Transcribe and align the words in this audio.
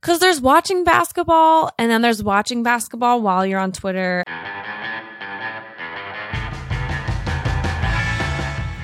Because 0.00 0.20
there's 0.20 0.40
watching 0.40 0.84
basketball, 0.84 1.72
and 1.76 1.90
then 1.90 2.02
there's 2.02 2.22
watching 2.22 2.62
basketball 2.62 3.20
while 3.20 3.44
you're 3.44 3.58
on 3.58 3.72
Twitter. 3.72 4.22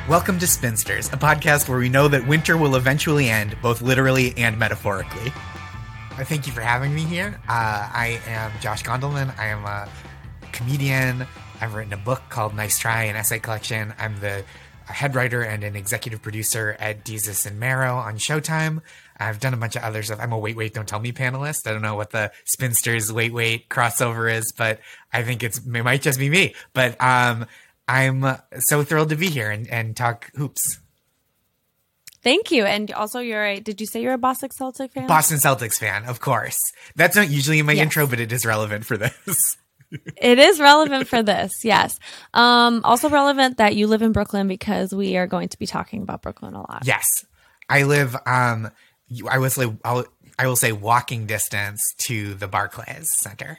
Welcome 0.09 0.41
to 0.41 0.47
Spinsters, 0.49 1.07
a 1.13 1.17
podcast 1.17 1.69
where 1.69 1.79
we 1.79 1.89
know 1.89 2.09
that 2.09 2.27
winter 2.27 2.57
will 2.57 2.75
eventually 2.75 3.31
end, 3.31 3.57
both 3.63 3.81
literally 3.81 4.35
and 4.37 4.59
metaphorically. 4.59 5.33
Uh, 6.19 6.25
Thank 6.25 6.49
you 6.49 6.53
for 6.53 6.63
having 6.63 6.93
me 6.93 7.05
here. 7.05 7.41
Uh, 7.49 7.89
I 7.93 8.21
am 8.27 8.51
Josh 8.61 8.83
Gondelman. 8.83 9.39
I 9.39 9.47
am 9.47 9.65
a 9.65 9.89
comedian. 10.51 11.27
I've 11.61 11.75
written 11.75 11.93
a 11.93 11.99
book 11.99 12.23
called 12.29 12.57
Nice 12.57 12.79
Try, 12.81 13.05
an 13.05 13.15
essay 13.15 13.39
collection. 13.39 13.95
I'm 14.01 14.19
the 14.19 14.45
head 14.87 15.15
writer 15.15 15.43
and 15.43 15.63
an 15.65 15.77
executive 15.77 16.21
producer 16.23 16.77
at 16.81 17.05
Desus 17.05 17.47
and 17.47 17.59
Mero 17.59 17.95
on 17.97 18.17
Showtime. 18.19 18.83
I've 19.19 19.41
done 19.41 19.55
a 19.55 19.57
bunch 19.57 19.77
of 19.77 19.83
other 19.83 20.03
stuff. 20.03 20.19
I'm 20.21 20.33
a 20.33 20.39
Wait 20.39 20.57
Wait 20.57 20.75
Don't 20.75 20.89
Tell 20.89 21.01
Me 21.01 21.13
panelist. 21.13 21.67
I 21.67 21.73
don't 21.73 21.83
know 21.83 21.95
what 21.95 22.11
the 22.11 22.33
Spinsters 22.45 23.13
Wait 23.13 23.33
Wait 23.33 23.69
crossover 23.69 24.33
is, 24.33 24.53
but 24.57 24.81
I 25.13 25.23
think 25.23 25.43
it's 25.43 25.59
it 25.59 25.67
might 25.67 26.03
just 26.03 26.19
be 26.19 26.29
me. 26.29 26.55
But 26.73 27.01
um, 27.01 27.47
I'm 27.87 28.25
so 28.59 28.83
thrilled 28.83 29.11
to 29.11 29.17
be 29.17 29.29
here 29.31 29.51
and, 29.51 29.69
and 29.69 29.97
talk 29.97 30.31
hoops. 30.35 30.79
Thank 32.23 32.51
you. 32.51 32.65
And 32.65 32.91
also, 32.93 33.21
you're 33.21 33.45
a, 33.45 33.61
did 33.61 33.81
you 33.81 33.87
say 33.87 34.01
you're 34.01 34.15
a 34.15 34.19
Boston 34.19 34.49
Celtics 34.59 34.93
fan? 34.93 35.07
Boston 35.07 35.37
Celtics 35.37 35.79
fan, 35.79 36.05
of 36.07 36.21
course. 36.21 36.57
That's 36.97 37.17
not 37.17 37.29
usually 37.29 37.59
in 37.59 37.67
my 37.67 37.73
Yes. 37.75 37.83
intro, 37.83 38.07
but 38.07 38.19
it 38.19 38.33
is 38.33 38.47
relevant 38.47 38.85
for 38.87 38.97
this. 38.97 39.57
It 40.17 40.41
is 40.41 40.59
relevant 40.59 41.07
for 41.07 41.23
this, 41.23 41.53
yes. 41.63 42.01
Um, 42.33 42.81
also 42.83 43.09
relevant 43.09 43.59
that 43.59 43.77
you 43.77 43.87
live 43.87 44.03
in 44.03 44.11
Brooklyn 44.11 44.49
because 44.49 44.93
we 44.93 45.17
are 45.17 45.29
going 45.29 45.51
to 45.51 45.59
be 45.59 45.67
talking 45.67 46.03
about 46.03 46.21
Brooklyn 46.21 46.55
a 46.55 46.59
lot. 46.63 46.83
yes, 46.85 47.05
I 47.69 47.85
live. 47.85 48.17
Um, 48.27 48.73
I 49.31 49.39
was 49.39 49.57
like, 49.59 49.71
I'll, 49.85 50.05
I 50.39 50.47
will 50.47 50.57
say, 50.57 50.73
walking 50.73 51.27
distance 51.27 51.81
to 51.99 52.35
the 52.35 52.49
Barclays 52.49 53.09
Center. 53.19 53.59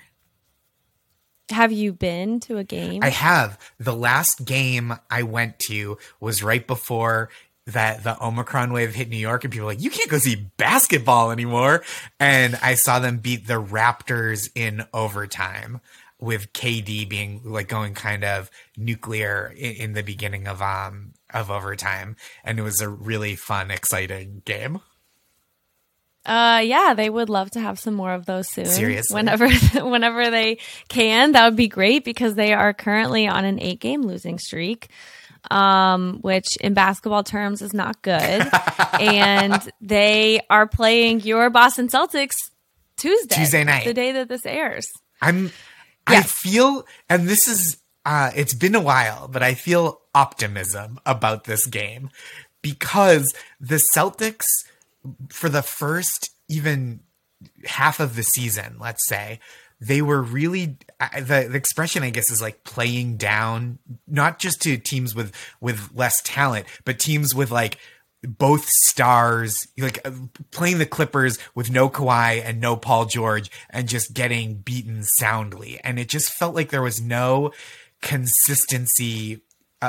Have 1.49 1.71
you 1.71 1.93
been 1.93 2.39
to 2.41 2.57
a 2.57 2.63
game? 2.63 3.03
I 3.03 3.09
have. 3.09 3.59
The 3.79 3.95
last 3.95 4.45
game 4.45 4.95
I 5.11 5.23
went 5.23 5.59
to 5.67 5.97
was 6.19 6.41
right 6.41 6.65
before 6.65 7.29
that 7.67 8.03
the 8.03 8.23
Omicron 8.23 8.73
wave 8.73 8.93
hit 8.93 9.09
New 9.09 9.17
York, 9.17 9.43
and 9.43 9.51
people 9.51 9.65
were 9.65 9.73
like, 9.73 9.81
you 9.81 9.89
can't 9.89 10.09
go 10.09 10.17
see 10.17 10.47
basketball 10.57 11.31
anymore. 11.31 11.83
And 12.19 12.57
I 12.61 12.75
saw 12.75 12.99
them 12.99 13.17
beat 13.17 13.47
the 13.47 13.61
Raptors 13.61 14.49
in 14.55 14.85
overtime 14.93 15.81
with 16.19 16.53
KD 16.53 17.07
being 17.09 17.41
like 17.43 17.67
going 17.67 17.93
kind 17.93 18.23
of 18.23 18.49
nuclear 18.77 19.53
in, 19.55 19.73
in 19.73 19.93
the 19.93 20.03
beginning 20.03 20.47
of 20.47 20.61
um 20.61 21.13
of 21.33 21.51
overtime, 21.51 22.15
and 22.43 22.57
it 22.59 22.61
was 22.61 22.81
a 22.81 22.89
really 22.89 23.35
fun, 23.35 23.71
exciting 23.71 24.41
game. 24.45 24.79
Uh, 26.25 26.61
yeah, 26.63 26.93
they 26.95 27.09
would 27.09 27.29
love 27.29 27.51
to 27.51 27.59
have 27.59 27.77
some 27.79 27.93
more 27.93 28.13
of 28.13 28.25
those 28.25 28.49
soon. 28.49 28.65
Seriously? 28.65 29.13
whenever 29.13 29.49
whenever 29.81 30.29
they 30.31 30.57
can, 30.87 31.33
that 31.33 31.45
would 31.45 31.55
be 31.55 31.67
great 31.67 32.03
because 32.03 32.35
they 32.35 32.53
are 32.53 32.73
currently 32.73 33.27
on 33.27 33.45
an 33.45 33.59
eight 33.61 33.79
game 33.79 34.01
losing 34.01 34.39
streak, 34.39 34.89
um, 35.51 36.19
which 36.21 36.57
in 36.61 36.73
basketball 36.73 37.23
terms 37.23 37.61
is 37.61 37.73
not 37.73 38.01
good. 38.01 38.47
and 38.99 39.61
they 39.81 40.41
are 40.49 40.67
playing 40.67 41.21
your 41.21 41.49
Boston 41.49 41.89
Celtics 41.89 42.35
Tuesday, 42.97 43.35
Tuesday 43.35 43.63
night. 43.63 43.85
the 43.85 43.93
day 43.93 44.13
that 44.13 44.27
this 44.27 44.45
airs. 44.45 44.87
I'm 45.21 45.51
I 46.07 46.21
feel 46.21 46.85
and 47.09 47.27
this 47.27 47.47
is 47.47 47.77
uh 48.05 48.31
it's 48.35 48.53
been 48.53 48.75
a 48.75 48.81
while, 48.81 49.27
but 49.27 49.43
I 49.43 49.53
feel 49.53 50.01
optimism 50.13 50.99
about 51.05 51.43
this 51.43 51.67
game 51.67 52.09
because 52.61 53.31
the 53.59 53.79
Celtics 53.95 54.45
for 55.29 55.49
the 55.49 55.61
first 55.61 56.31
even 56.47 57.01
half 57.65 57.99
of 57.99 58.15
the 58.15 58.23
season, 58.23 58.77
let's 58.79 59.07
say, 59.07 59.39
they 59.81 60.01
were 60.01 60.21
really 60.21 60.77
the, 60.99 61.47
the 61.49 61.57
expression 61.57 62.03
I 62.03 62.09
guess 62.09 62.31
is 62.31 62.41
like 62.41 62.63
playing 62.63 63.17
down 63.17 63.79
not 64.07 64.39
just 64.39 64.61
to 64.61 64.77
teams 64.77 65.13
with 65.13 65.33
with 65.59 65.89
less 65.93 66.21
talent, 66.23 66.65
but 66.85 66.99
teams 66.99 67.35
with 67.35 67.51
like 67.51 67.77
both 68.25 68.65
stars, 68.67 69.67
like 69.77 69.99
uh, 70.05 70.11
playing 70.51 70.79
the 70.79 70.85
Clippers 70.85 71.37
with 71.53 71.69
no 71.69 71.89
Kawhi 71.89 72.41
and 72.43 72.59
no 72.59 72.75
Paul 72.75 73.05
George, 73.05 73.51
and 73.69 73.87
just 73.87 74.13
getting 74.13 74.55
beaten 74.55 75.03
soundly. 75.03 75.79
And 75.83 75.99
it 75.99 76.09
just 76.09 76.31
felt 76.31 76.55
like 76.55 76.69
there 76.69 76.81
was 76.81 77.01
no 77.01 77.51
consistency 78.01 79.41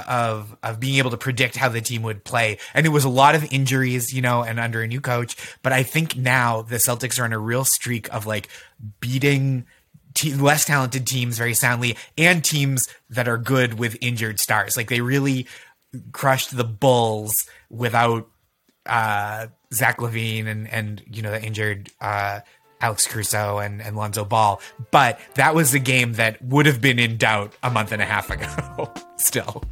of 0.08 0.56
of 0.62 0.80
being 0.80 0.98
able 0.98 1.10
to 1.10 1.16
predict 1.16 1.56
how 1.56 1.68
the 1.68 1.80
team 1.80 2.02
would 2.02 2.24
play. 2.24 2.58
And 2.74 2.86
it 2.86 2.90
was 2.90 3.04
a 3.04 3.08
lot 3.08 3.34
of 3.34 3.50
injuries, 3.52 4.12
you 4.12 4.22
know, 4.22 4.42
and 4.42 4.58
under 4.60 4.82
a 4.82 4.86
new 4.86 5.00
coach. 5.00 5.36
But 5.62 5.72
I 5.72 5.82
think 5.82 6.16
now 6.16 6.62
the 6.62 6.76
Celtics 6.76 7.20
are 7.20 7.24
on 7.24 7.32
a 7.32 7.38
real 7.38 7.64
streak 7.64 8.12
of 8.12 8.26
like 8.26 8.48
beating 9.00 9.66
te- 10.14 10.34
less 10.34 10.64
talented 10.64 11.06
teams 11.06 11.38
very 11.38 11.54
soundly 11.54 11.96
and 12.18 12.44
teams 12.44 12.88
that 13.10 13.28
are 13.28 13.38
good 13.38 13.78
with 13.78 13.96
injured 14.00 14.40
stars. 14.40 14.76
Like 14.76 14.88
they 14.88 15.00
really 15.00 15.46
crushed 16.12 16.56
the 16.56 16.64
Bulls 16.64 17.34
without 17.70 18.28
uh, 18.86 19.46
Zach 19.72 19.98
LaVine 19.98 20.46
and 20.46 20.68
and 20.68 21.02
you 21.10 21.22
know 21.22 21.30
the 21.30 21.42
injured 21.42 21.90
uh, 22.00 22.40
Alex 22.80 23.06
Caruso 23.06 23.58
and, 23.58 23.80
and 23.80 23.96
Lonzo 23.96 24.24
Ball. 24.24 24.60
But 24.90 25.20
that 25.34 25.54
was 25.54 25.74
a 25.74 25.78
game 25.78 26.14
that 26.14 26.42
would 26.42 26.66
have 26.66 26.80
been 26.80 26.98
in 26.98 27.16
doubt 27.16 27.54
a 27.62 27.70
month 27.70 27.92
and 27.92 28.02
a 28.02 28.04
half 28.04 28.30
ago. 28.30 28.92
Still. 29.16 29.64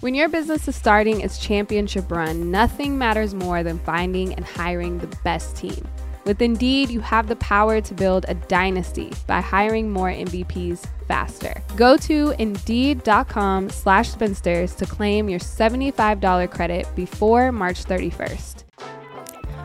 When 0.00 0.14
your 0.14 0.28
business 0.28 0.68
is 0.68 0.76
starting 0.76 1.22
its 1.22 1.40
championship 1.40 2.08
run, 2.08 2.52
nothing 2.52 2.98
matters 2.98 3.34
more 3.34 3.64
than 3.64 3.80
finding 3.80 4.32
and 4.32 4.44
hiring 4.44 4.98
the 4.98 5.08
best 5.24 5.56
team. 5.56 5.88
With 6.24 6.40
Indeed, 6.40 6.88
you 6.88 7.00
have 7.00 7.26
the 7.26 7.34
power 7.34 7.80
to 7.80 7.94
build 7.94 8.24
a 8.28 8.34
dynasty 8.34 9.10
by 9.26 9.40
hiring 9.40 9.90
more 9.90 10.08
MVPs 10.08 10.86
faster. 11.08 11.64
Go 11.74 11.96
to 11.96 12.32
Indeed.com 12.38 13.70
slash 13.70 14.10
spinsters 14.10 14.76
to 14.76 14.86
claim 14.86 15.28
your 15.28 15.40
$75 15.40 16.48
credit 16.52 16.86
before 16.94 17.50
March 17.50 17.84
31st. 17.84 18.62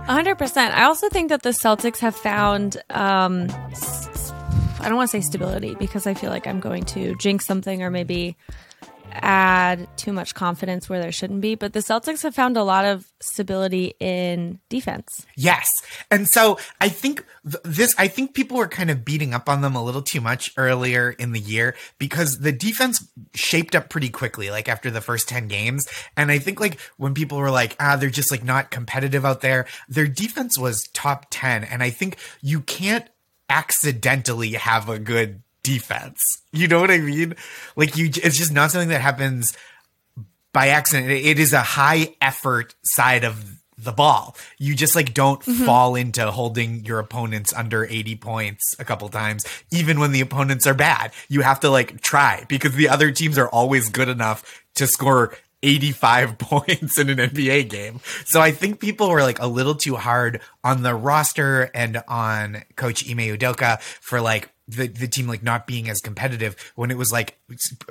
100%. 0.07 0.57
I 0.71 0.85
also 0.85 1.09
think 1.09 1.29
that 1.29 1.43
the 1.43 1.51
Celtics 1.51 1.99
have 1.99 2.15
found, 2.15 2.77
um, 2.89 3.49
I 4.79 4.85
don't 4.87 4.95
want 4.95 5.11
to 5.11 5.15
say 5.15 5.21
stability 5.21 5.75
because 5.75 6.07
I 6.07 6.15
feel 6.15 6.31
like 6.31 6.47
I'm 6.47 6.59
going 6.59 6.85
to 6.85 7.15
jinx 7.17 7.45
something 7.45 7.83
or 7.83 7.91
maybe 7.91 8.35
add 9.13 9.87
too 9.97 10.13
much 10.13 10.33
confidence 10.33 10.89
where 10.89 10.99
there 10.99 11.11
shouldn't 11.11 11.41
be. 11.41 11.55
But 11.55 11.73
the 11.73 11.79
Celtics 11.79 12.23
have 12.23 12.35
found 12.35 12.57
a 12.57 12.63
lot 12.63 12.85
of 12.85 13.11
stability 13.21 13.95
in 13.99 14.59
defense. 14.69 15.25
Yes. 15.35 15.69
And 16.11 16.27
so 16.27 16.59
I 16.81 16.89
think 16.89 17.25
th- 17.43 17.63
this, 17.63 17.93
I 17.97 18.07
think 18.07 18.33
people 18.33 18.57
were 18.57 18.67
kind 18.67 18.89
of 18.89 19.05
beating 19.05 19.33
up 19.33 19.49
on 19.49 19.61
them 19.61 19.75
a 19.75 19.83
little 19.83 20.01
too 20.01 20.21
much 20.21 20.53
earlier 20.57 21.11
in 21.11 21.31
the 21.31 21.39
year 21.39 21.75
because 21.97 22.39
the 22.39 22.51
defense 22.51 23.07
shaped 23.33 23.75
up 23.75 23.89
pretty 23.89 24.09
quickly, 24.09 24.49
like 24.49 24.67
after 24.67 24.89
the 24.91 25.01
first 25.01 25.29
10 25.29 25.47
games. 25.47 25.87
And 26.17 26.31
I 26.31 26.39
think 26.39 26.59
like 26.59 26.79
when 26.97 27.13
people 27.13 27.37
were 27.37 27.51
like, 27.51 27.75
ah, 27.79 27.95
they're 27.95 28.09
just 28.09 28.31
like 28.31 28.43
not 28.43 28.71
competitive 28.71 29.25
out 29.25 29.41
there, 29.41 29.65
their 29.87 30.07
defense 30.07 30.57
was 30.57 30.87
top 30.93 31.27
10. 31.29 31.63
And 31.63 31.83
I 31.83 31.89
think 31.89 32.17
you 32.41 32.61
can't 32.61 33.07
accidentally 33.49 34.53
have 34.53 34.89
a 34.89 34.99
good 34.99 35.43
defense. 35.63 36.19
You 36.51 36.67
know 36.67 36.79
what 36.79 36.91
I 36.91 36.99
mean? 36.99 37.35
Like 37.75 37.97
you, 37.97 38.05
it's 38.07 38.37
just 38.37 38.51
not 38.53 38.71
something 38.71 38.89
that 38.89 39.01
happens 39.01 39.55
by 40.51 40.67
accident. 40.67 41.09
It- 41.09 41.25
It 41.25 41.39
is 41.39 41.53
a 41.53 41.61
high 41.61 42.15
effort 42.21 42.75
side 42.83 43.23
of 43.23 43.59
the 43.77 43.91
ball. 43.91 44.35
You 44.59 44.75
just 44.75 44.95
like 44.95 45.13
don't 45.13 45.41
mm-hmm. 45.41 45.65
fall 45.65 45.95
into 45.95 46.29
holding 46.31 46.85
your 46.85 46.99
opponents 46.99 47.53
under 47.53 47.85
80 47.85 48.15
points 48.17 48.75
a 48.79 48.85
couple 48.85 49.09
times, 49.09 49.45
even 49.71 49.99
when 49.99 50.11
the 50.11 50.21
opponents 50.21 50.67
are 50.67 50.73
bad. 50.73 51.11
You 51.27 51.41
have 51.41 51.59
to 51.61 51.69
like 51.69 52.01
try 52.01 52.45
because 52.47 52.73
the 52.75 52.89
other 52.89 53.11
teams 53.11 53.37
are 53.37 53.49
always 53.49 53.89
good 53.89 54.09
enough 54.09 54.63
to 54.75 54.87
score 54.87 55.33
85 55.63 56.37
points 56.39 56.97
in 56.99 57.09
an 57.09 57.17
NBA 57.17 57.69
game. 57.69 57.99
So 58.25 58.39
I 58.41 58.51
think 58.51 58.79
people 58.79 59.09
were 59.09 59.21
like 59.21 59.39
a 59.39 59.47
little 59.47 59.75
too 59.75 59.95
hard 59.95 60.41
on 60.63 60.83
the 60.83 60.93
roster 60.93 61.71
and 61.73 62.01
on 62.07 62.63
coach 62.75 63.09
Ime 63.09 63.17
Udoka 63.35 63.81
for 63.81 64.21
like 64.21 64.49
the, 64.75 64.87
the 64.87 65.07
team 65.07 65.27
like 65.27 65.43
not 65.43 65.67
being 65.67 65.89
as 65.89 66.01
competitive 66.01 66.55
when 66.75 66.91
it 66.91 66.97
was 66.97 67.11
like 67.11 67.37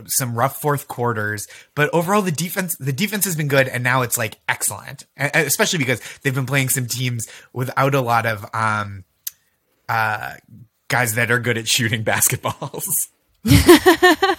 some 0.07 0.35
rough 0.35 0.61
fourth 0.61 0.89
quarters 0.89 1.47
but 1.75 1.91
overall 1.93 2.23
the 2.23 2.33
defense 2.33 2.77
the 2.77 2.93
defense 2.93 3.25
has 3.25 3.37
been 3.37 3.49
good 3.49 3.69
and 3.69 3.83
now 3.83 4.03
it's 4.03 4.19
like 4.19 4.39
excellent 4.49 5.07
especially 5.17 5.79
because 5.79 6.01
they've 6.23 6.35
been 6.35 6.47
playing 6.47 6.69
some 6.69 6.87
teams 6.87 7.29
without 7.53 7.95
a 7.95 8.01
lot 8.01 8.27
of 8.27 8.45
um 8.55 9.05
uh 9.89 10.35
guys 10.89 11.15
that 11.15 11.31
are 11.31 11.39
good 11.39 11.59
at 11.59 11.69
shooting 11.69 12.05
basketballs 12.05 12.87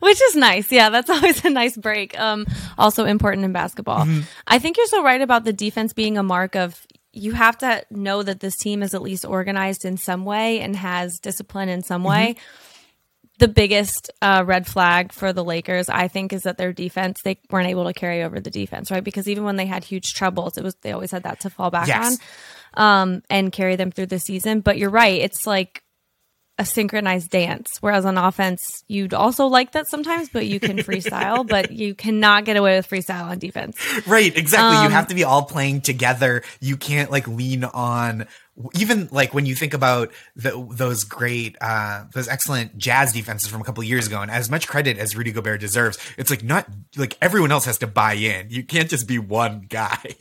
Which 0.00 0.20
is 0.20 0.36
nice. 0.36 0.70
Yeah, 0.70 0.90
that's 0.90 1.10
always 1.14 1.44
a 1.44 1.50
nice 1.50 1.76
break. 1.76 2.18
Um, 2.18 2.46
also 2.76 3.04
important 3.04 3.44
in 3.44 3.52
basketball. 3.52 4.06
I 4.46 4.58
think 4.58 4.76
you're 4.76 4.86
so 4.86 5.02
right 5.02 5.20
about 5.20 5.44
the 5.44 5.52
defense 5.52 5.92
being 5.92 6.18
a 6.18 6.22
mark 6.22 6.54
of 6.54 6.86
you 7.14 7.32
have 7.32 7.56
to 7.58 7.84
know 7.90 8.22
that 8.22 8.40
this 8.40 8.56
team 8.56 8.82
is 8.82 8.92
at 8.94 9.02
least 9.02 9.24
organized 9.24 9.84
in 9.84 9.96
some 9.96 10.24
way 10.24 10.60
and 10.60 10.74
has 10.76 11.18
discipline 11.20 11.68
in 11.68 11.82
some 11.82 12.02
way. 12.04 12.34
the 13.38 13.48
biggest 13.48 14.10
uh, 14.22 14.42
red 14.46 14.66
flag 14.66 15.12
for 15.12 15.32
the 15.32 15.42
Lakers, 15.44 15.88
I 15.88 16.08
think, 16.08 16.32
is 16.32 16.42
that 16.42 16.56
their 16.58 16.72
defense 16.72 17.20
they 17.24 17.38
weren't 17.50 17.68
able 17.68 17.84
to 17.84 17.92
carry 17.92 18.22
over 18.22 18.40
the 18.40 18.50
defense, 18.50 18.90
right? 18.90 19.02
Because 19.04 19.28
even 19.28 19.44
when 19.44 19.56
they 19.56 19.66
had 19.66 19.84
huge 19.84 20.12
troubles, 20.14 20.56
it 20.58 20.64
was 20.64 20.74
they 20.82 20.92
always 20.92 21.10
had 21.12 21.22
that 21.22 21.40
to 21.40 21.50
fall 21.50 21.70
back 21.70 21.86
Yes. 21.88 22.18
on 22.76 23.12
um, 23.14 23.22
and 23.30 23.52
carry 23.52 23.76
them 23.76 23.90
through 23.92 24.06
the 24.06 24.18
season. 24.18 24.60
But 24.60 24.78
you're 24.78 24.90
right; 24.90 25.20
it's 25.20 25.46
like 25.46 25.82
a 26.58 26.64
synchronized 26.64 27.30
dance. 27.30 27.78
Whereas 27.80 28.04
on 28.04 28.16
offense, 28.16 28.84
you'd 28.86 29.14
also 29.14 29.46
like 29.46 29.72
that 29.72 29.88
sometimes, 29.88 30.28
but 30.28 30.46
you 30.46 30.60
can 30.60 30.78
freestyle, 30.78 31.46
but 31.46 31.72
you 31.72 31.94
cannot 31.94 32.44
get 32.44 32.56
away 32.56 32.76
with 32.76 32.88
freestyle 32.88 33.24
on 33.24 33.38
defense. 33.38 33.76
Right, 34.06 34.36
exactly. 34.36 34.76
Um, 34.76 34.84
you 34.84 34.90
have 34.90 35.08
to 35.08 35.14
be 35.14 35.24
all 35.24 35.42
playing 35.42 35.80
together. 35.80 36.42
You 36.60 36.76
can't 36.76 37.10
like 37.10 37.26
lean 37.26 37.64
on 37.64 38.26
even 38.74 39.08
like 39.10 39.34
when 39.34 39.46
you 39.46 39.54
think 39.54 39.74
about 39.74 40.12
the, 40.36 40.66
those 40.70 41.02
great, 41.04 41.56
uh, 41.60 42.04
those 42.12 42.28
excellent 42.28 42.78
jazz 42.78 43.12
defenses 43.12 43.50
from 43.50 43.60
a 43.60 43.64
couple 43.64 43.82
of 43.82 43.88
years 43.88 44.06
ago, 44.06 44.22
and 44.22 44.30
as 44.30 44.48
much 44.48 44.68
credit 44.68 44.96
as 44.96 45.16
Rudy 45.16 45.32
Gobert 45.32 45.60
deserves, 45.60 45.98
it's 46.16 46.30
like 46.30 46.44
not 46.44 46.68
like 46.96 47.18
everyone 47.20 47.50
else 47.50 47.64
has 47.64 47.78
to 47.78 47.88
buy 47.88 48.14
in. 48.14 48.50
You 48.50 48.62
can't 48.62 48.88
just 48.88 49.08
be 49.08 49.18
one 49.18 49.66
guy. 49.68 49.98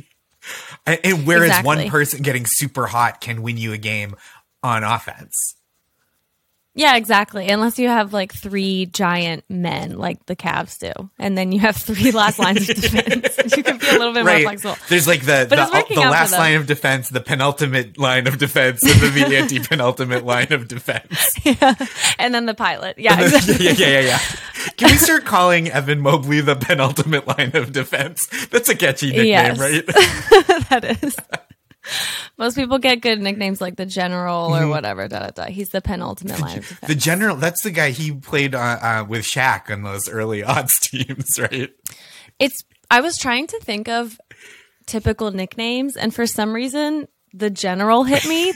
And, 0.86 1.00
and 1.06 1.26
whereas 1.26 1.64
one 1.64 1.88
person 1.88 2.22
getting 2.22 2.44
super 2.46 2.86
hot 2.86 3.22
can 3.22 3.44
win 3.44 3.56
you 3.56 3.72
a 3.72 3.78
game 3.78 4.18
on 4.62 4.84
offense. 4.84 5.56
Yeah, 6.76 6.96
exactly. 6.96 7.50
Unless 7.50 7.78
you 7.78 7.88
have 7.88 8.14
like 8.14 8.34
three 8.34 8.88
giant 8.88 9.44
men 9.48 9.96
like 9.98 10.26
the 10.26 10.36
Cavs 10.36 10.80
do, 10.80 11.10
and 11.20 11.38
then 11.38 11.52
you 11.52 11.60
have 11.60 11.76
three 11.78 12.10
last 12.12 12.40
lines 12.40 12.68
of 12.68 12.76
defense. 12.76 13.38
you 13.58 13.62
can 13.64 13.78
be 13.78 13.88
a 13.88 13.92
little 13.92 14.12
bit 14.14 14.26
more 14.26 14.40
flexible. 14.40 14.76
There's 14.90 15.06
like 15.08 15.22
the 15.22 15.46
But 15.48 15.58
the, 15.88 15.94
the 15.94 16.02
last 16.02 16.32
line 16.32 16.56
of 16.56 16.66
defense, 16.66 17.10
the 17.10 17.22
penultimate 17.22 18.00
line 18.00 18.26
of 18.26 18.40
defense, 18.40 18.82
and 18.82 19.00
then 19.00 19.30
the 19.30 19.38
anti 19.38 19.60
penultimate 19.60 20.26
line 20.26 20.52
of 20.52 20.68
defense. 20.68 21.36
Yeah. 21.44 21.76
And 22.18 22.34
then 22.34 22.46
the 22.48 22.56
pilot. 22.56 22.98
Yeah, 23.04 23.20
exactly. 23.22 23.66
yeah, 23.66 23.72
yeah, 23.74 23.88
yeah, 23.88 24.00
yeah. 24.00 24.20
Can 24.78 24.92
we 24.92 24.98
start 24.98 25.26
calling 25.26 25.70
Evan 25.70 26.00
Mobley 26.00 26.40
the 26.42 26.56
penultimate 26.56 27.28
line 27.28 27.52
of 27.56 27.72
defense? 27.74 28.28
That's 28.48 28.70
a 28.70 28.76
catchy 28.76 29.08
nickname, 29.08 29.28
Yes. 29.28 29.60
right? 29.60 29.86
that 30.70 31.04
is. 31.04 31.16
Most 32.38 32.56
people 32.56 32.80
get 32.80 33.02
good 33.02 33.20
nicknames 33.22 33.62
like 33.62 33.76
the 33.76 33.86
General 33.86 34.56
or 34.56 34.68
whatever. 34.68 35.08
Da, 35.08 35.20
da, 35.20 35.30
da. 35.30 35.46
He's 35.46 35.70
the 35.70 35.82
penultimate 35.82 36.40
line 36.40 36.58
of 36.60 36.68
defense. 36.68 36.80
Mm-hmm. 36.80 36.88
the 36.88 36.96
general, 36.96 37.36
that's 37.36 37.62
the 37.62 37.72
guy 37.72 37.92
he 37.92 38.12
played 38.12 38.56
uh, 38.56 38.60
uh, 38.82 39.06
with 39.08 39.26
Shaq 39.26 39.70
on 39.72 39.84
those 39.84 40.10
early 40.10 40.44
odds 40.44 40.80
teams, 40.80 41.38
right? 41.40 41.70
It's. 42.40 42.64
I 42.92 43.02
was 43.02 43.18
trying 43.18 43.48
to 43.48 43.60
think 43.60 43.88
of 43.90 44.20
typical 44.86 45.32
nicknames, 45.32 45.96
and 45.96 46.14
for 46.14 46.26
some 46.28 46.54
reason, 46.54 47.08
the 47.34 47.50
General 47.50 48.04
hit 48.04 48.26
me. 48.28 48.54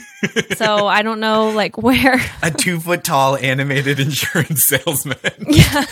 so 0.56 0.86
I 0.86 1.02
don't 1.02 1.20
know, 1.20 1.50
like 1.50 1.76
where. 1.78 2.20
A 2.42 2.50
two 2.50 2.78
foot 2.80 3.02
tall 3.04 3.36
animated 3.36 3.98
insurance 4.00 4.64
salesman. 4.66 5.16
Yeah. 5.46 5.84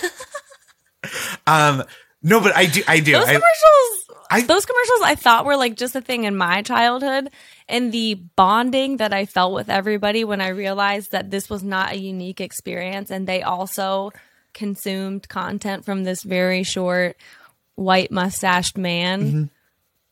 um, 1.46 1.82
no, 2.22 2.40
but 2.40 2.56
I 2.56 2.66
do, 2.66 2.82
I 2.88 3.00
do. 3.00 3.12
Those 3.12 3.24
commercials, 3.24 3.42
I- 3.42 4.05
those 4.30 4.66
commercials, 4.66 5.00
I 5.02 5.14
thought 5.14 5.44
were 5.44 5.56
like 5.56 5.76
just 5.76 5.96
a 5.96 6.00
thing 6.00 6.24
in 6.24 6.36
my 6.36 6.62
childhood, 6.62 7.30
and 7.68 7.92
the 7.92 8.14
bonding 8.14 8.98
that 8.98 9.12
I 9.12 9.26
felt 9.26 9.54
with 9.54 9.68
everybody 9.68 10.24
when 10.24 10.40
I 10.40 10.48
realized 10.48 11.12
that 11.12 11.30
this 11.30 11.48
was 11.48 11.62
not 11.62 11.92
a 11.92 11.98
unique 11.98 12.40
experience, 12.40 13.10
and 13.10 13.26
they 13.26 13.42
also 13.42 14.12
consumed 14.54 15.28
content 15.28 15.84
from 15.84 16.04
this 16.04 16.22
very 16.22 16.62
short, 16.62 17.16
white 17.74 18.10
mustached 18.10 18.76
man. 18.76 19.22
Mm-hmm. 19.22 19.44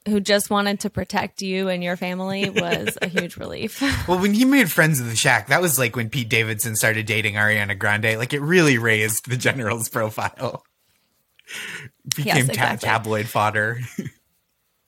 Who 0.07 0.21
just 0.21 0.51
wanted 0.51 0.81
to 0.81 0.91
protect 0.91 1.41
you 1.41 1.71
and 1.71 1.83
your 1.83 1.97
family 1.97 2.51
was 2.55 2.99
a 3.01 3.09
huge 3.09 3.39
relief. 3.39 3.81
Well, 4.07 4.19
when 4.19 4.35
he 4.35 4.45
made 4.45 4.71
friends 4.71 5.01
with 5.01 5.09
the 5.09 5.17
Shaq, 5.17 5.47
that 5.47 5.63
was 5.63 5.79
like 5.79 5.97
when 5.97 6.11
Pete 6.11 6.29
Davidson 6.29 6.77
started 6.77 7.07
dating 7.07 7.37
Ariana 7.37 7.79
Grande. 7.79 8.19
Like 8.19 8.35
it 8.35 8.43
really 8.43 8.77
raised 8.77 9.31
the 9.31 9.39
general's 9.39 9.89
profile. 9.89 10.63
Became 12.17 12.37
Yes, 12.37 12.49
exactly. 12.49 12.87
tabloid 12.89 13.27
fodder. 13.29 13.79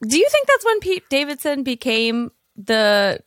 Do 0.06 0.18
you 0.18 0.28
think 0.30 0.46
that's 0.46 0.64
when 0.64 0.80
Pete 0.80 1.04
Davidson 1.08 1.62
became 1.62 2.30
the 2.56 3.20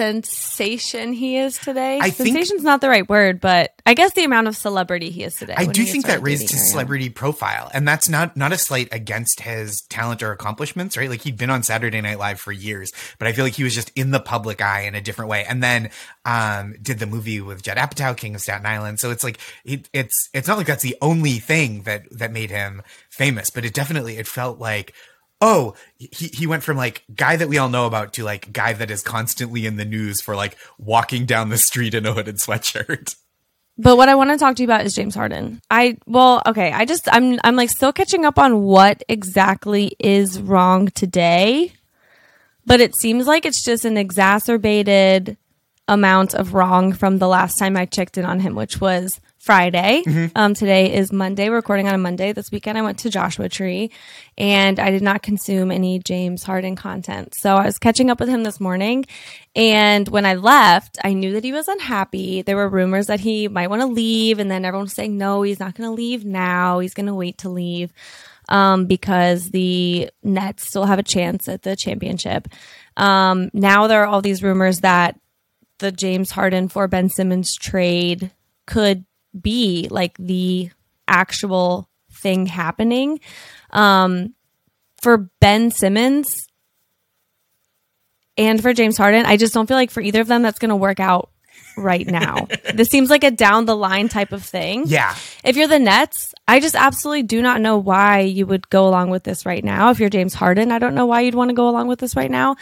sensation 0.00 1.12
he 1.12 1.36
is 1.36 1.58
today? 1.58 1.98
I 2.00 2.10
think- 2.10 2.28
Sensation's 2.28 2.62
not 2.64 2.80
the 2.80 2.88
right 2.88 3.08
word, 3.08 3.40
but 3.40 3.74
I 3.84 3.94
guess 3.94 4.12
the 4.14 4.24
amount 4.24 4.48
of 4.48 4.56
celebrity 4.56 5.10
he 5.10 5.24
is 5.24 5.34
today. 5.34 5.54
I 5.56 5.66
do 5.66 5.84
think 5.84 6.06
that 6.06 6.22
raised 6.22 6.50
his 6.50 6.70
celebrity 6.70 7.10
profile, 7.10 7.70
and 7.74 7.86
that's 7.86 8.08
not 8.08 8.36
not 8.36 8.52
a 8.52 8.58
slight 8.58 8.88
against 8.92 9.40
his 9.40 9.82
talent 9.82 10.22
or 10.22 10.32
accomplishments, 10.32 10.96
right? 10.96 11.10
Like 11.10 11.22
he'd 11.22 11.36
been 11.36 11.50
on 11.50 11.62
Saturday 11.62 12.00
Night 12.00 12.18
Live 12.18 12.40
for 12.40 12.52
years, 12.52 12.92
but 13.18 13.28
I 13.28 13.32
feel 13.32 13.44
like 13.44 13.54
he 13.54 13.64
was 13.64 13.74
just 13.74 13.92
in 13.94 14.10
the 14.10 14.20
public 14.20 14.62
eye 14.62 14.82
in 14.82 14.94
a 14.94 15.00
different 15.00 15.30
way. 15.30 15.44
And 15.44 15.62
then 15.62 15.90
um, 16.24 16.74
did 16.80 16.98
the 16.98 17.06
movie 17.06 17.40
with 17.40 17.62
Judd 17.62 17.76
Apatow, 17.76 18.16
King 18.16 18.34
of 18.34 18.40
Staten 18.40 18.66
Island. 18.66 19.00
So 19.00 19.10
it's 19.10 19.24
like 19.24 19.38
it, 19.64 19.88
it's 19.92 20.28
it's 20.32 20.48
not 20.48 20.56
like 20.56 20.66
that's 20.66 20.82
the 20.82 20.96
only 21.02 21.38
thing 21.38 21.82
that 21.82 22.04
that 22.10 22.32
made 22.32 22.50
him 22.50 22.82
famous, 23.10 23.50
but 23.50 23.64
it 23.64 23.74
definitely 23.74 24.16
it 24.16 24.26
felt 24.26 24.58
like. 24.58 24.94
Oh, 25.40 25.74
he, 25.96 26.26
he 26.26 26.46
went 26.46 26.62
from 26.62 26.76
like 26.76 27.04
guy 27.14 27.36
that 27.36 27.48
we 27.48 27.56
all 27.56 27.70
know 27.70 27.86
about 27.86 28.12
to 28.14 28.24
like 28.24 28.52
guy 28.52 28.74
that 28.74 28.90
is 28.90 29.02
constantly 29.02 29.64
in 29.64 29.76
the 29.76 29.84
news 29.84 30.20
for 30.20 30.36
like 30.36 30.56
walking 30.78 31.24
down 31.24 31.48
the 31.48 31.58
street 31.58 31.94
in 31.94 32.04
a 32.04 32.12
hooded 32.12 32.36
sweatshirt. 32.36 33.16
But 33.78 33.96
what 33.96 34.10
I 34.10 34.14
want 34.14 34.28
to 34.30 34.36
talk 34.36 34.56
to 34.56 34.62
you 34.62 34.66
about 34.66 34.84
is 34.84 34.94
James 34.94 35.14
Harden. 35.14 35.62
I 35.70 35.96
well, 36.06 36.42
okay, 36.44 36.70
I 36.70 36.84
just 36.84 37.08
I'm 37.10 37.40
I'm 37.42 37.56
like 37.56 37.70
still 37.70 37.94
catching 37.94 38.26
up 38.26 38.38
on 38.38 38.62
what 38.62 39.02
exactly 39.08 39.96
is 39.98 40.38
wrong 40.40 40.88
today. 40.88 41.72
But 42.66 42.82
it 42.82 42.94
seems 42.94 43.26
like 43.26 43.46
it's 43.46 43.64
just 43.64 43.86
an 43.86 43.96
exacerbated 43.96 45.38
amount 45.88 46.34
of 46.34 46.52
wrong 46.52 46.92
from 46.92 47.18
the 47.18 47.28
last 47.28 47.58
time 47.58 47.76
I 47.76 47.86
checked 47.86 48.18
in 48.18 48.26
on 48.26 48.40
him, 48.40 48.54
which 48.54 48.80
was 48.80 49.18
Friday. 49.40 50.02
Um, 50.36 50.52
today 50.52 50.94
is 50.94 51.12
Monday. 51.12 51.48
We're 51.48 51.56
recording 51.56 51.88
on 51.88 51.94
a 51.94 51.98
Monday. 51.98 52.32
This 52.32 52.52
weekend 52.52 52.76
I 52.76 52.82
went 52.82 52.98
to 53.00 53.10
Joshua 53.10 53.48
Tree 53.48 53.90
and 54.36 54.78
I 54.78 54.90
did 54.90 55.00
not 55.00 55.22
consume 55.22 55.70
any 55.70 55.98
James 55.98 56.42
Harden 56.42 56.76
content. 56.76 57.34
So 57.40 57.56
I 57.56 57.64
was 57.64 57.78
catching 57.78 58.10
up 58.10 58.20
with 58.20 58.28
him 58.28 58.44
this 58.44 58.60
morning. 58.60 59.06
And 59.56 60.06
when 60.08 60.26
I 60.26 60.34
left, 60.34 60.98
I 61.02 61.14
knew 61.14 61.32
that 61.32 61.44
he 61.44 61.52
was 61.52 61.68
unhappy. 61.68 62.42
There 62.42 62.56
were 62.56 62.68
rumors 62.68 63.06
that 63.06 63.20
he 63.20 63.48
might 63.48 63.70
want 63.70 63.80
to 63.80 63.86
leave. 63.86 64.40
And 64.40 64.50
then 64.50 64.66
everyone 64.66 64.84
was 64.84 64.92
saying, 64.92 65.16
no, 65.16 65.40
he's 65.40 65.58
not 65.58 65.74
going 65.74 65.88
to 65.88 65.94
leave 65.96 66.22
now. 66.22 66.80
He's 66.80 66.94
going 66.94 67.06
to 67.06 67.14
wait 67.14 67.38
to 67.38 67.48
leave 67.48 67.94
um, 68.50 68.84
because 68.84 69.50
the 69.50 70.10
Nets 70.22 70.68
still 70.68 70.84
have 70.84 70.98
a 70.98 71.02
chance 71.02 71.48
at 71.48 71.62
the 71.62 71.76
championship. 71.76 72.46
Um, 72.98 73.50
now 73.54 73.86
there 73.86 74.02
are 74.02 74.06
all 74.06 74.20
these 74.20 74.42
rumors 74.42 74.80
that 74.80 75.18
the 75.78 75.90
James 75.90 76.30
Harden 76.30 76.68
for 76.68 76.86
Ben 76.88 77.08
Simmons 77.08 77.54
trade 77.56 78.32
could 78.66 79.06
be 79.38 79.88
like 79.90 80.16
the 80.18 80.70
actual 81.08 81.88
thing 82.12 82.46
happening. 82.46 83.20
Um, 83.70 84.34
for 85.00 85.30
Ben 85.40 85.70
Simmons 85.70 86.46
and 88.36 88.60
for 88.62 88.72
James 88.72 88.96
Harden, 88.96 89.26
I 89.26 89.36
just 89.36 89.52
don't 89.54 89.66
feel 89.66 89.76
like 89.76 89.90
for 89.90 90.00
either 90.00 90.20
of 90.20 90.26
them 90.28 90.42
that's 90.42 90.58
going 90.58 90.68
to 90.70 90.76
work 90.76 91.00
out 91.00 91.30
right 91.76 92.06
now. 92.06 92.46
this 92.74 92.88
seems 92.88 93.10
like 93.10 93.24
a 93.24 93.30
down 93.30 93.64
the 93.64 93.76
line 93.76 94.08
type 94.08 94.32
of 94.32 94.42
thing. 94.44 94.84
Yeah. 94.86 95.14
If 95.44 95.56
you're 95.56 95.68
the 95.68 95.78
Nets, 95.78 96.34
I 96.48 96.60
just 96.60 96.74
absolutely 96.74 97.22
do 97.22 97.42
not 97.42 97.60
know 97.60 97.78
why 97.78 98.20
you 98.20 98.46
would 98.46 98.68
go 98.70 98.88
along 98.88 99.10
with 99.10 99.24
this 99.24 99.46
right 99.46 99.62
now. 99.64 99.90
If 99.90 100.00
you're 100.00 100.10
James 100.10 100.34
Harden, 100.34 100.72
I 100.72 100.78
don't 100.78 100.94
know 100.94 101.06
why 101.06 101.20
you'd 101.20 101.34
want 101.34 101.50
to 101.50 101.54
go 101.54 101.68
along 101.68 101.88
with 101.88 101.98
this 101.98 102.16
right 102.16 102.30
now. 102.30 102.56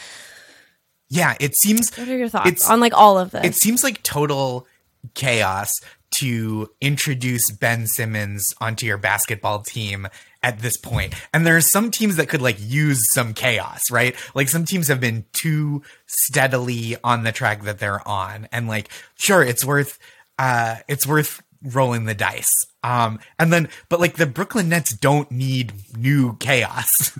Yeah. 1.08 1.34
It 1.40 1.56
seems 1.56 1.96
What 1.96 2.08
are 2.08 2.16
your 2.16 2.28
thoughts 2.28 2.48
It's- 2.48 2.70
on 2.70 2.80
like 2.80 2.92
all 2.94 3.18
of 3.18 3.30
this? 3.30 3.44
it 3.44 3.54
seems 3.54 3.82
like 3.82 4.02
total 4.02 4.66
chaos 5.14 5.72
to 6.16 6.70
introduce 6.80 7.50
Ben 7.50 7.86
Simmons 7.86 8.44
onto 8.60 8.86
your 8.86 8.98
basketball 8.98 9.62
team 9.62 10.08
at 10.42 10.60
this 10.60 10.76
point. 10.76 11.14
And 11.32 11.46
there 11.46 11.56
are 11.56 11.60
some 11.60 11.90
teams 11.90 12.16
that 12.16 12.28
could 12.28 12.42
like 12.42 12.56
use 12.58 13.00
some 13.12 13.34
chaos, 13.34 13.82
right? 13.90 14.14
Like 14.34 14.48
some 14.48 14.64
teams 14.64 14.88
have 14.88 15.00
been 15.00 15.24
too 15.32 15.82
steadily 16.06 16.96
on 17.02 17.24
the 17.24 17.32
track 17.32 17.62
that 17.64 17.78
they're 17.78 18.06
on. 18.06 18.48
And 18.52 18.68
like, 18.68 18.88
sure, 19.16 19.42
it's 19.42 19.64
worth 19.64 19.98
uh 20.38 20.76
it's 20.86 21.06
worth 21.06 21.42
rolling 21.62 22.04
the 22.04 22.14
dice. 22.14 22.52
Um 22.82 23.18
and 23.38 23.52
then 23.52 23.68
but 23.88 24.00
like 24.00 24.16
the 24.16 24.26
Brooklyn 24.26 24.68
Nets 24.68 24.92
don't 24.92 25.30
need 25.30 25.72
new 25.96 26.36
chaos. 26.36 27.18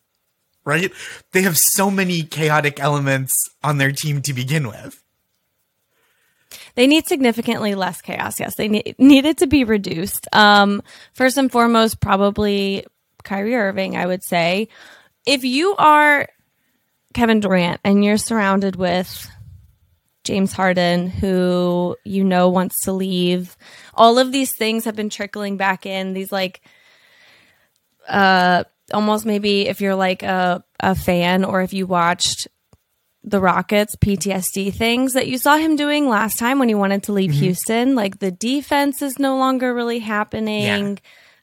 right? 0.64 0.92
They 1.32 1.42
have 1.42 1.56
so 1.56 1.90
many 1.90 2.22
chaotic 2.22 2.78
elements 2.78 3.32
on 3.62 3.78
their 3.78 3.92
team 3.92 4.22
to 4.22 4.32
begin 4.32 4.68
with. 4.68 5.02
They 6.74 6.86
need 6.86 7.06
significantly 7.06 7.74
less 7.74 8.00
chaos. 8.00 8.40
Yes, 8.40 8.54
they 8.54 8.68
need, 8.68 8.94
need 8.98 9.24
it 9.26 9.38
to 9.38 9.46
be 9.46 9.64
reduced. 9.64 10.26
Um, 10.32 10.82
first 11.12 11.36
and 11.36 11.50
foremost, 11.50 12.00
probably 12.00 12.86
Kyrie 13.24 13.54
Irving, 13.54 13.96
I 13.96 14.06
would 14.06 14.22
say. 14.22 14.68
If 15.26 15.44
you 15.44 15.76
are 15.76 16.28
Kevin 17.14 17.40
Durant 17.40 17.80
and 17.84 18.04
you're 18.04 18.16
surrounded 18.16 18.76
with 18.76 19.30
James 20.24 20.52
Harden, 20.52 21.08
who 21.08 21.96
you 22.04 22.24
know 22.24 22.48
wants 22.48 22.82
to 22.84 22.92
leave, 22.92 23.56
all 23.94 24.18
of 24.18 24.32
these 24.32 24.54
things 24.56 24.84
have 24.84 24.96
been 24.96 25.10
trickling 25.10 25.56
back 25.56 25.84
in. 25.84 26.12
These 26.12 26.32
like, 26.32 26.62
uh, 28.08 28.64
almost 28.92 29.26
maybe 29.26 29.68
if 29.68 29.80
you're 29.80 29.94
like 29.94 30.22
a, 30.22 30.64
a 30.80 30.94
fan 30.94 31.44
or 31.44 31.62
if 31.62 31.72
you 31.72 31.86
watched 31.86 32.48
the 33.24 33.40
Rockets 33.40 33.94
PTSD 33.96 34.74
things 34.74 35.12
that 35.12 35.28
you 35.28 35.38
saw 35.38 35.56
him 35.56 35.76
doing 35.76 36.08
last 36.08 36.38
time 36.38 36.58
when 36.58 36.68
he 36.68 36.74
wanted 36.74 37.04
to 37.04 37.12
leave 37.12 37.30
Mm-hmm. 37.30 37.40
Houston. 37.40 37.94
Like 37.94 38.18
the 38.18 38.32
defense 38.32 39.00
is 39.00 39.18
no 39.18 39.38
longer 39.38 39.72
really 39.72 40.00
happening. 40.00 40.98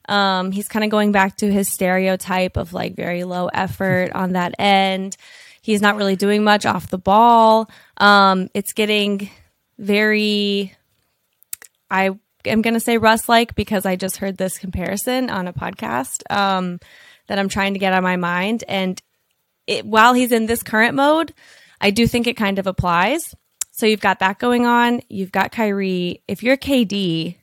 Um, 0.08 0.52
he's 0.52 0.68
kind 0.68 0.84
of 0.84 0.90
going 0.90 1.12
back 1.12 1.36
to 1.38 1.50
his 1.50 1.68
stereotype 1.68 2.56
of 2.56 2.72
like 2.72 2.96
very 2.96 3.24
low 3.24 3.46
effort 3.46 4.10
on 4.14 4.32
that 4.32 4.54
end. 4.58 5.16
He's 5.62 5.80
not 5.80 5.96
really 5.96 6.16
doing 6.16 6.44
much 6.44 6.66
off 6.66 6.88
the 6.88 6.98
ball. 6.98 7.70
Um, 7.96 8.48
it's 8.54 8.72
getting 8.72 9.30
very, 9.78 10.74
I 11.90 12.10
am 12.44 12.62
going 12.62 12.74
to 12.74 12.80
say 12.80 12.98
Russ 12.98 13.28
like 13.28 13.54
because 13.54 13.86
I 13.86 13.96
just 13.96 14.18
heard 14.18 14.36
this 14.36 14.58
comparison 14.58 15.30
on 15.30 15.48
a 15.48 15.52
podcast 15.52 16.22
um, 16.30 16.78
that 17.28 17.38
I'm 17.38 17.48
trying 17.48 17.74
to 17.74 17.78
get 17.78 17.92
out 17.92 17.98
of 17.98 18.04
my 18.04 18.16
mind. 18.16 18.64
And 18.68 19.00
it, 19.66 19.86
while 19.86 20.14
he's 20.14 20.32
in 20.32 20.46
this 20.46 20.62
current 20.62 20.94
mode, 20.94 21.32
I 21.80 21.90
do 21.90 22.06
think 22.06 22.26
it 22.26 22.36
kind 22.36 22.58
of 22.58 22.66
applies. 22.66 23.34
So 23.72 23.86
you've 23.86 24.00
got 24.00 24.18
that 24.18 24.38
going 24.38 24.66
on. 24.66 25.00
You've 25.08 25.32
got 25.32 25.52
Kyrie. 25.52 26.22
If 26.28 26.42
you're 26.42 26.56
KD, 26.56 27.36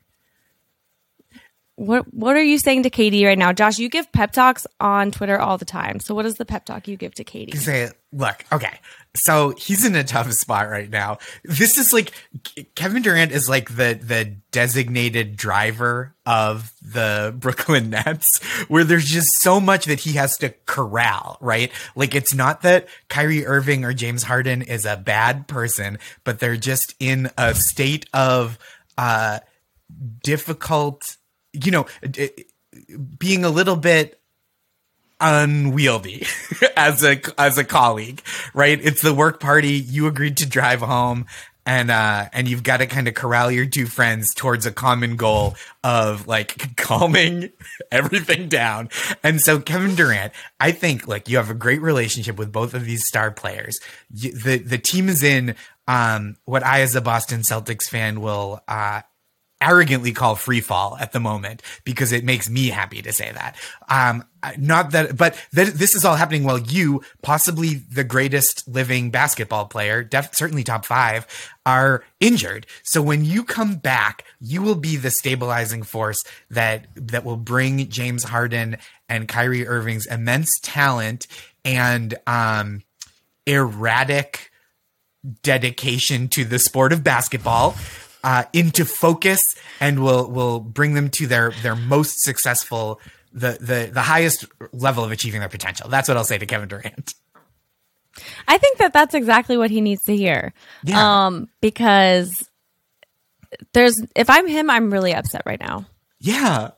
what 1.78 2.12
what 2.12 2.36
are 2.36 2.44
you 2.44 2.58
saying 2.58 2.84
to 2.84 2.90
KD 2.90 3.24
right 3.24 3.38
now, 3.38 3.54
Josh? 3.54 3.78
You 3.78 3.88
give 3.88 4.12
pep 4.12 4.32
talks 4.32 4.66
on 4.80 5.12
Twitter 5.12 5.40
all 5.40 5.60
the 5.60 5.66
time. 5.66 6.00
So 6.00 6.16
what 6.16 6.26
is 6.26 6.36
the 6.36 6.44
pep 6.44 6.66
talk 6.66 6.88
you 6.88 6.98
give 6.98 7.14
to 7.16 7.24
KD? 7.24 7.56
say, 7.56 7.92
look, 8.12 8.44
okay. 8.52 8.80
So 9.16 9.52
he's 9.52 9.86
in 9.86 9.96
a 9.96 10.04
tough 10.04 10.32
spot 10.34 10.70
right 10.70 10.90
now. 10.90 11.20
This 11.44 11.78
is 11.78 11.94
like 11.94 12.12
Kevin 12.74 13.04
Durant 13.04 13.32
is 13.32 13.48
like 13.48 13.70
the 13.70 14.00
the 14.02 14.38
designated 14.52 15.36
driver 15.38 16.16
of 16.26 16.74
the 16.82 17.36
Brooklyn 17.40 17.92
Nets, 17.92 18.44
where 18.68 18.84
there's 18.84 19.06
just 19.06 19.30
so 19.42 19.60
much 19.60 19.86
that 19.86 20.00
he 20.00 20.14
has 20.14 20.36
to 20.40 20.56
corral, 20.66 21.38
right? 21.42 21.72
Like 21.96 22.16
it's 22.16 22.34
not 22.34 22.64
that 22.64 22.88
Kyrie 23.08 23.46
Irving 23.46 23.86
or 23.86 23.94
James 23.94 24.24
Harden 24.24 24.64
is 24.64 24.84
a 24.84 24.98
bad 24.98 25.48
person, 25.48 26.00
but 26.24 26.40
they're 26.40 26.58
just 26.58 26.96
in 27.00 27.30
a 27.38 27.54
state 27.54 28.08
of 28.14 28.58
uh 28.98 29.40
difficult, 30.24 31.18
you 31.54 31.72
know, 31.72 31.86
being 33.18 33.46
a 33.46 33.50
little 33.50 33.76
bit 33.76 34.20
unwieldy 35.20 36.26
as 36.78 37.04
a 37.04 37.20
as 37.40 37.58
a 37.58 37.64
colleague, 37.64 38.22
right? 38.54 38.80
It's 38.82 39.02
the 39.02 39.14
work 39.14 39.40
party. 39.40 39.74
You 39.74 40.08
agreed 40.08 40.38
to 40.38 40.46
drive 40.46 40.82
home, 40.82 41.26
and 41.66 41.92
uh, 41.92 42.30
and 42.34 42.48
you've 42.48 42.64
got 42.64 42.78
to 42.78 42.88
kind 42.88 43.08
of 43.08 43.14
corral 43.14 43.52
your 43.52 43.66
two 43.66 43.86
friends 43.86 44.34
towards 44.34 44.66
a 44.66 44.72
common 44.72 45.16
goal 45.16 45.56
of 45.84 46.28
like 46.28 46.76
calming 46.78 47.52
everything 47.92 48.48
down. 48.48 48.90
And 49.24 49.42
so 49.42 49.60
Kevin 49.60 49.96
Durant, 49.96 50.34
I 50.60 50.72
think 50.72 51.08
like 51.08 51.28
you 51.28 51.38
have 51.38 51.50
a 51.50 51.56
great 51.56 51.82
relationship 51.82 52.38
with 52.38 52.52
both 52.52 52.74
of 52.74 52.86
these 52.86 53.06
star 53.06 53.32
players. 53.32 53.80
You, 54.14 54.34
the 54.34 54.58
the 54.58 54.78
team 54.78 55.10
is 55.10 55.24
in 55.24 55.56
um, 55.88 56.36
what 56.46 56.66
I, 56.66 56.82
as 56.82 56.96
a 56.96 57.02
Boston 57.02 57.42
Celtics 57.42 57.90
fan, 57.90 58.22
will 58.22 58.62
uh, 58.68 59.02
arrogantly 59.60 60.12
call 60.12 60.36
free 60.36 60.62
fall 60.62 60.98
at 60.98 61.12
the 61.12 61.20
moment 61.20 61.62
because 61.84 62.12
it 62.12 62.24
makes 62.24 62.50
me 62.50 62.68
happy 62.68 63.02
to 63.02 63.12
say 63.12 63.32
that. 63.32 63.56
Um, 63.90 64.24
not 64.58 64.92
that, 64.92 65.18
but 65.18 65.34
th- 65.54 65.70
this 65.70 65.96
is 65.96 66.06
all 66.06 66.16
happening 66.16 66.44
while 66.44 66.60
you, 66.60 67.02
possibly 67.22 67.76
the 67.76 68.04
greatest 68.04 68.68
living 68.68 69.10
basketball 69.10 69.66
player, 69.66 70.04
def- 70.04 70.36
certainly 70.36 70.64
top 70.64 70.86
five, 70.86 71.26
are 71.66 72.04
injured. 72.20 72.68
So 72.84 73.02
when 73.02 73.26
you 73.26 73.44
come 73.44 73.76
back, 73.76 74.24
you 74.40 74.62
will 74.62 74.76
be 74.76 74.96
the 74.96 75.12
stabilizing 75.12 75.84
force 75.84 76.24
that 76.52 76.88
that 76.96 77.26
will 77.26 77.38
bring 77.38 77.90
James 77.90 78.24
Harden 78.24 78.78
and 79.10 79.28
Kyrie 79.28 79.68
Irving's 79.68 80.06
immense 80.06 80.52
talent 80.62 81.28
and 81.66 82.16
um, 82.28 82.84
erratic 83.46 84.52
dedication 85.42 86.28
to 86.30 86.46
the 86.46 86.60
sport 86.60 86.94
of 86.94 87.04
basketball 87.04 87.76
uh, 88.28 88.44
into 88.52 88.84
focus 88.84 89.42
and 89.80 90.04
will 90.04 90.30
will 90.30 90.60
bring 90.60 90.96
them 90.96 91.10
to 91.10 91.28
their 91.28 91.52
their 91.64 91.78
most 91.78 92.20
successful 92.20 93.00
the 93.32 93.58
the 93.62 93.90
the 93.94 94.02
highest 94.02 94.46
level 94.74 95.06
of 95.06 95.14
achieving 95.14 95.40
their 95.40 95.48
potential. 95.48 95.88
That's 95.88 96.10
what 96.10 96.18
I'll 96.18 96.26
say 96.26 96.38
to 96.38 96.46
Kevin 96.46 96.68
Durant. 96.68 97.14
I 98.46 98.58
think 98.58 98.80
that 98.80 98.92
that's 98.92 99.14
exactly 99.14 99.56
what 99.56 99.72
he 99.72 99.80
needs 99.80 100.04
to 100.06 100.16
hear. 100.16 100.52
Yeah. 100.84 101.28
Um, 101.28 101.48
because 101.62 102.50
there's 103.72 103.96
if 104.14 104.30
I'm 104.30 104.46
him, 104.46 104.70
I'm 104.70 104.92
really 104.92 105.14
upset 105.14 105.44
right 105.46 105.60
now. 105.60 105.86
Yeah. 106.20 106.72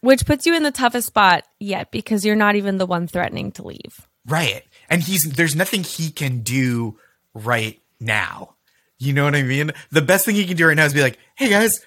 Which 0.00 0.26
puts 0.26 0.46
you 0.46 0.54
in 0.54 0.62
the 0.62 0.70
toughest 0.70 1.08
spot 1.08 1.42
yet 1.58 1.90
because 1.90 2.24
you're 2.24 2.36
not 2.36 2.54
even 2.54 2.78
the 2.78 2.86
one 2.86 3.08
threatening 3.08 3.50
to 3.52 3.64
leave. 3.64 4.06
Right. 4.26 4.62
And 4.88 5.02
he's 5.02 5.24
there's 5.24 5.56
nothing 5.56 5.82
he 5.82 6.12
can 6.12 6.42
do 6.42 7.00
right 7.34 7.80
now. 7.98 8.54
You 9.00 9.12
know 9.14 9.24
what 9.24 9.34
I 9.34 9.42
mean? 9.42 9.72
The 9.90 10.02
best 10.02 10.24
thing 10.26 10.36
he 10.36 10.44
can 10.44 10.56
do 10.56 10.66
right 10.68 10.76
now 10.76 10.84
is 10.84 10.94
be 10.94 11.00
like, 11.02 11.18
"Hey 11.34 11.48
guys, 11.48 11.80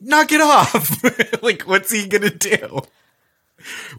knock 0.00 0.32
it 0.32 0.40
off." 0.40 1.42
like 1.42 1.62
what's 1.62 1.92
he 1.92 2.08
to 2.08 2.30
do? 2.30 2.80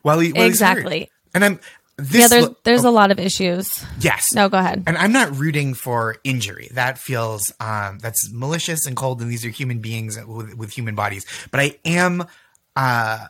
While 0.02 0.20
he 0.20 0.34
while. 0.34 0.46
Exactly. 0.46 1.10
And 1.34 1.46
I'm 1.46 1.60
this 1.98 2.22
Yeah, 2.22 2.28
there's 2.28 2.48
lo- 2.48 2.56
there's 2.64 2.84
a 2.86 2.90
lot 2.92 3.12
of 3.12 3.20
issues. 3.20 3.86
yes. 4.00 4.34
No, 4.34 4.50
go 4.50 4.58
ahead. 4.58 4.84
And 4.88 4.98
I'm 4.98 5.12
not 5.12 5.36
rooting 5.36 5.74
for 5.74 6.16
injury. 6.24 6.70
That 6.74 6.98
feels 6.98 7.54
um, 7.60 8.00
that's 8.00 8.32
malicious 8.32 8.86
and 8.88 8.96
cold, 8.96 9.22
and 9.22 9.30
these 9.30 9.46
are 9.46 9.50
human 9.50 9.80
beings 9.80 10.18
with, 10.26 10.56
with 10.56 10.72
human 10.72 10.96
bodies. 10.96 11.26
But 11.52 11.60
I 11.60 11.78
am 11.86 12.26
uh, 12.76 13.28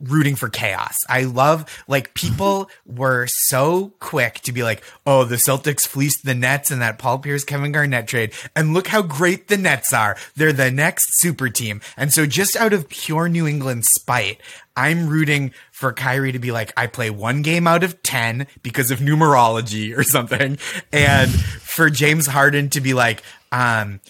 rooting 0.00 0.36
for 0.36 0.48
chaos. 0.48 0.96
I 1.08 1.24
love 1.24 1.66
like 1.86 2.14
people 2.14 2.70
were 2.86 3.26
so 3.26 3.92
quick 4.00 4.40
to 4.40 4.52
be 4.52 4.62
like, 4.62 4.82
"Oh, 5.06 5.24
the 5.24 5.36
Celtics 5.36 5.86
fleeced 5.86 6.24
the 6.24 6.34
Nets 6.34 6.70
in 6.70 6.78
that 6.78 6.98
Paul 6.98 7.18
Pierce 7.18 7.44
Kevin 7.44 7.72
Garnett 7.72 8.08
trade, 8.08 8.32
and 8.56 8.74
look 8.74 8.88
how 8.88 9.02
great 9.02 9.48
the 9.48 9.56
Nets 9.56 9.92
are. 9.92 10.16
They're 10.36 10.52
the 10.52 10.70
next 10.70 11.06
super 11.20 11.48
team." 11.48 11.80
And 11.96 12.12
so, 12.12 12.26
just 12.26 12.56
out 12.56 12.72
of 12.72 12.88
pure 12.88 13.28
New 13.28 13.46
England 13.46 13.84
spite, 13.84 14.40
I'm 14.76 15.08
rooting 15.08 15.52
for 15.72 15.92
Kyrie 15.92 16.32
to 16.32 16.38
be 16.38 16.52
like, 16.52 16.72
I 16.76 16.86
play 16.86 17.10
one 17.10 17.42
game 17.42 17.66
out 17.66 17.82
of 17.82 18.02
10 18.02 18.46
because 18.62 18.90
of 18.90 19.00
numerology 19.00 19.96
or 19.96 20.02
something. 20.02 20.58
And 20.92 21.30
for 21.30 21.88
James 21.88 22.26
Harden 22.26 22.68
to 22.70 22.80
be 22.80 22.94
like, 22.94 23.22
um, 23.52 24.00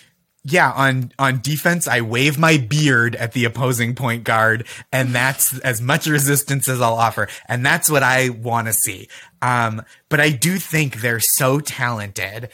yeah, 0.42 0.70
on, 0.72 1.12
on 1.18 1.40
defense, 1.40 1.86
I 1.86 2.00
wave 2.00 2.38
my 2.38 2.56
beard 2.56 3.14
at 3.14 3.32
the 3.32 3.44
opposing 3.44 3.94
point 3.94 4.24
guard, 4.24 4.66
and 4.90 5.14
that's 5.14 5.58
as 5.58 5.82
much 5.82 6.06
resistance 6.06 6.68
as 6.68 6.80
I'll 6.80 6.94
offer. 6.94 7.28
And 7.46 7.64
that's 7.64 7.90
what 7.90 8.02
I 8.02 8.30
want 8.30 8.66
to 8.66 8.72
see. 8.72 9.08
Um, 9.42 9.82
but 10.08 10.20
I 10.20 10.30
do 10.30 10.56
think 10.56 11.00
they're 11.00 11.20
so 11.20 11.60
talented 11.60 12.48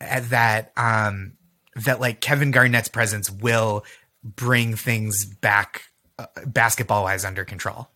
uh, 0.00 0.20
that, 0.28 0.72
um, 0.76 1.32
that 1.76 2.00
like 2.00 2.20
Kevin 2.20 2.50
Garnett's 2.50 2.88
presence 2.88 3.30
will 3.30 3.84
bring 4.22 4.76
things 4.76 5.24
back 5.24 5.84
uh, 6.18 6.26
basketball 6.46 7.04
wise 7.04 7.24
under 7.24 7.44
control. 7.44 7.88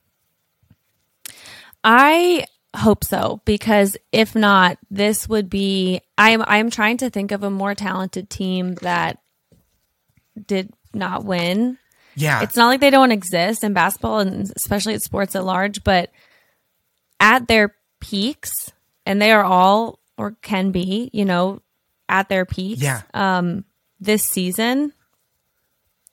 I 1.82 2.46
hope 2.74 3.04
so 3.04 3.42
because 3.44 3.96
if 4.10 4.34
not, 4.34 4.78
this 4.90 5.28
would 5.28 5.50
be. 5.50 6.00
I'm 6.16 6.42
I'm 6.46 6.70
trying 6.70 6.96
to 6.98 7.10
think 7.10 7.30
of 7.30 7.42
a 7.42 7.50
more 7.50 7.74
talented 7.74 8.30
team 8.30 8.74
that 8.76 9.18
did 10.46 10.72
not 10.92 11.24
win. 11.24 11.78
Yeah. 12.16 12.42
It's 12.42 12.56
not 12.56 12.68
like 12.68 12.80
they 12.80 12.90
don't 12.90 13.12
exist 13.12 13.64
in 13.64 13.72
basketball 13.72 14.20
and 14.20 14.50
especially 14.56 14.94
at 14.94 15.02
sports 15.02 15.34
at 15.34 15.44
large, 15.44 15.82
but 15.82 16.10
at 17.20 17.48
their 17.48 17.74
peaks, 18.00 18.52
and 19.06 19.20
they 19.20 19.32
are 19.32 19.44
all 19.44 19.98
or 20.16 20.36
can 20.42 20.70
be, 20.70 21.10
you 21.12 21.24
know, 21.24 21.60
at 22.08 22.28
their 22.28 22.44
peaks. 22.44 22.82
yeah. 22.82 23.02
Um, 23.12 23.64
this 24.00 24.22
season, 24.24 24.92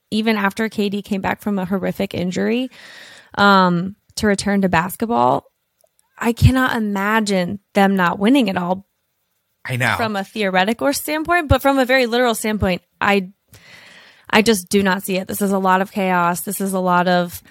even 0.09 0.37
after 0.37 0.69
KD 0.69 1.03
came 1.03 1.21
back 1.21 1.41
from 1.41 1.59
a 1.59 1.65
horrific 1.65 2.13
injury, 2.13 2.69
um, 3.37 3.95
to 4.15 4.27
return 4.27 4.61
to 4.61 4.69
basketball, 4.69 5.45
I 6.17 6.33
cannot 6.33 6.75
imagine 6.75 7.59
them 7.73 7.95
not 7.95 8.19
winning 8.19 8.47
it 8.47 8.57
all 8.57 8.87
I 9.65 9.75
know. 9.75 9.95
from 9.97 10.15
a 10.15 10.23
theoretical 10.23 10.93
standpoint, 10.93 11.47
but 11.47 11.61
from 11.61 11.79
a 11.79 11.85
very 11.85 12.05
literal 12.05 12.35
standpoint, 12.35 12.81
I 12.99 13.31
I 14.31 14.41
just 14.41 14.69
do 14.69 14.81
not 14.83 15.03
see 15.03 15.17
it. 15.17 15.27
This 15.27 15.41
is 15.41 15.51
a 15.51 15.59
lot 15.59 15.81
of 15.81 15.91
chaos. 15.91 16.41
This 16.41 16.61
is 16.61 16.73
a 16.73 16.79
lot 16.79 17.07
of 17.07 17.41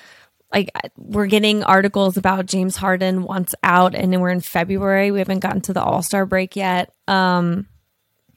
like 0.53 0.71
we're 0.97 1.27
getting 1.27 1.63
articles 1.63 2.17
about 2.17 2.47
James 2.47 2.77
Harden 2.77 3.23
wants 3.23 3.55
out 3.63 3.95
and 3.95 4.13
then 4.13 4.21
we're 4.21 4.31
in 4.31 4.41
February. 4.41 5.11
We 5.11 5.19
haven't 5.21 5.41
gotten 5.41 5.61
to 5.63 5.73
the 5.73 5.83
All-Star 5.83 6.27
break 6.27 6.57
yet. 6.57 6.93
Um 7.07 7.67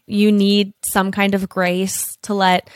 you 0.05 0.31
need 0.31 0.73
some 0.83 1.11
kind 1.11 1.33
of 1.33 1.47
grace 1.47 2.17
to 2.23 2.33
let 2.33 2.69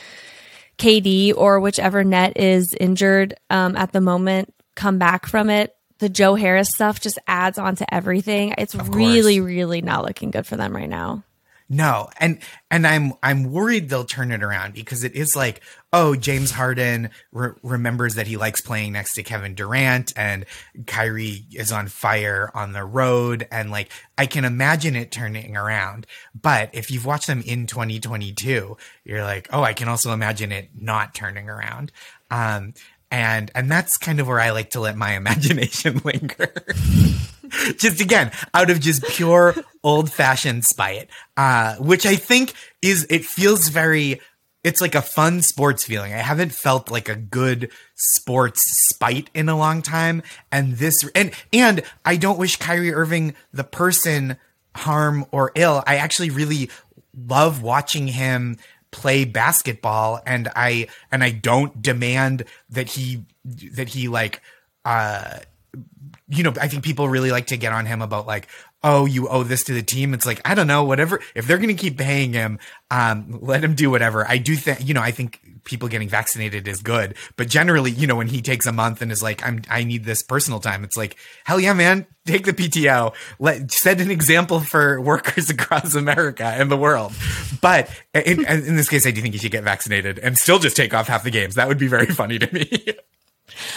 KD 0.78 1.34
or 1.36 1.60
whichever 1.60 2.04
net 2.04 2.38
is 2.38 2.74
injured 2.74 3.36
um, 3.50 3.76
at 3.76 3.92
the 3.92 4.02
moment 4.02 4.54
come 4.76 4.98
back 4.98 5.26
from 5.26 5.50
it. 5.50 5.76
The 6.00 6.10
Joe 6.10 6.36
Harris 6.36 6.70
stuff 6.70 7.02
just 7.02 7.18
adds 7.28 7.58
on 7.58 7.76
to 7.78 7.94
everything. 7.94 8.54
It's 8.58 8.76
really, 8.76 9.42
really 9.42 9.82
not 9.82 10.06
looking 10.06 10.30
good 10.30 10.46
for 10.46 10.56
them 10.56 10.76
right 10.76 10.90
now. 10.90 11.24
No, 11.70 12.10
and 12.18 12.40
and 12.72 12.88
I'm 12.88 13.14
I'm 13.22 13.52
worried 13.52 13.90
they'll 13.90 14.06
turn 14.06 14.32
it 14.32 14.42
around 14.42 14.74
because 14.74 15.04
it 15.04 15.16
is 15.16 15.36
like, 15.36 15.62
oh, 15.92 16.16
James 16.16 16.52
Harden 16.52 17.10
re- 17.34 17.56
remembers 17.62 18.16
that 18.16 18.28
he 18.28 18.38
likes 18.38 18.62
playing 18.62 18.94
next 18.94 19.16
to 19.16 19.24
Kevin 19.24 19.54
Durant, 19.54 20.14
and 20.16 20.46
Kyrie 20.86 21.46
is 21.52 21.74
on 21.74 21.90
fire 21.90 22.52
on 22.54 22.72
the 22.72 22.86
road, 22.86 23.48
and 23.52 23.70
like 23.70 23.92
I 24.18 24.28
can 24.28 24.46
imagine 24.46 24.96
it 24.96 25.12
turning 25.12 25.58
around. 25.58 26.08
But 26.40 26.70
if 26.72 26.90
you've 26.90 27.06
watched 27.06 27.28
them 27.28 27.44
in 27.46 27.68
2022, 27.68 28.78
you're 29.04 29.24
like, 29.24 29.50
oh, 29.52 29.62
I 29.62 29.74
can 29.74 29.90
also 29.90 30.14
imagine 30.14 30.54
it 30.54 30.70
not 30.74 31.14
turning 31.14 31.50
around. 31.50 31.92
Um, 32.32 32.76
and 33.12 33.52
and 33.56 33.70
that's 33.70 33.98
kind 33.98 34.20
of 34.22 34.28
where 34.28 34.40
I 34.40 34.52
like 34.52 34.70
to 34.72 34.80
let 34.80 34.96
my 34.96 35.14
imagination 35.18 36.02
linger. 36.06 36.54
just 37.78 38.02
again, 38.02 38.32
out 38.54 38.70
of 38.70 38.80
just 38.80 39.04
pure 39.06 39.56
old 39.84 40.12
fashioned 40.12 40.66
spite, 40.66 41.10
uh, 41.36 41.76
which 41.76 42.06
I 42.06 42.16
think 42.16 42.54
is, 42.82 43.06
it 43.10 43.26
feels 43.26 43.70
very, 43.70 44.22
it's 44.64 44.82
like 44.82 44.96
a 44.96 45.02
fun 45.02 45.42
sports 45.42 45.84
feeling. 45.84 46.14
I 46.14 46.18
haven't 46.18 46.52
felt 46.52 46.92
like 46.92 47.10
a 47.10 47.16
good 47.16 47.72
sports 47.96 48.62
spite 48.90 49.30
in 49.34 49.50
a 49.50 49.58
long 49.58 49.82
time. 49.82 50.24
And 50.52 50.74
this, 50.78 50.96
and, 51.16 51.32
and 51.54 51.84
I 52.04 52.18
don't 52.18 52.40
wish 52.40 52.58
Kyrie 52.58 52.94
Irving, 52.94 53.36
the 53.54 53.64
person, 53.64 54.38
harm 54.76 55.26
or 55.32 55.52
ill. 55.56 55.84
I 55.88 55.98
actually 55.98 56.30
really 56.30 56.70
love 57.16 57.64
watching 57.64 58.08
him 58.08 58.58
play 58.92 59.26
basketball 59.26 60.22
and 60.26 60.50
I, 60.56 60.88
and 61.12 61.24
I 61.24 61.32
don't 61.32 61.82
demand 61.82 62.44
that 62.70 62.90
he, 62.90 63.24
that 63.46 63.90
he 63.90 64.08
like, 64.08 64.42
uh, 64.86 65.40
you 66.30 66.44
know, 66.44 66.54
I 66.60 66.68
think 66.68 66.84
people 66.84 67.08
really 67.08 67.32
like 67.32 67.48
to 67.48 67.58
get 67.58 67.72
on 67.72 67.86
him 67.86 68.02
about 68.02 68.28
like, 68.28 68.48
oh, 68.84 69.06
you 69.06 69.28
owe 69.28 69.44
this 69.44 69.64
to 69.66 69.74
the 69.74 69.82
team. 69.82 70.14
It's 70.14 70.26
like, 70.26 70.42
I 70.46 70.56
don't 70.56 70.68
know, 70.68 70.84
whatever. 70.84 71.20
If 71.36 71.48
they're 71.48 71.58
going 71.58 71.76
to 71.76 71.82
keep 71.82 71.98
paying 71.98 72.34
him, 72.34 72.60
um, 72.92 73.40
let 73.42 73.64
him 73.64 73.76
do 73.76 73.90
whatever. 73.90 74.28
I 74.28 74.38
do 74.38 74.56
think, 74.56 74.86
you 74.86 74.94
know, 74.94 75.02
I 75.02 75.12
think 75.12 75.42
people 75.64 75.88
getting 75.88 76.10
vaccinated 76.10 76.68
is 76.68 76.82
good, 76.82 77.16
but 77.36 77.50
generally, 77.50 77.92
you 77.92 78.08
know, 78.08 78.16
when 78.16 78.28
he 78.28 78.42
takes 78.42 78.66
a 78.66 78.72
month 78.72 79.02
and 79.02 79.12
is 79.12 79.24
like, 79.24 79.46
I'm, 79.46 79.62
I 79.70 79.84
need 79.84 80.06
this 80.06 80.22
personal 80.22 80.60
time. 80.60 80.84
It's 80.84 80.96
like, 80.96 81.18
hell 81.44 81.60
yeah, 81.60 81.74
man, 81.74 82.06
take 82.26 82.46
the 82.46 82.54
PTO. 82.54 83.14
Let 83.40 83.72
set 83.72 84.00
an 84.00 84.12
example 84.12 84.60
for 84.60 85.02
workers 85.02 85.50
across 85.50 85.96
America 85.96 86.46
and 86.46 86.70
the 86.70 86.78
world. 86.78 87.14
But 87.62 87.90
in, 88.14 88.46
in 88.46 88.76
this 88.76 88.90
case, 88.90 89.08
I 89.08 89.12
do 89.12 89.22
think 89.22 89.34
he 89.34 89.40
should 89.40 89.52
get 89.52 89.64
vaccinated 89.64 90.20
and 90.20 90.38
still 90.38 90.60
just 90.60 90.76
take 90.76 90.94
off 90.94 91.08
half 91.08 91.24
the 91.24 91.32
games. 91.32 91.56
That 91.56 91.68
would 91.68 91.80
be 91.80 91.88
very 91.88 92.08
funny 92.08 92.40
to 92.40 92.54
me. 92.54 92.94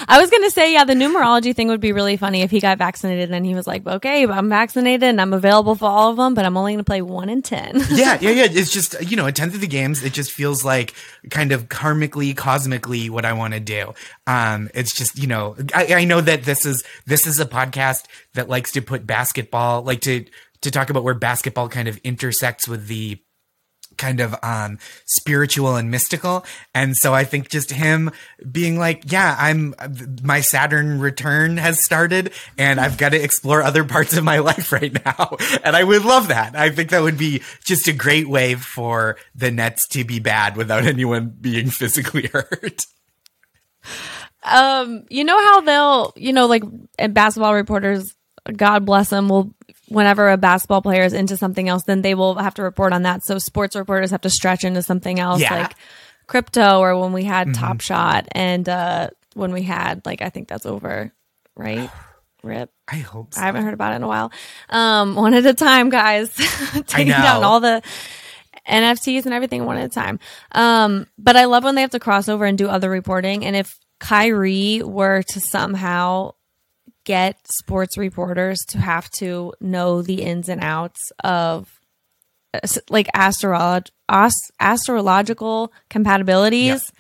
I 0.08 0.20
was 0.20 0.30
going 0.30 0.42
to 0.44 0.50
say, 0.50 0.72
yeah, 0.72 0.84
the 0.84 0.94
numerology 0.94 1.54
thing 1.54 1.68
would 1.68 1.80
be 1.80 1.92
really 1.92 2.16
funny 2.16 2.42
if 2.42 2.50
he 2.50 2.60
got 2.60 2.78
vaccinated 2.78 3.30
and 3.30 3.44
he 3.44 3.54
was 3.54 3.66
like, 3.66 3.86
okay, 3.86 4.26
I'm 4.26 4.48
vaccinated 4.48 5.04
and 5.04 5.20
I'm 5.20 5.32
available 5.32 5.74
for 5.74 5.86
all 5.86 6.10
of 6.10 6.16
them, 6.16 6.34
but 6.34 6.44
I'm 6.44 6.56
only 6.56 6.72
going 6.72 6.84
to 6.84 6.88
play 6.88 7.02
one 7.02 7.28
in 7.28 7.42
10. 7.42 7.76
yeah, 7.90 8.18
yeah, 8.20 8.30
yeah. 8.30 8.46
It's 8.50 8.72
just, 8.72 9.00
you 9.10 9.16
know, 9.16 9.26
a 9.26 9.32
tenth 9.32 9.54
of 9.54 9.60
the 9.60 9.66
games, 9.66 10.02
it 10.02 10.12
just 10.12 10.32
feels 10.32 10.64
like 10.64 10.94
kind 11.30 11.52
of 11.52 11.68
karmically, 11.68 12.36
cosmically 12.36 13.10
what 13.10 13.24
I 13.24 13.32
want 13.32 13.54
to 13.54 13.60
do. 13.60 13.94
Um, 14.26 14.70
it's 14.74 14.94
just, 14.94 15.18
you 15.18 15.26
know, 15.26 15.56
I, 15.74 15.94
I 15.94 16.04
know 16.04 16.20
that 16.20 16.44
this 16.44 16.66
is, 16.66 16.84
this 17.06 17.26
is 17.26 17.40
a 17.40 17.46
podcast 17.46 18.04
that 18.34 18.48
likes 18.48 18.72
to 18.72 18.82
put 18.82 19.06
basketball, 19.06 19.82
like 19.82 20.00
to, 20.02 20.24
to 20.62 20.70
talk 20.70 20.90
about 20.90 21.04
where 21.04 21.14
basketball 21.14 21.68
kind 21.68 21.88
of 21.88 21.98
intersects 21.98 22.68
with 22.68 22.86
the 22.86 23.20
kind 24.00 24.20
of 24.20 24.34
um 24.42 24.78
spiritual 25.04 25.76
and 25.76 25.90
mystical. 25.90 26.44
And 26.74 26.96
so 26.96 27.12
i 27.12 27.24
think 27.24 27.50
just 27.50 27.70
him 27.70 28.10
being 28.50 28.78
like 28.78 29.12
yeah 29.12 29.36
i'm 29.38 29.74
my 30.22 30.40
saturn 30.40 31.00
return 31.00 31.58
has 31.58 31.84
started 31.84 32.32
and 32.56 32.80
i've 32.80 32.96
got 32.96 33.10
to 33.10 33.22
explore 33.22 33.62
other 33.62 33.84
parts 33.84 34.16
of 34.16 34.24
my 34.24 34.38
life 34.50 34.72
right 34.72 34.92
now. 35.04 35.36
And 35.62 35.76
i 35.76 35.84
would 35.84 36.04
love 36.04 36.28
that. 36.28 36.56
I 36.56 36.70
think 36.70 36.90
that 36.90 37.02
would 37.02 37.18
be 37.18 37.42
just 37.64 37.86
a 37.88 37.92
great 37.92 38.28
way 38.28 38.54
for 38.54 39.16
the 39.34 39.50
nets 39.50 39.86
to 39.88 40.04
be 40.04 40.18
bad 40.18 40.56
without 40.56 40.84
anyone 40.84 41.36
being 41.40 41.70
physically 41.80 42.28
hurt. 42.28 42.86
Um 44.42 45.04
you 45.10 45.24
know 45.24 45.38
how 45.38 45.60
they'll 45.60 46.12
you 46.16 46.32
know 46.32 46.46
like 46.46 46.64
basketball 47.10 47.54
reporters 47.54 48.14
god 48.56 48.86
bless 48.86 49.10
them 49.10 49.28
will 49.28 49.54
whenever 49.90 50.30
a 50.30 50.36
basketball 50.38 50.80
player 50.82 51.02
is 51.02 51.12
into 51.12 51.36
something 51.36 51.68
else, 51.68 51.82
then 51.84 52.00
they 52.00 52.14
will 52.14 52.36
have 52.36 52.54
to 52.54 52.62
report 52.62 52.92
on 52.92 53.02
that. 53.02 53.24
So 53.24 53.38
sports 53.38 53.76
reporters 53.76 54.10
have 54.12 54.22
to 54.22 54.30
stretch 54.30 54.64
into 54.64 54.82
something 54.82 55.20
else, 55.20 55.40
Yeah. 55.42 55.54
like 55.54 55.74
crypto, 56.26 56.78
or 56.78 56.98
when 56.98 57.12
we 57.12 57.24
had 57.24 57.54
Top 57.54 57.80
Shot, 57.80 58.26
and 58.32 58.66
uh, 58.68 59.10
when 59.34 59.52
we 59.52 59.62
had 59.62 60.06
like 60.06 60.22
I 60.22 60.30
think 60.30 60.48
that's 60.48 60.64
over, 60.66 61.12
right? 61.56 61.90
Rip. 62.42 62.70
i 62.88 62.96
hope 62.96 63.34
so 63.34 63.40
I 63.42 63.44
haven't 63.44 63.64
heard 63.64 63.74
about 63.74 63.92
it 63.92 63.96
in 63.96 64.02
a 64.02 64.08
while. 64.08 64.32
Um, 64.70 65.14
one 65.14 65.34
at 65.34 65.44
a 65.44 65.52
time, 65.52 65.90
guys. 65.90 66.32
Taking 66.86 67.08
know. 67.08 67.18
down 67.18 67.44
all 67.44 67.60
the 67.60 67.82
NFTs 68.66 69.26
and 69.26 69.34
everything 69.34 69.66
one 69.66 69.76
at 69.76 69.84
a 69.84 69.88
time. 69.90 70.18
Um, 70.52 71.06
but 71.18 71.36
I 71.36 71.44
love 71.44 71.64
when 71.64 71.74
they 71.74 71.82
have 71.82 71.90
to 71.90 72.00
cross 72.00 72.30
over 72.30 72.46
and 72.46 72.56
do 72.56 72.68
other 72.68 72.88
reporting. 72.88 73.44
And 73.44 73.56
if 73.56 73.78
Kyrie 73.98 74.82
were 74.82 75.22
to 75.22 75.40
somehow 75.40 76.32
get 77.04 77.36
sports 77.50 77.96
reporters 77.96 78.58
to 78.68 78.78
have 78.78 79.10
to 79.18 79.54
know 79.60 80.02
the 80.02 80.22
ins 80.22 80.48
and 80.48 80.62
outs 80.62 81.12
of 81.24 81.68
like 82.88 83.06
astrolog- 83.14 83.90
as- 84.08 84.50
astrological 84.58 85.72
compatibilities, 85.88 86.90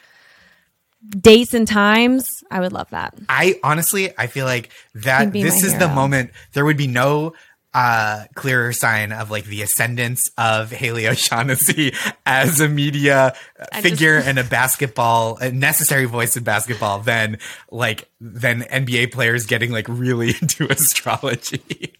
dates 1.08 1.54
and 1.54 1.66
times, 1.66 2.28
I 2.50 2.60
would 2.60 2.72
love 2.72 2.90
that. 2.90 3.14
I 3.28 3.58
honestly, 3.62 4.12
I 4.18 4.26
feel 4.26 4.46
like 4.46 4.70
that 4.94 5.32
this 5.32 5.62
is 5.64 5.72
the 5.78 5.88
moment 5.88 6.30
there 6.52 6.64
would 6.64 6.76
be 6.76 6.86
no 6.86 7.32
uh 7.72 8.24
clearer 8.34 8.72
sign 8.72 9.12
of 9.12 9.30
like 9.30 9.44
the 9.44 9.62
ascendance 9.62 10.30
of 10.36 10.70
Haley 10.70 11.06
O'Shaughnessy 11.06 11.94
as 12.26 12.60
a 12.60 12.68
media 12.68 13.34
I 13.72 13.80
figure 13.80 14.16
and 14.16 14.38
a 14.38 14.44
basketball 14.44 15.36
a 15.38 15.52
necessary 15.52 16.06
voice 16.06 16.36
in 16.36 16.42
basketball 16.42 17.00
than 17.00 17.38
like 17.70 18.08
than 18.20 18.62
NBA 18.62 19.12
players 19.12 19.46
getting 19.46 19.70
like 19.70 19.86
really 19.88 20.30
into 20.40 20.70
astrology. 20.70 21.94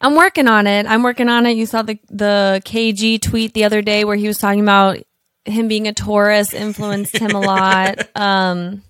I'm 0.00 0.14
working 0.14 0.46
on 0.46 0.66
it. 0.66 0.86
I'm 0.86 1.02
working 1.02 1.28
on 1.28 1.46
it. 1.46 1.56
You 1.56 1.66
saw 1.66 1.82
the 1.82 1.98
the 2.08 2.62
KG 2.64 3.20
tweet 3.20 3.54
the 3.54 3.64
other 3.64 3.82
day 3.82 4.04
where 4.04 4.16
he 4.16 4.26
was 4.26 4.38
talking 4.38 4.60
about 4.60 4.98
him 5.44 5.68
being 5.68 5.88
a 5.88 5.92
Taurus 5.92 6.52
influenced 6.52 7.16
him 7.16 7.32
a 7.32 7.40
lot. 7.40 8.08
Um, 8.16 8.82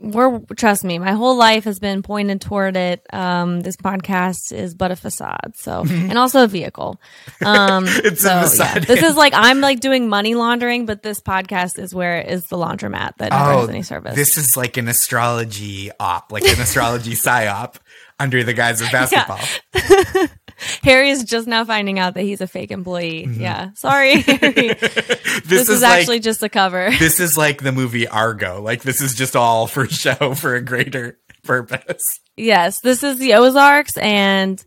we're 0.00 0.38
trust 0.56 0.84
me, 0.84 0.98
my 0.98 1.12
whole 1.12 1.36
life 1.36 1.64
has 1.64 1.78
been 1.78 2.02
pointed 2.02 2.40
toward 2.40 2.76
it. 2.76 3.04
Um, 3.12 3.60
this 3.60 3.76
podcast 3.76 4.52
is 4.52 4.74
but 4.74 4.90
a 4.90 4.96
facade, 4.96 5.54
so 5.56 5.84
and 5.88 6.16
also 6.16 6.44
a 6.44 6.46
vehicle. 6.46 7.00
Um, 7.44 7.84
It's 7.88 8.22
so 8.22 8.30
a 8.30 8.34
yeah, 8.34 8.42
facade. 8.42 8.82
this 8.84 9.02
is 9.02 9.16
like 9.16 9.32
I'm 9.34 9.60
like 9.60 9.80
doing 9.80 10.08
money 10.08 10.34
laundering, 10.34 10.86
but 10.86 11.02
this 11.02 11.20
podcast 11.20 11.78
is 11.78 11.94
where 11.94 12.20
is 12.20 12.44
the 12.44 12.56
laundromat 12.56 13.16
that 13.18 13.30
never 13.32 13.52
has 13.60 13.68
any 13.68 13.82
service. 13.82 14.12
Oh, 14.12 14.16
this 14.16 14.38
is 14.38 14.56
like 14.56 14.76
an 14.76 14.86
astrology 14.88 15.90
op, 15.98 16.30
like 16.32 16.44
an 16.44 16.60
astrology 16.60 17.12
psyop 17.14 17.76
under 18.20 18.44
the 18.44 18.54
guise 18.54 18.80
of 18.80 18.90
basketball. 18.92 19.40
Harry 20.82 21.10
is 21.10 21.24
just 21.24 21.46
now 21.46 21.64
finding 21.64 21.98
out 21.98 22.14
that 22.14 22.22
he's 22.22 22.40
a 22.40 22.46
fake 22.46 22.70
employee. 22.70 23.26
Yeah, 23.30 23.70
sorry, 23.74 24.20
Harry. 24.22 24.74
This, 24.74 25.44
this, 25.44 25.68
is, 25.68 25.82
like, 25.82 26.00
actually 26.00 26.20
just 26.20 26.42
a 26.42 26.48
cover. 26.48 26.90
this 26.98 27.20
is 27.20 27.36
like 27.36 27.62
the 27.62 27.72
movie 27.72 28.06
Argo. 28.08 28.60
Like 28.62 28.82
this 28.82 29.00
is 29.00 29.14
just 29.14 29.36
all 29.36 29.66
for 29.66 29.86
show 29.86 30.34
for 30.34 30.54
a 30.54 30.60
greater 30.62 31.18
purpose. 31.44 32.02
yes, 32.36 32.80
this 32.80 33.02
is 33.02 33.18
the 33.18 33.34
Ozarks, 33.34 33.96
and 33.98 34.62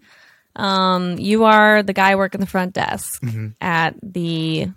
um, 0.55 1.17
you 1.17 1.43
are 1.45 1.83
the 1.83 1.93
guy 1.93 2.15
working 2.15 2.41
the 2.41 2.47
front 2.47 2.73
desk 2.73 3.21
Mm-hmm. 3.21 3.47
at 3.61 3.95
the 4.01 4.67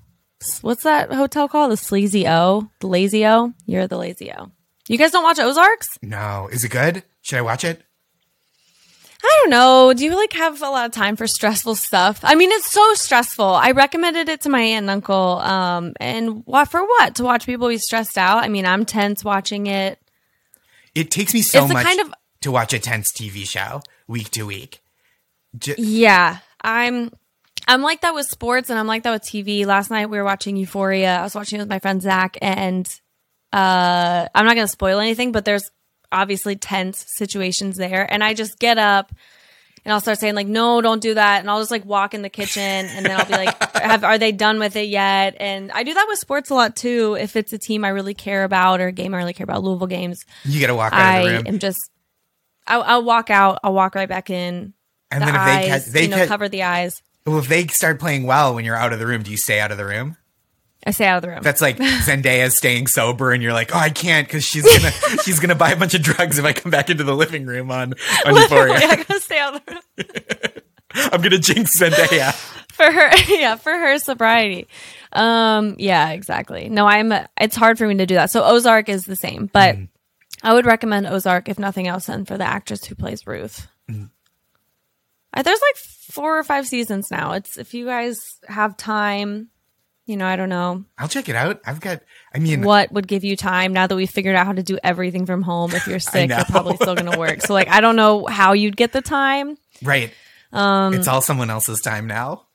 what's 0.60 0.82
that 0.82 1.12
hotel 1.12 1.48
called? 1.48 1.72
The 1.72 1.76
Sleazy 1.76 2.26
O, 2.28 2.68
the 2.80 2.86
Lazy 2.86 3.26
O. 3.26 3.52
You're 3.66 3.86
the 3.88 3.96
Lazy 3.98 4.30
O. 4.32 4.50
You 4.88 4.98
guys 4.98 5.12
don't 5.12 5.24
watch 5.24 5.38
Ozarks? 5.38 5.88
No, 6.02 6.48
is 6.52 6.62
it 6.64 6.68
good? 6.68 7.02
Should 7.22 7.38
I 7.38 7.42
watch 7.42 7.64
it? 7.64 7.82
I 9.26 9.38
don't 9.40 9.50
know. 9.50 9.92
Do 9.94 10.04
you 10.04 10.14
like 10.14 10.32
have 10.34 10.60
a 10.60 10.68
lot 10.68 10.84
of 10.86 10.92
time 10.92 11.16
for 11.16 11.26
stressful 11.26 11.76
stuff? 11.76 12.20
I 12.22 12.34
mean, 12.34 12.50
it's 12.52 12.70
so 12.70 12.92
stressful. 12.94 13.44
I 13.46 13.70
recommended 13.70 14.28
it 14.28 14.42
to 14.42 14.50
my 14.50 14.60
aunt 14.60 14.84
and 14.84 14.90
uncle. 14.90 15.38
Um, 15.38 15.94
and 15.98 16.44
what 16.46 16.68
for 16.70 16.82
what? 16.82 17.14
To 17.16 17.24
watch 17.24 17.46
people 17.46 17.68
be 17.68 17.78
stressed 17.78 18.18
out. 18.18 18.44
I 18.44 18.48
mean, 18.48 18.66
I'm 18.66 18.84
tense 18.84 19.24
watching 19.24 19.66
it. 19.66 19.98
It 20.94 21.10
takes 21.10 21.32
me 21.32 21.40
so 21.42 21.66
much 21.66 21.84
kind 21.86 22.00
of- 22.00 22.12
to 22.42 22.52
watch 22.52 22.74
a 22.74 22.78
tense 22.78 23.10
TV 23.12 23.48
show 23.48 23.80
week 24.06 24.30
to 24.32 24.44
week. 24.44 24.80
J- 25.58 25.74
Yeah, 25.78 26.38
I'm. 26.60 27.10
I'm 27.66 27.80
like 27.80 28.02
that 28.02 28.14
with 28.14 28.26
sports, 28.26 28.68
and 28.68 28.78
I'm 28.78 28.86
like 28.86 29.04
that 29.04 29.12
with 29.12 29.22
TV. 29.22 29.64
Last 29.64 29.90
night 29.90 30.10
we 30.10 30.18
were 30.18 30.24
watching 30.24 30.56
Euphoria. 30.58 31.16
I 31.20 31.22
was 31.22 31.34
watching 31.34 31.58
it 31.58 31.62
with 31.62 31.70
my 31.70 31.78
friend 31.78 32.02
Zach, 32.02 32.36
and 32.42 32.86
uh, 33.54 34.28
I'm 34.34 34.44
not 34.44 34.54
going 34.54 34.66
to 34.66 34.70
spoil 34.70 34.98
anything, 34.98 35.32
but 35.32 35.46
there's 35.46 35.70
obviously 36.14 36.56
tense 36.56 37.04
situations 37.16 37.76
there, 37.76 38.10
and 38.10 38.24
I 38.24 38.32
just 38.34 38.58
get 38.58 38.78
up 38.78 39.12
and 39.84 39.92
I'll 39.92 40.00
start 40.00 40.18
saying 40.18 40.34
like, 40.34 40.46
"No, 40.46 40.80
don't 40.80 41.02
do 41.02 41.14
that," 41.14 41.40
and 41.40 41.50
I'll 41.50 41.60
just 41.60 41.70
like 41.70 41.84
walk 41.84 42.14
in 42.14 42.22
the 42.22 42.30
kitchen, 42.30 42.62
and 42.62 43.04
then 43.04 43.18
I'll 43.18 43.26
be 43.26 43.32
like, 43.32 43.74
"Have 43.82 44.04
are 44.04 44.16
they 44.18 44.32
done 44.32 44.58
with 44.58 44.76
it 44.76 44.88
yet?" 44.88 45.36
And 45.38 45.70
I 45.72 45.82
do 45.82 45.92
that 45.92 46.06
with 46.08 46.18
sports 46.18 46.50
a 46.50 46.54
lot 46.54 46.74
too. 46.76 47.16
If 47.20 47.36
it's 47.36 47.52
a 47.52 47.58
team 47.58 47.84
I 47.84 47.88
really 47.88 48.14
care 48.14 48.44
about 48.44 48.80
or 48.80 48.86
a 48.86 48.92
game 48.92 49.14
I 49.14 49.18
really 49.18 49.34
care 49.34 49.44
about, 49.44 49.62
Louisville 49.62 49.86
games, 49.86 50.24
You 50.44 50.60
got 50.60 50.68
to 50.68 50.74
walk 50.74 50.92
out 50.92 51.00
I 51.00 51.18
of 51.18 51.24
the 51.24 51.32
room, 51.36 51.46
am 51.46 51.58
just. 51.58 51.90
I'll, 52.66 52.82
I'll 52.82 53.04
walk 53.04 53.28
out. 53.28 53.58
I'll 53.62 53.74
walk 53.74 53.94
right 53.94 54.08
back 54.08 54.30
in 54.30 54.72
and 55.10 55.22
the 55.22 55.26
then 55.26 55.34
if 55.34 55.40
eyes, 55.40 55.60
they 55.60 55.68
catch, 55.68 55.84
they 55.86 56.02
you 56.04 56.08
know, 56.08 56.16
catch, 56.16 56.28
cover 56.28 56.48
the 56.48 56.62
eyes. 56.62 57.02
Well, 57.26 57.38
if 57.38 57.48
they 57.48 57.66
start 57.66 58.00
playing 58.00 58.24
well 58.24 58.54
when 58.54 58.64
you're 58.64 58.76
out 58.76 58.94
of 58.94 58.98
the 58.98 59.06
room, 59.06 59.22
do 59.22 59.30
you 59.30 59.36
stay 59.36 59.60
out 59.60 59.70
of 59.70 59.76
the 59.76 59.84
room? 59.84 60.16
I 60.86 60.90
stay 60.90 61.06
out 61.06 61.16
of 61.16 61.22
the 61.22 61.28
room. 61.30 61.40
That's 61.42 61.62
like 61.62 61.76
Zendaya 61.78 62.50
staying 62.50 62.86
sober, 62.88 63.32
and 63.32 63.42
you're 63.42 63.52
like, 63.52 63.74
oh, 63.74 63.78
I 63.78 63.90
can't 63.90 64.26
because 64.26 64.44
she's 64.44 64.64
gonna 64.64 64.90
she's 65.24 65.38
gonna 65.40 65.54
buy 65.54 65.70
a 65.70 65.76
bunch 65.76 65.94
of 65.94 66.02
drugs 66.02 66.38
if 66.38 66.44
I 66.44 66.52
come 66.52 66.70
back 66.70 66.90
into 66.90 67.04
the 67.04 67.14
living 67.14 67.46
room 67.46 67.70
on 67.70 67.94
on 68.26 68.34
Literally, 68.34 68.72
Euphoria. 68.72 68.88
I 68.88 68.96
gotta 68.96 69.20
stay 69.20 69.38
out 69.38 69.56
of 69.56 69.62
the 69.66 69.72
room 69.72 70.62
I'm 71.12 71.20
gonna 71.22 71.38
jinx 71.38 71.78
Zendaya. 71.80 72.32
for 72.72 72.90
her. 72.90 73.10
Yeah, 73.28 73.56
for 73.56 73.72
her 73.72 73.98
sobriety. 73.98 74.68
Um, 75.12 75.76
yeah, 75.78 76.10
exactly. 76.10 76.68
No, 76.68 76.86
I'm. 76.86 77.12
It's 77.40 77.56
hard 77.56 77.78
for 77.78 77.86
me 77.86 77.96
to 77.96 78.06
do 78.06 78.14
that. 78.16 78.30
So 78.30 78.44
Ozark 78.44 78.88
is 78.88 79.04
the 79.04 79.16
same, 79.16 79.46
but 79.52 79.76
I 80.42 80.52
would 80.52 80.66
recommend 80.66 81.06
Ozark 81.06 81.48
if 81.48 81.58
nothing 81.58 81.88
else, 81.88 82.08
and 82.08 82.28
for 82.28 82.36
the 82.36 82.44
actress 82.44 82.84
who 82.84 82.94
plays 82.94 83.26
Ruth. 83.26 83.66
Uh, 85.36 85.42
There's 85.42 85.60
like 85.60 85.76
four 86.12 86.38
or 86.38 86.44
five 86.44 86.66
seasons 86.66 87.10
now. 87.10 87.32
It's 87.32 87.56
if 87.58 87.74
you 87.74 87.86
guys 87.86 88.38
have 88.46 88.76
time. 88.76 89.48
You 90.06 90.18
know, 90.18 90.26
I 90.26 90.36
don't 90.36 90.50
know 90.50 90.84
I'll 90.98 91.08
check 91.08 91.30
it 91.30 91.34
out. 91.36 91.60
I've 91.66 91.80
got. 91.80 92.02
I 92.34 92.38
mean, 92.38 92.62
what 92.62 92.92
would 92.92 93.08
give 93.08 93.24
you 93.24 93.36
time 93.36 93.72
now 93.72 93.86
that 93.86 93.96
we 93.96 94.04
figured 94.06 94.36
out 94.36 94.44
how 94.44 94.52
to 94.52 94.62
do 94.62 94.78
everything 94.84 95.24
from 95.24 95.40
home. 95.42 95.72
If 95.74 95.86
you're 95.86 95.98
sick, 96.14 96.28
you're 96.28 96.44
probably 96.44 96.76
still 96.76 96.94
going 96.94 97.10
to 97.10 97.18
work. 97.18 97.40
So, 97.40 97.54
like, 97.54 97.68
I 97.68 97.80
don't 97.80 97.96
know 97.96 98.26
how 98.26 98.52
you'd 98.52 98.76
get 98.76 98.92
the 98.92 99.00
time. 99.02 99.56
right. 99.82 100.12
Um, 100.52 100.94
it's 100.94 101.08
all 101.08 101.20
someone 101.20 101.50
else's 101.50 101.80
time 101.80 102.06
now. 102.06 102.46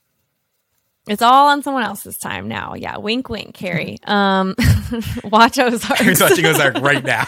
It's 1.07 1.21
all 1.23 1.47
on 1.47 1.63
someone 1.63 1.83
else's 1.83 2.17
time 2.17 2.47
now. 2.47 2.75
Yeah, 2.75 2.97
wink, 2.99 3.29
wink, 3.29 3.55
Carrie. 3.55 3.97
Um, 4.05 4.55
watch 5.23 5.57
Ozark. 5.57 5.99
He's 5.99 6.21
watching 6.21 6.45
Ozark 6.45 6.75
right 6.81 7.03
now. 7.03 7.25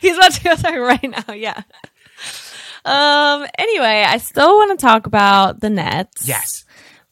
He's 0.00 0.16
watching 0.16 0.50
Ozark 0.50 0.74
right 0.76 1.02
now. 1.28 1.34
Yeah. 1.34 1.62
Um. 2.86 3.46
Anyway, 3.58 4.04
I 4.06 4.18
still 4.18 4.56
want 4.56 4.78
to 4.78 4.84
talk 4.84 5.06
about 5.06 5.60
the 5.60 5.70
Nets. 5.70 6.26
yes. 6.26 6.64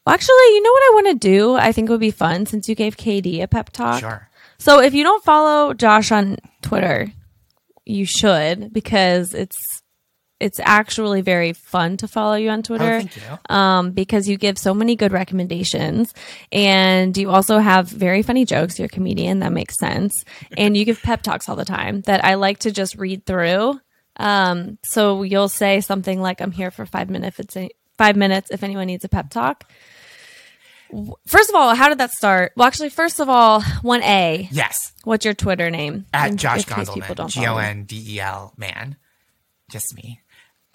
Well, 0.04 0.14
actually, 0.14 0.34
you 0.34 0.62
know 0.62 0.72
what 0.72 0.82
I 0.82 0.94
want 0.94 1.06
to 1.08 1.28
do? 1.28 1.54
I 1.54 1.72
think 1.72 1.88
it 1.88 1.92
would 1.92 2.00
be 2.00 2.10
fun 2.10 2.46
since 2.46 2.68
you 2.68 2.74
gave 2.74 2.96
KD 2.96 3.42
a 3.42 3.48
pep 3.48 3.70
talk. 3.70 4.00
Sure. 4.00 4.28
So 4.58 4.80
if 4.80 4.94
you 4.94 5.04
don't 5.04 5.24
follow 5.24 5.74
Josh 5.74 6.12
on 6.12 6.38
Twitter, 6.60 7.12
you 7.84 8.04
should 8.04 8.72
because 8.72 9.34
it's 9.34 9.82
it's 10.42 10.58
actually 10.60 11.20
very 11.20 11.52
fun 11.52 11.96
to 11.98 12.08
follow 12.08 12.34
you 12.34 12.50
on 12.50 12.64
Twitter. 12.64 12.84
Oh, 12.84 12.98
thank 12.98 13.16
you. 13.16 13.54
Um, 13.54 13.92
because 13.92 14.28
you 14.28 14.36
give 14.36 14.58
so 14.58 14.74
many 14.74 14.96
good 14.96 15.12
recommendations 15.12 16.12
and 16.50 17.16
you 17.16 17.30
also 17.30 17.58
have 17.58 17.88
very 17.88 18.22
funny 18.22 18.44
jokes. 18.44 18.76
You're 18.76 18.86
a 18.86 18.88
comedian. 18.88 19.38
That 19.38 19.52
makes 19.52 19.78
sense. 19.78 20.24
And 20.56 20.76
you 20.76 20.84
give 20.84 21.00
pep 21.00 21.22
talks 21.22 21.48
all 21.48 21.54
the 21.54 21.64
time 21.64 22.00
that 22.02 22.24
I 22.24 22.34
like 22.34 22.58
to 22.60 22.72
just 22.72 22.96
read 22.96 23.24
through. 23.24 23.80
Um, 24.16 24.78
so 24.84 25.22
you'll 25.22 25.48
say 25.48 25.80
something 25.80 26.20
like, 26.20 26.40
I'm 26.40 26.50
here 26.50 26.72
for 26.72 26.86
five 26.86 27.08
minutes. 27.08 27.38
If 27.38 27.44
it's 27.44 27.56
five 27.98 28.16
minutes. 28.16 28.50
If 28.50 28.62
anyone 28.62 28.86
needs 28.86 29.04
a 29.04 29.08
pep 29.08 29.30
talk. 29.30 29.70
First 31.26 31.48
of 31.48 31.54
all, 31.54 31.74
how 31.74 31.88
did 31.88 31.98
that 31.98 32.10
start? 32.10 32.52
Well, 32.54 32.66
actually, 32.66 32.90
first 32.90 33.18
of 33.18 33.28
all, 33.28 33.62
one 33.80 34.02
A. 34.02 34.48
Yes. 34.50 34.92
What's 35.04 35.24
your 35.24 35.32
Twitter 35.32 35.70
name? 35.70 36.04
At 36.12 36.36
Josh 36.36 36.68
in 36.68 36.74
case 36.74 36.90
people 36.90 37.14
Gondelman. 37.14 37.16
don't 37.16 37.30
G 37.30 37.46
O. 37.46 37.56
N 37.56 37.84
D 37.84 38.04
E 38.16 38.20
L 38.20 38.52
man. 38.56 38.96
Just 39.70 39.94
me. 39.96 40.20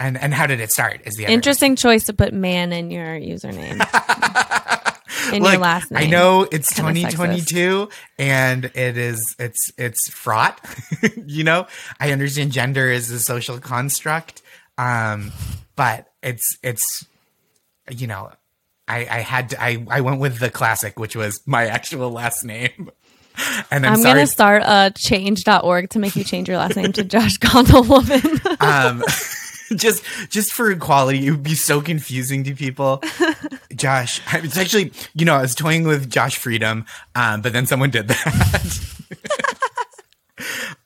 And 0.00 0.16
and 0.18 0.34
how 0.34 0.46
did 0.46 0.60
it 0.60 0.70
start? 0.70 1.02
Is 1.04 1.14
the 1.14 1.26
other 1.26 1.32
Interesting 1.32 1.76
choice 1.76 2.06
to 2.06 2.12
put 2.12 2.32
man 2.32 2.72
in 2.72 2.90
your 2.90 3.18
username. 3.18 3.80
in 5.32 5.42
Look, 5.42 5.52
your 5.52 5.60
last 5.60 5.90
name. 5.90 6.02
I 6.02 6.06
know 6.06 6.46
it's 6.50 6.72
Kinda 6.72 6.94
2022 6.94 7.88
and 8.18 8.64
it 8.64 8.96
is 8.96 9.34
it's 9.38 9.70
it's 9.76 10.10
fraught. 10.10 10.60
you 11.26 11.44
know, 11.44 11.66
I 12.00 12.12
understand 12.12 12.52
gender 12.52 12.88
is 12.90 13.10
a 13.10 13.20
social 13.20 13.58
construct, 13.58 14.42
um, 14.76 15.32
but 15.76 16.07
it's 16.22 16.58
it's 16.62 17.06
you 17.90 18.06
know, 18.06 18.30
I 18.86 18.98
I 18.98 19.20
had 19.20 19.50
to, 19.50 19.62
I 19.62 19.84
I 19.88 20.00
went 20.00 20.20
with 20.20 20.38
the 20.38 20.50
classic, 20.50 20.98
which 20.98 21.16
was 21.16 21.40
my 21.46 21.66
actual 21.66 22.10
last 22.10 22.44
name. 22.44 22.90
And 23.70 23.86
I'm, 23.86 23.92
I'm 23.92 24.00
sorry. 24.00 24.14
going 24.14 24.26
to 24.26 24.32
start 24.32 24.62
a 24.66 24.92
change.org 24.96 25.90
to 25.90 26.00
make 26.00 26.16
you 26.16 26.24
change 26.24 26.48
your 26.48 26.56
last 26.56 26.74
name 26.74 26.92
to 26.94 27.04
Josh 27.04 27.38
Gondelwoman. 27.38 28.60
um 28.60 29.04
just 29.76 30.02
just 30.28 30.52
for 30.52 30.72
equality 30.72 31.24
it 31.24 31.30
would 31.30 31.44
be 31.44 31.54
so 31.54 31.80
confusing 31.80 32.42
to 32.42 32.54
people 32.54 33.00
josh 33.76 34.20
it's 34.32 34.56
actually 34.56 34.92
you 35.14 35.24
know 35.24 35.34
i 35.34 35.42
was 35.42 35.54
toying 35.54 35.86
with 35.86 36.10
josh 36.10 36.36
freedom 36.36 36.84
um 37.14 37.40
but 37.42 37.52
then 37.52 37.66
someone 37.66 37.90
did 37.90 38.08
that 38.08 38.96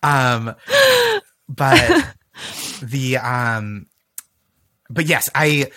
um 0.03 0.55
but 1.49 2.15
the 2.83 3.17
um 3.17 3.87
but 4.93 5.07
yes 5.07 5.29
i 5.35 5.71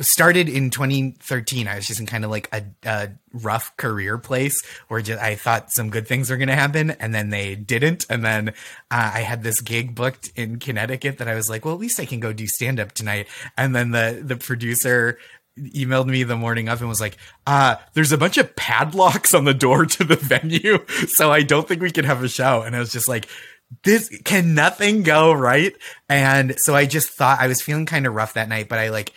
started 0.00 0.48
in 0.48 0.70
2013 0.70 1.68
i 1.68 1.76
was 1.76 1.86
just 1.86 2.00
in 2.00 2.06
kind 2.06 2.24
of 2.24 2.30
like 2.30 2.48
a, 2.52 2.64
a 2.84 3.10
rough 3.32 3.76
career 3.76 4.18
place 4.18 4.60
where 4.88 5.00
just, 5.00 5.20
i 5.22 5.34
thought 5.34 5.70
some 5.70 5.90
good 5.90 6.06
things 6.06 6.30
were 6.30 6.36
going 6.36 6.48
to 6.48 6.54
happen 6.54 6.90
and 6.92 7.14
then 7.14 7.30
they 7.30 7.54
didn't. 7.54 8.04
And 8.10 8.24
then 8.24 8.48
uh, 8.90 9.12
i 9.14 9.20
had 9.20 9.42
this 9.42 9.60
gig 9.60 9.94
booked 9.94 10.30
in 10.34 10.58
connecticut 10.58 11.18
that 11.18 11.28
i 11.28 11.34
was 11.34 11.48
like 11.48 11.64
well 11.64 11.74
at 11.74 11.80
least 11.80 12.00
i 12.00 12.04
can 12.04 12.20
go 12.20 12.32
do 12.32 12.46
stand 12.46 12.80
up 12.80 12.92
tonight. 12.92 13.28
And 13.56 13.74
then 13.74 13.90
the 13.90 14.20
the 14.24 14.36
producer 14.36 15.18
emailed 15.58 16.06
me 16.06 16.22
the 16.22 16.36
morning 16.36 16.68
of 16.68 16.80
and 16.80 16.88
was 16.88 17.00
like 17.00 17.18
uh 17.46 17.76
there's 17.92 18.12
a 18.12 18.18
bunch 18.18 18.38
of 18.38 18.56
padlocks 18.56 19.34
on 19.34 19.44
the 19.44 19.52
door 19.52 19.84
to 19.84 20.02
the 20.02 20.16
venue 20.20 20.78
so 21.08 21.30
i 21.30 21.42
don't 21.42 21.68
think 21.68 21.82
we 21.82 21.90
can 21.90 22.04
have 22.04 22.22
a 22.22 22.28
show. 22.28 22.62
And 22.62 22.74
i 22.74 22.78
was 22.78 22.92
just 22.92 23.08
like 23.08 23.28
this 23.84 24.08
can 24.24 24.54
nothing 24.54 25.02
go 25.02 25.32
right? 25.32 25.74
And 26.08 26.54
so 26.58 26.74
i 26.74 26.86
just 26.86 27.10
thought 27.10 27.40
i 27.40 27.46
was 27.46 27.62
feeling 27.62 27.86
kind 27.86 28.06
of 28.06 28.14
rough 28.14 28.34
that 28.34 28.48
night 28.48 28.68
but 28.68 28.78
i 28.78 28.90
like 28.90 29.12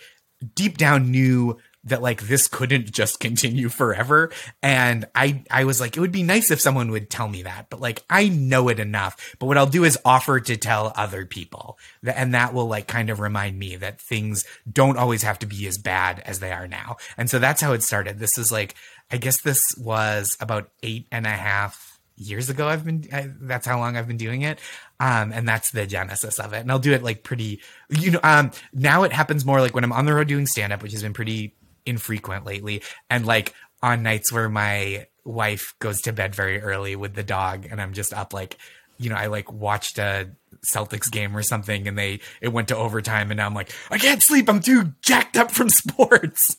deep 0.54 0.78
down 0.78 1.10
knew 1.10 1.58
that 1.86 2.02
like 2.02 2.22
this 2.22 2.48
couldn't 2.48 2.90
just 2.90 3.20
continue 3.20 3.68
forever. 3.68 4.30
And 4.62 5.06
i 5.14 5.44
i 5.50 5.64
was 5.64 5.80
like 5.80 5.96
it 5.96 6.00
would 6.00 6.12
be 6.12 6.22
nice 6.22 6.50
if 6.50 6.60
someone 6.60 6.90
would 6.90 7.08
tell 7.08 7.28
me 7.28 7.42
that 7.44 7.70
but 7.70 7.80
like 7.80 8.04
i 8.10 8.28
know 8.28 8.68
it 8.68 8.78
enough. 8.78 9.36
But 9.38 9.46
what 9.46 9.56
i'll 9.56 9.66
do 9.66 9.84
is 9.84 9.98
offer 10.04 10.40
to 10.40 10.56
tell 10.56 10.92
other 10.96 11.24
people. 11.24 11.78
And 12.04 12.34
that 12.34 12.52
will 12.52 12.66
like 12.66 12.86
kind 12.86 13.08
of 13.08 13.20
remind 13.20 13.58
me 13.58 13.76
that 13.76 14.00
things 14.00 14.44
don't 14.70 14.98
always 14.98 15.22
have 15.22 15.38
to 15.40 15.46
be 15.46 15.66
as 15.66 15.78
bad 15.78 16.20
as 16.26 16.40
they 16.40 16.52
are 16.52 16.68
now. 16.68 16.96
And 17.16 17.30
so 17.30 17.38
that's 17.38 17.62
how 17.62 17.72
it 17.72 17.82
started. 17.82 18.18
This 18.18 18.36
is 18.36 18.52
like 18.52 18.74
i 19.10 19.16
guess 19.16 19.40
this 19.40 19.62
was 19.78 20.36
about 20.40 20.70
eight 20.82 21.06
and 21.12 21.26
a 21.26 21.30
half 21.30 21.95
years 22.16 22.48
ago 22.48 22.66
i've 22.66 22.84
been 22.84 23.04
I, 23.12 23.30
that's 23.40 23.66
how 23.66 23.78
long 23.78 23.96
i've 23.96 24.08
been 24.08 24.16
doing 24.16 24.42
it. 24.42 24.58
Um 24.98 25.32
and 25.32 25.46
that's 25.46 25.70
the 25.70 25.86
genesis 25.86 26.38
of 26.38 26.52
it. 26.52 26.58
And 26.60 26.70
i'll 26.70 26.78
do 26.78 26.92
it 26.92 27.02
like 27.02 27.22
pretty 27.22 27.60
you 27.90 28.12
know 28.12 28.20
um 28.22 28.50
now 28.72 29.02
it 29.02 29.12
happens 29.12 29.44
more 29.44 29.60
like 29.60 29.74
when 29.74 29.84
i'm 29.84 29.92
on 29.92 30.06
the 30.06 30.14
road 30.14 30.28
doing 30.28 30.46
stand 30.46 30.72
up 30.72 30.82
which 30.82 30.92
has 30.92 31.02
been 31.02 31.12
pretty 31.12 31.54
infrequent 31.84 32.44
lately 32.44 32.82
and 33.10 33.26
like 33.26 33.54
on 33.82 34.02
nights 34.02 34.32
where 34.32 34.48
my 34.48 35.06
wife 35.24 35.74
goes 35.78 36.00
to 36.02 36.12
bed 36.12 36.34
very 36.34 36.60
early 36.60 36.96
with 36.96 37.14
the 37.14 37.22
dog 37.22 37.66
and 37.70 37.80
i'm 37.80 37.92
just 37.92 38.14
up 38.14 38.32
like 38.32 38.56
you 38.98 39.10
know 39.10 39.16
i 39.16 39.26
like 39.26 39.52
watched 39.52 39.98
a 39.98 40.28
celtics 40.74 41.10
game 41.10 41.36
or 41.36 41.42
something 41.42 41.86
and 41.86 41.98
they 41.98 42.18
it 42.40 42.48
went 42.48 42.68
to 42.68 42.76
overtime 42.76 43.30
and 43.30 43.38
now 43.38 43.46
i'm 43.46 43.54
like 43.54 43.70
i 43.90 43.98
can't 43.98 44.22
sleep. 44.22 44.48
I'm 44.48 44.60
too 44.60 44.94
jacked 45.02 45.36
up 45.36 45.50
from 45.50 45.68
sports 45.70 46.56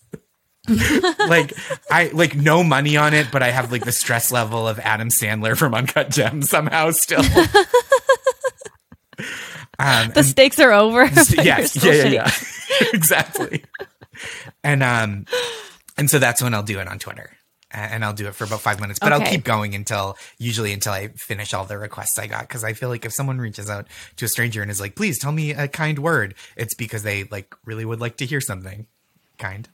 like 1.27 1.53
I 1.89 2.10
like 2.13 2.36
no 2.36 2.63
money 2.63 2.97
on 2.97 3.13
it, 3.13 3.27
but 3.32 3.41
I 3.41 3.51
have 3.51 3.71
like 3.71 3.86
the 3.86 3.91
stress 3.93 4.32
level 4.32 4.67
of 4.67 4.80
Adam 4.80 5.10
Sandler 5.10 5.58
from 5.58 5.73
Uncut 5.73 6.10
Gems 6.10 6.49
somehow 6.49 6.91
still. 6.91 7.19
um, 9.80 10.12
the 10.13 10.23
stakes 10.23 10.60
are 10.60 10.73
over. 10.73 11.06
yes, 11.30 11.71
still 11.71 11.93
yeah, 11.93 12.03
yeah, 12.03 12.32
yeah, 12.82 12.88
exactly. 12.93 13.63
And 14.63 14.84
um, 14.84 15.25
and 15.97 16.10
so 16.10 16.19
that's 16.19 16.41
when 16.41 16.53
I'll 16.53 16.63
do 16.63 16.80
it 16.80 16.88
on 16.89 16.99
Twitter, 16.99 17.32
and 17.71 18.03
I'll 18.03 18.12
do 18.13 18.27
it 18.27 18.36
for 18.36 18.43
about 18.43 18.60
five 18.60 18.82
minutes, 18.82 18.99
but 18.99 19.13
I'll 19.13 19.25
keep 19.25 19.45
going 19.45 19.73
until 19.73 20.17
usually 20.38 20.73
until 20.73 20.91
I 20.91 21.08
finish 21.10 21.53
all 21.53 21.63
the 21.63 21.77
requests 21.77 22.19
I 22.19 22.27
got 22.27 22.41
because 22.41 22.65
I 22.65 22.73
feel 22.73 22.89
like 22.89 23.06
if 23.06 23.13
someone 23.13 23.38
reaches 23.39 23.69
out 23.69 23.88
to 24.17 24.25
a 24.25 24.27
stranger 24.27 24.62
and 24.62 24.69
is 24.69 24.82
like, 24.82 24.95
"Please 24.95 25.17
tell 25.17 25.32
me 25.32 25.51
a 25.51 25.69
kind 25.69 25.99
word," 25.99 26.36
it's 26.58 26.73
because 26.73 27.03
they 27.03 27.23
like 27.23 27.56
really 27.63 27.86
would 27.86 28.01
like 28.01 28.17
to 28.17 28.25
hear 28.25 28.41
something 28.41 28.86
kind. 29.38 29.69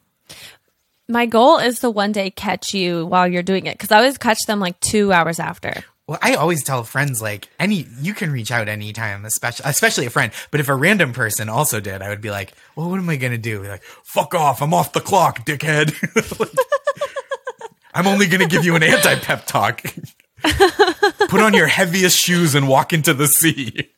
My 1.09 1.25
goal 1.25 1.57
is 1.57 1.79
to 1.79 1.89
one 1.89 2.13
day 2.13 2.29
catch 2.31 2.73
you 2.73 3.05
while 3.05 3.27
you're 3.27 3.43
doing 3.43 3.65
it 3.65 3.77
because 3.77 3.91
I 3.91 3.97
always 3.97 4.17
catch 4.17 4.39
them 4.47 4.59
like 4.59 4.79
two 4.79 5.11
hours 5.11 5.39
after. 5.39 5.83
Well, 6.07 6.19
I 6.21 6.35
always 6.35 6.63
tell 6.63 6.83
friends 6.83 7.21
like 7.21 7.49
any 7.59 7.87
you 8.01 8.13
can 8.13 8.31
reach 8.31 8.51
out 8.51 8.69
anytime, 8.69 9.25
especially 9.25 9.69
especially 9.69 10.05
a 10.05 10.09
friend. 10.09 10.31
But 10.51 10.59
if 10.59 10.69
a 10.69 10.75
random 10.75 11.13
person 11.13 11.49
also 11.49 11.79
did, 11.79 12.01
I 12.01 12.09
would 12.09 12.21
be 12.21 12.31
like, 12.31 12.53
"Well, 12.75 12.89
what 12.89 12.99
am 12.99 13.09
I 13.09 13.15
gonna 13.17 13.37
do?" 13.37 13.63
Like, 13.63 13.83
"Fuck 14.03 14.33
off! 14.33 14.61
I'm 14.61 14.73
off 14.73 14.93
the 14.93 15.01
clock, 15.01 15.45
dickhead." 15.45 15.93
Like, 16.39 16.49
I'm 17.93 18.07
only 18.07 18.27
gonna 18.27 18.47
give 18.47 18.65
you 18.65 18.75
an 18.75 18.83
anti 18.83 19.15
pep 19.15 19.45
talk. 19.45 19.81
Put 20.43 21.41
on 21.41 21.53
your 21.53 21.67
heaviest 21.67 22.17
shoes 22.17 22.53
and 22.53 22.67
walk 22.67 22.91
into 22.91 23.13
the 23.13 23.27
sea. 23.27 23.89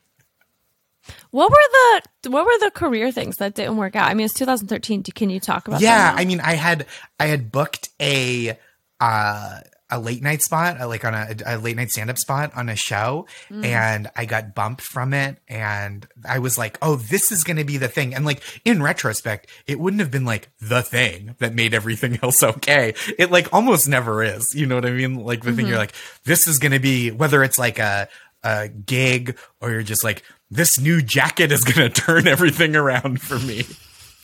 What 1.35 1.51
were 1.51 2.01
the 2.23 2.29
what 2.29 2.45
were 2.45 2.57
the 2.59 2.71
career 2.71 3.11
things 3.11 3.37
that 3.37 3.55
didn't 3.55 3.75
work 3.75 3.97
out? 3.97 4.09
I 4.09 4.13
mean, 4.13 4.23
it's 4.23 4.33
2013. 4.35 5.03
Can 5.03 5.29
you 5.29 5.41
talk 5.41 5.67
about? 5.67 5.81
yeah 5.81 6.13
i 6.15 6.23
mean 6.23 6.39
i 6.39 6.53
had 6.53 6.85
i 7.19 7.25
had 7.25 7.51
booked 7.51 7.89
a 8.01 8.57
uh 9.01 9.59
a 9.91 9.99
late 9.99 10.23
night 10.23 10.41
spot, 10.41 10.81
uh, 10.81 10.87
like 10.87 11.05
on 11.05 11.13
a, 11.13 11.35
a 11.45 11.57
late 11.57 11.75
night 11.75 11.91
stand 11.91 12.09
up 12.09 12.17
spot 12.17 12.51
on 12.55 12.69
a 12.69 12.75
show, 12.75 13.27
and 13.51 14.09
I 14.15 14.25
got 14.25 14.55
bumped 14.55 14.81
from 14.81 15.13
it, 15.13 15.37
and 15.47 16.07
I 16.27 16.39
was 16.39 16.57
like, 16.57 16.79
"Oh, 16.81 16.95
this 16.95 17.31
is 17.31 17.43
going 17.43 17.57
to 17.57 17.63
be 17.63 17.77
the 17.77 17.87
thing." 17.87 18.15
And 18.15 18.25
like 18.25 18.41
in 18.65 18.81
retrospect, 18.81 19.47
it 19.67 19.79
wouldn't 19.79 19.99
have 19.99 20.09
been 20.09 20.25
like 20.25 20.49
the 20.59 20.81
thing 20.81 21.35
that 21.37 21.53
made 21.53 21.75
everything 21.75 22.17
else 22.23 22.41
okay. 22.41 22.95
It 23.19 23.29
like 23.29 23.53
almost 23.53 23.87
never 23.87 24.23
is. 24.23 24.55
You 24.55 24.65
know 24.65 24.73
what 24.75 24.87
I 24.87 24.91
mean? 24.91 25.23
Like 25.23 25.43
the 25.43 25.53
thing 25.53 25.67
you're 25.67 25.77
like, 25.77 25.93
"This 26.23 26.47
is 26.47 26.57
going 26.57 26.71
to 26.71 26.79
be," 26.79 27.11
whether 27.11 27.43
it's 27.43 27.59
like 27.59 27.77
a 27.77 28.09
a 28.43 28.67
gig 28.69 29.37
or 29.59 29.71
you're 29.71 29.83
just 29.83 30.03
like, 30.03 30.23
"This 30.55 30.79
new 30.79 31.01
jacket 31.01 31.51
is 31.51 31.63
going 31.63 31.89
to 31.91 32.01
turn 32.01 32.27
everything 32.27 32.75
around 32.75 33.21
for 33.21 33.37
me." 33.39 33.65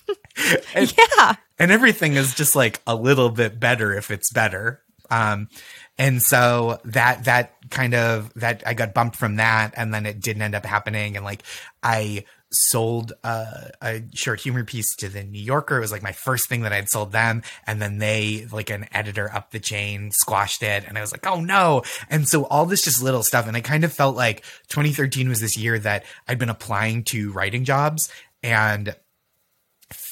and, 0.76 0.94
Yeah. 1.18 1.36
and 1.60 1.72
everything 1.72 2.16
is 2.16 2.34
just 2.36 2.56
like 2.56 2.82
a 2.88 2.96
little 2.96 3.30
bit 3.30 3.60
better 3.60 3.94
if 3.94 4.12
it's 4.12 4.32
better. 4.32 4.82
Um, 5.10 5.50
and 5.98 6.22
so 6.22 6.80
that 6.86 7.26
that 7.26 7.54
kind 7.70 7.94
of 7.94 8.34
that 8.36 8.64
I 8.66 8.74
got 8.74 8.94
bumped 8.94 9.18
from 9.18 9.36
that, 9.36 9.74
and 9.76 9.94
then 9.94 10.06
it 10.06 10.20
didn't 10.22 10.42
end 10.42 10.56
up 10.56 10.66
happening. 10.66 11.16
And 11.18 11.26
like 11.26 11.44
I 11.84 12.24
sold 12.52 13.14
uh, 13.24 13.70
a 13.82 14.04
short 14.14 14.42
humor 14.42 14.64
piece 14.64 14.96
to 14.98 15.10
the 15.10 15.24
New 15.24 15.42
Yorker. 15.42 15.78
It 15.78 15.82
was 15.82 15.92
like 15.92 16.04
my 16.04 16.12
first 16.12 16.50
thing 16.50 16.62
that 16.62 16.74
I'd 16.74 16.90
sold 16.90 17.12
them, 17.12 17.44
and 17.66 17.82
then 17.82 17.98
they 17.98 18.48
like 18.52 18.70
an 18.70 18.88
editor 18.94 19.34
up 19.34 19.52
the 19.52 19.60
chain 19.60 20.12
squashed 20.12 20.64
it, 20.64 20.84
and 20.88 20.98
I 20.98 21.02
was 21.02 21.12
like, 21.12 21.26
oh 21.26 21.40
no! 21.40 21.84
And 22.10 22.28
so 22.28 22.46
all 22.46 22.66
this 22.66 22.84
just 22.84 23.02
little 23.02 23.24
stuff, 23.24 23.48
and 23.48 23.56
I 23.56 23.62
kind 23.62 23.84
of 23.84 23.94
felt 23.94 24.16
like 24.16 24.44
2013 24.70 25.30
was 25.30 25.40
this 25.40 25.58
year 25.58 25.80
that 25.80 26.04
I'd 26.28 26.40
been 26.40 26.50
applying 26.50 27.04
to 27.06 27.32
writing 27.32 27.64
jobs 27.64 28.10
and 28.44 28.96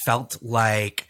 felt 0.05 0.37
like 0.41 1.08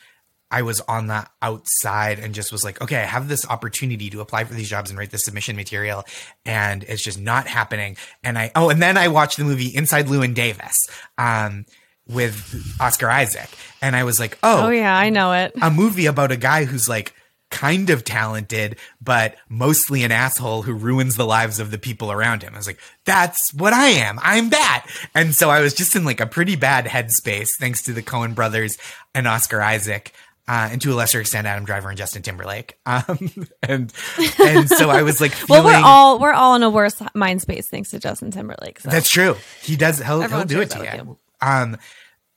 I 0.51 0.63
was 0.63 0.81
on 0.81 1.07
the 1.07 1.27
outside 1.41 2.19
and 2.19 2.33
just 2.33 2.51
was 2.51 2.63
like, 2.63 2.81
okay, 2.81 2.97
I 2.97 3.05
have 3.05 3.27
this 3.27 3.47
opportunity 3.47 4.09
to 4.09 4.21
apply 4.21 4.45
for 4.45 4.53
these 4.53 4.69
jobs 4.69 4.89
and 4.89 4.97
write 4.97 5.11
the 5.11 5.17
submission 5.17 5.55
material, 5.55 6.03
and 6.45 6.83
it's 6.83 7.03
just 7.03 7.19
not 7.19 7.47
happening. 7.47 7.97
And 8.23 8.37
I 8.37 8.51
oh, 8.55 8.69
and 8.69 8.81
then 8.81 8.97
I 8.97 9.09
watched 9.09 9.37
the 9.37 9.43
movie 9.43 9.67
Inside 9.67 10.07
Llewyn 10.07 10.33
Davis, 10.33 10.75
um, 11.17 11.65
with 12.07 12.75
Oscar 12.79 13.09
Isaac, 13.09 13.49
and 13.81 13.95
I 13.95 14.03
was 14.03 14.19
like, 14.19 14.37
oh, 14.41 14.67
Oh 14.67 14.69
yeah, 14.69 14.97
I 14.97 15.09
know 15.09 15.33
it. 15.33 15.53
a 15.61 15.69
movie 15.69 16.07
about 16.07 16.31
a 16.31 16.37
guy 16.37 16.65
who's 16.65 16.89
like 16.89 17.13
kind 17.51 17.89
of 17.89 18.03
talented, 18.03 18.77
but 19.01 19.35
mostly 19.49 20.03
an 20.03 20.11
asshole 20.11 20.61
who 20.61 20.73
ruins 20.73 21.15
the 21.15 21.25
lives 21.25 21.59
of 21.59 21.71
the 21.71 21.79
people 21.79 22.11
around 22.11 22.43
him. 22.43 22.53
I 22.53 22.57
was 22.57 22.67
like, 22.67 22.79
that's 23.05 23.39
what 23.55 23.73
I 23.73 23.87
am. 23.87 24.19
I'm 24.21 24.49
that. 24.51 24.85
And 25.15 25.33
so 25.33 25.49
I 25.49 25.61
was 25.61 25.73
just 25.73 25.95
in 25.95 26.05
like 26.05 26.19
a 26.19 26.27
pretty 26.27 26.55
bad 26.55 26.85
headspace 26.85 27.47
thanks 27.59 27.81
to 27.83 27.93
the 27.93 28.03
Coen 28.03 28.35
brothers 28.35 28.77
and 29.15 29.27
Oscar 29.27 29.61
Isaac. 29.61 30.13
Uh, 30.49 30.69
and 30.71 30.81
to 30.81 30.91
a 30.91 30.95
lesser 30.95 31.21
extent, 31.21 31.45
Adam 31.45 31.63
Driver 31.63 31.89
and 31.89 31.97
Justin 31.97 32.23
Timberlake. 32.23 32.77
Um, 32.89 33.29
and 33.61 33.93
and 34.39 34.67
so 34.67 34.89
I 34.89 35.03
was 35.03 35.21
like, 35.21 35.33
Well, 35.49 35.63
we're 35.63 35.75
all 35.75 36.17
we're 36.17 36.33
all 36.33 36.55
in 36.55 36.63
a 36.63 36.71
worse 36.71 36.99
mind 37.13 37.41
space 37.41 37.69
thanks 37.69 37.91
to 37.91 37.99
Justin 37.99 38.31
Timberlake. 38.31 38.79
So. 38.79 38.89
That's 38.89 39.09
true. 39.09 39.35
He 39.61 39.75
does. 39.75 39.99
He'll, 39.99 40.21
he'll 40.27 40.45
do 40.45 40.59
it 40.59 40.71
to 40.71 40.83
you. 40.83 41.17
Um, 41.39 41.77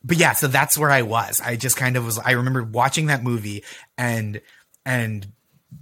but 0.04 0.18
yeah, 0.18 0.34
so 0.34 0.46
that's 0.46 0.76
where 0.76 0.90
I 0.90 1.02
was. 1.02 1.40
I 1.40 1.56
just 1.56 1.78
kind 1.78 1.96
of 1.96 2.04
was. 2.04 2.18
I 2.18 2.32
remember 2.32 2.62
watching 2.62 3.06
that 3.06 3.22
movie 3.22 3.64
and 3.96 4.42
and 4.84 5.26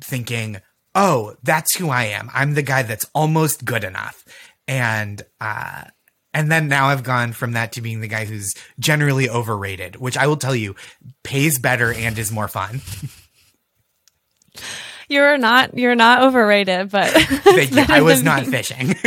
thinking, 0.01 0.59
oh, 0.95 1.35
that's 1.43 1.75
who 1.75 1.91
I 1.91 2.05
am. 2.05 2.31
I'm 2.33 2.55
the 2.55 2.63
guy 2.63 2.83
that's 2.83 3.07
almost 3.13 3.65
good 3.65 3.83
enough. 3.83 4.25
And 4.69 5.21
uh, 5.41 5.85
and 6.33 6.51
then 6.51 6.69
now 6.69 6.87
I've 6.87 7.03
gone 7.03 7.33
from 7.33 7.53
that 7.53 7.73
to 7.73 7.81
being 7.81 8.01
the 8.01 8.09
guy 8.09 8.25
who's 8.25 8.55
generally 8.79 9.29
overrated, 9.29 9.97
which 9.97 10.17
I 10.17 10.27
will 10.27 10.37
tell 10.37 10.55
you 10.55 10.77
pays 11.23 11.59
better 11.59 11.93
and 11.93 12.17
is 12.19 12.31
more 12.31 12.49
fun. 12.49 12.81
You're 15.09 15.39
not 15.39 15.77
you're 15.77 15.97
not 15.97 16.23
overrated, 16.23 16.91
but 16.91 17.09
Thank 17.11 17.73
you. 17.73 17.85
I 17.89 18.01
was 18.01 18.23
not 18.23 18.47
fishing. 18.47 18.95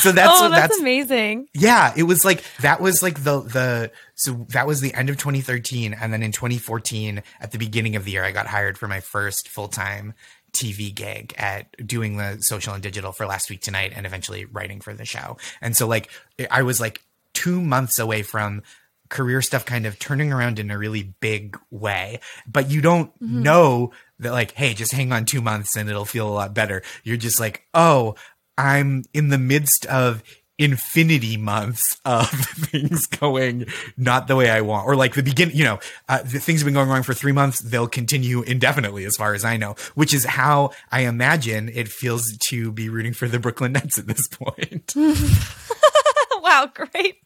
so 0.00 0.12
that's 0.12 0.40
oh, 0.40 0.48
that's, 0.48 0.68
that's 0.68 0.80
amazing. 0.80 1.48
yeah 1.54 1.92
it 1.96 2.02
was 2.04 2.24
like 2.24 2.42
that 2.60 2.80
was 2.80 3.02
like 3.02 3.22
the 3.22 3.40
the 3.40 3.90
so 4.14 4.46
that 4.50 4.66
was 4.66 4.80
the 4.80 4.92
end 4.94 5.10
of 5.10 5.16
2013 5.16 5.94
and 5.94 6.12
then 6.12 6.22
in 6.22 6.32
2014 6.32 7.22
at 7.40 7.52
the 7.52 7.58
beginning 7.58 7.96
of 7.96 8.04
the 8.04 8.12
year 8.12 8.24
i 8.24 8.32
got 8.32 8.46
hired 8.46 8.78
for 8.78 8.88
my 8.88 9.00
first 9.00 9.48
full-time 9.48 10.14
tv 10.52 10.94
gig 10.94 11.34
at 11.36 11.74
doing 11.86 12.16
the 12.16 12.38
social 12.40 12.74
and 12.74 12.82
digital 12.82 13.12
for 13.12 13.26
last 13.26 13.50
week 13.50 13.60
tonight 13.60 13.92
and 13.94 14.06
eventually 14.06 14.44
writing 14.44 14.80
for 14.80 14.94
the 14.94 15.04
show. 15.04 15.36
And 15.60 15.76
so 15.76 15.86
like 15.86 16.10
i 16.50 16.62
was 16.62 16.80
like 16.80 17.02
two 17.34 17.60
months 17.60 17.98
away 17.98 18.22
from 18.22 18.62
career 19.08 19.42
stuff 19.42 19.64
kind 19.64 19.86
of 19.86 19.98
turning 19.98 20.32
around 20.32 20.58
in 20.58 20.70
a 20.70 20.78
really 20.78 21.14
big 21.20 21.58
way. 21.70 22.20
But 22.46 22.70
you 22.70 22.80
don't 22.80 23.12
mm-hmm. 23.20 23.42
know 23.42 23.92
that 24.20 24.32
like 24.32 24.52
hey 24.52 24.74
just 24.74 24.92
hang 24.92 25.12
on 25.12 25.24
two 25.24 25.40
months 25.40 25.76
and 25.76 25.88
it'll 25.88 26.04
feel 26.04 26.28
a 26.28 26.30
lot 26.30 26.54
better. 26.54 26.82
You're 27.04 27.16
just 27.16 27.40
like 27.40 27.66
oh 27.74 28.14
i'm 28.58 29.04
in 29.14 29.28
the 29.28 29.38
midst 29.38 29.86
of 29.86 30.22
infinity 30.60 31.36
months 31.38 31.98
of 32.04 32.28
things 32.30 33.06
going 33.06 33.66
not 33.96 34.28
the 34.28 34.36
way 34.36 34.50
I 34.50 34.60
want, 34.60 34.86
or 34.86 34.94
like 34.94 35.14
the 35.14 35.22
begin, 35.22 35.50
you 35.54 35.64
know, 35.64 35.80
uh, 36.08 36.18
the 36.22 36.38
things 36.38 36.60
have 36.60 36.66
been 36.66 36.74
going 36.74 36.88
wrong 36.88 37.02
for 37.02 37.14
three 37.14 37.32
months. 37.32 37.60
They'll 37.60 37.88
continue 37.88 38.42
indefinitely, 38.42 39.04
as 39.06 39.16
far 39.16 39.32
as 39.34 39.44
I 39.44 39.56
know, 39.56 39.74
which 39.94 40.12
is 40.14 40.24
how 40.24 40.70
I 40.92 41.00
imagine 41.00 41.70
it 41.70 41.88
feels 41.88 42.36
to 42.36 42.70
be 42.72 42.88
rooting 42.88 43.14
for 43.14 43.26
the 43.26 43.38
Brooklyn 43.38 43.72
Nets 43.72 43.98
at 43.98 44.06
this 44.06 44.28
point. 44.28 44.92
wow, 46.42 46.68
great. 46.72 47.16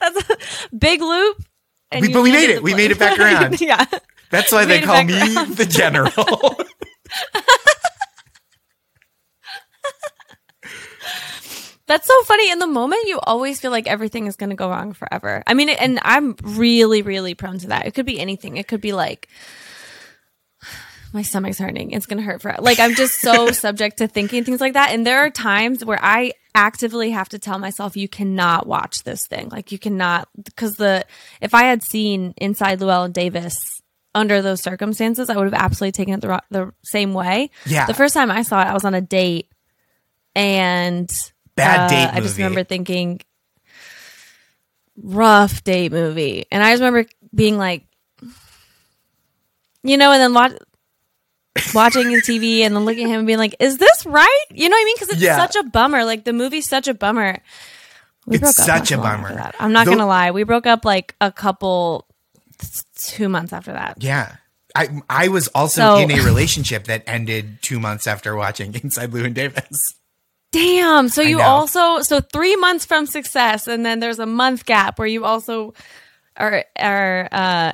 that's 0.00 0.30
a 0.30 0.36
big 0.76 1.00
loop. 1.02 1.36
We- 2.00 2.10
but 2.12 2.22
we 2.22 2.32
made 2.32 2.48
it. 2.50 2.62
We 2.62 2.74
made 2.74 2.90
it 2.90 2.98
back 2.98 3.18
around. 3.18 3.60
yeah. 3.60 3.84
That's 4.30 4.50
why 4.50 4.64
they 4.64 4.80
call 4.80 5.04
me 5.04 5.12
the 5.12 5.66
general. 5.68 6.56
That's 11.86 12.06
so 12.06 12.22
funny. 12.24 12.50
In 12.50 12.58
the 12.58 12.66
moment, 12.66 13.02
you 13.06 13.18
always 13.22 13.60
feel 13.60 13.70
like 13.70 13.86
everything 13.86 14.26
is 14.26 14.36
going 14.36 14.50
to 14.50 14.56
go 14.56 14.68
wrong 14.68 14.92
forever. 14.92 15.42
I 15.46 15.54
mean, 15.54 15.68
and 15.68 15.98
I'm 16.02 16.36
really, 16.42 17.02
really 17.02 17.34
prone 17.34 17.58
to 17.58 17.68
that. 17.68 17.86
It 17.86 17.94
could 17.94 18.06
be 18.06 18.20
anything. 18.20 18.56
It 18.56 18.68
could 18.68 18.80
be 18.80 18.92
like, 18.92 19.28
my 21.12 21.22
stomach's 21.22 21.58
hurting. 21.58 21.90
It's 21.90 22.06
going 22.06 22.18
to 22.18 22.24
hurt 22.24 22.40
for 22.40 22.54
like 22.60 22.78
I'm 22.78 22.94
just 22.94 23.20
so 23.20 23.50
subject 23.50 23.98
to 23.98 24.06
thinking 24.06 24.44
things 24.44 24.60
like 24.60 24.74
that. 24.74 24.90
And 24.92 25.06
there 25.06 25.20
are 25.20 25.30
times 25.30 25.84
where 25.84 25.98
I 26.00 26.32
actively 26.54 27.10
have 27.10 27.30
to 27.30 27.38
tell 27.38 27.58
myself 27.58 27.96
you 27.96 28.08
cannot 28.08 28.66
watch 28.66 29.02
this 29.02 29.26
thing. 29.26 29.48
Like 29.48 29.72
you 29.72 29.78
cannot 29.78 30.28
because 30.42 30.76
the 30.76 31.04
if 31.40 31.52
I 31.54 31.64
had 31.64 31.82
seen 31.82 32.34
Inside 32.36 32.80
Llewellyn 32.80 33.12
Davis 33.12 33.82
under 34.14 34.40
those 34.40 34.62
circumstances, 34.62 35.30
I 35.30 35.36
would 35.36 35.52
have 35.52 35.62
absolutely 35.62 35.92
taken 35.92 36.14
it 36.14 36.20
the 36.20 36.42
the 36.50 36.72
same 36.84 37.12
way. 37.12 37.50
Yeah. 37.66 37.86
The 37.86 37.94
first 37.94 38.14
time 38.14 38.30
I 38.30 38.42
saw 38.42 38.60
it, 38.62 38.66
I 38.66 38.74
was 38.74 38.84
on 38.84 38.94
a 38.94 39.00
date 39.00 39.48
and 40.34 41.10
Bad 41.54 41.86
uh, 41.86 41.88
date 41.88 42.16
I 42.16 42.20
just 42.20 42.36
remember 42.38 42.64
thinking 42.64 43.20
rough 44.96 45.62
date 45.64 45.92
movie. 45.92 46.46
And 46.50 46.62
I 46.62 46.72
just 46.72 46.80
remember 46.82 47.08
being 47.34 47.58
like 47.58 47.84
you 49.84 49.96
know, 49.96 50.12
and 50.12 50.20
then 50.22 50.32
watch, 50.32 50.52
watching 51.74 52.06
the 52.12 52.22
TV 52.22 52.60
and 52.60 52.76
then 52.76 52.84
looking 52.84 53.04
at 53.06 53.10
him 53.10 53.18
and 53.18 53.26
being 53.26 53.38
like, 53.38 53.56
"Is 53.58 53.78
this 53.78 54.06
right?" 54.06 54.44
You 54.50 54.68
know 54.68 54.74
what 54.76 54.80
I 54.80 54.84
mean? 54.84 54.94
Because 54.96 55.08
it's 55.14 55.20
Yeah. 55.22 55.36
such 55.36 55.56
a 55.56 55.64
bummer. 55.64 56.04
Like 56.04 56.24
the 56.24 56.32
movie's 56.32 56.68
such 56.68 56.86
a 56.86 56.94
bummer. 56.94 57.38
We 58.26 58.36
It's 58.36 58.54
such 58.54 58.92
a 58.92 58.96
bummer. 58.98 59.52
I'm 59.58 59.72
not 59.72 59.86
Though- 59.86 59.92
gonna 59.92 60.06
lie. 60.06 60.30
We 60.30 60.44
broke 60.44 60.66
up 60.66 60.84
like 60.84 61.16
a 61.20 61.32
couple, 61.32 62.06
two 62.96 63.28
months 63.28 63.52
after 63.52 63.72
that. 63.72 63.96
yeah. 64.00 64.36
I 64.76 64.88
I 65.10 65.28
was 65.28 65.48
also 65.48 65.80
So- 65.80 65.98
in 65.98 66.10
a 66.12 66.22
relationship 66.22 66.84
that 66.84 67.02
ended 67.08 67.58
two 67.60 67.80
months 67.80 68.06
after 68.06 68.36
watching 68.36 68.72
Inside 68.82 69.10
Llewyn 69.10 69.34
Davis. 69.34 69.76
Damn. 70.52 71.08
So 71.08 71.22
you 71.22 71.40
also 71.40 72.02
so 72.02 72.20
three 72.20 72.56
months 72.56 72.84
from 72.84 73.06
success, 73.06 73.66
and 73.66 73.84
then 73.84 74.00
there's 74.00 74.18
a 74.18 74.26
month 74.26 74.64
gap 74.66 74.98
where 74.98 75.08
you 75.08 75.24
also 75.24 75.74
are 76.36 76.64
are 76.78 77.28
uh, 77.32 77.72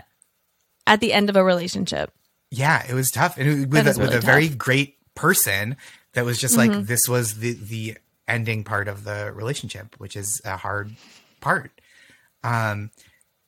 at 0.86 1.00
the 1.00 1.12
end 1.12 1.28
of 1.28 1.36
a 1.36 1.44
relationship. 1.44 2.12
yeah, 2.50 2.84
it 2.88 2.94
was 2.94 3.10
tough, 3.10 3.36
and 3.36 3.48
it- 3.48 3.68
with 3.68 3.86
a, 3.86 3.90
with 3.90 3.98
really 3.98 4.16
a 4.16 4.20
very 4.20 4.48
great 4.48 4.96
person 5.14 5.76
that 6.14 6.24
was 6.24 6.40
just 6.40 6.56
like 6.56 6.72
this 6.86 7.08
was 7.08 7.34
the 7.40 7.52
the 7.54 7.98
ending 8.26 8.62
part 8.64 8.88
of 8.88 9.04
the 9.04 9.32
relationship, 9.34 9.94
which 9.98 10.16
is 10.16 10.40
a 10.44 10.56
hard 10.56 10.94
part. 11.40 11.70
Um, 12.44 12.90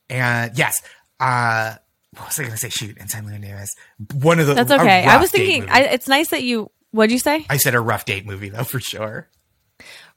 and 0.09 0.57
yes, 0.57 0.81
uh, 1.19 1.75
what 2.17 2.27
was 2.27 2.39
I 2.39 2.43
going 2.43 2.51
to 2.51 2.57
say? 2.57 2.69
Shoot, 2.69 2.97
and 2.99 3.09
Llewyn 3.09 3.41
Davis, 3.41 3.73
one 4.13 4.39
of 4.39 4.47
the 4.47 4.53
That's 4.55 4.71
okay. 4.71 5.05
I 5.05 5.17
was 5.17 5.31
thinking. 5.31 5.69
I, 5.69 5.83
it's 5.83 6.07
nice 6.09 6.29
that 6.29 6.43
you. 6.43 6.69
What'd 6.91 7.11
you 7.11 7.19
say? 7.19 7.45
I 7.49 7.57
said 7.57 7.73
a 7.75 7.79
rough 7.79 8.05
date 8.05 8.25
movie 8.25 8.49
though 8.49 8.63
for 8.63 8.79
sure. 8.79 9.27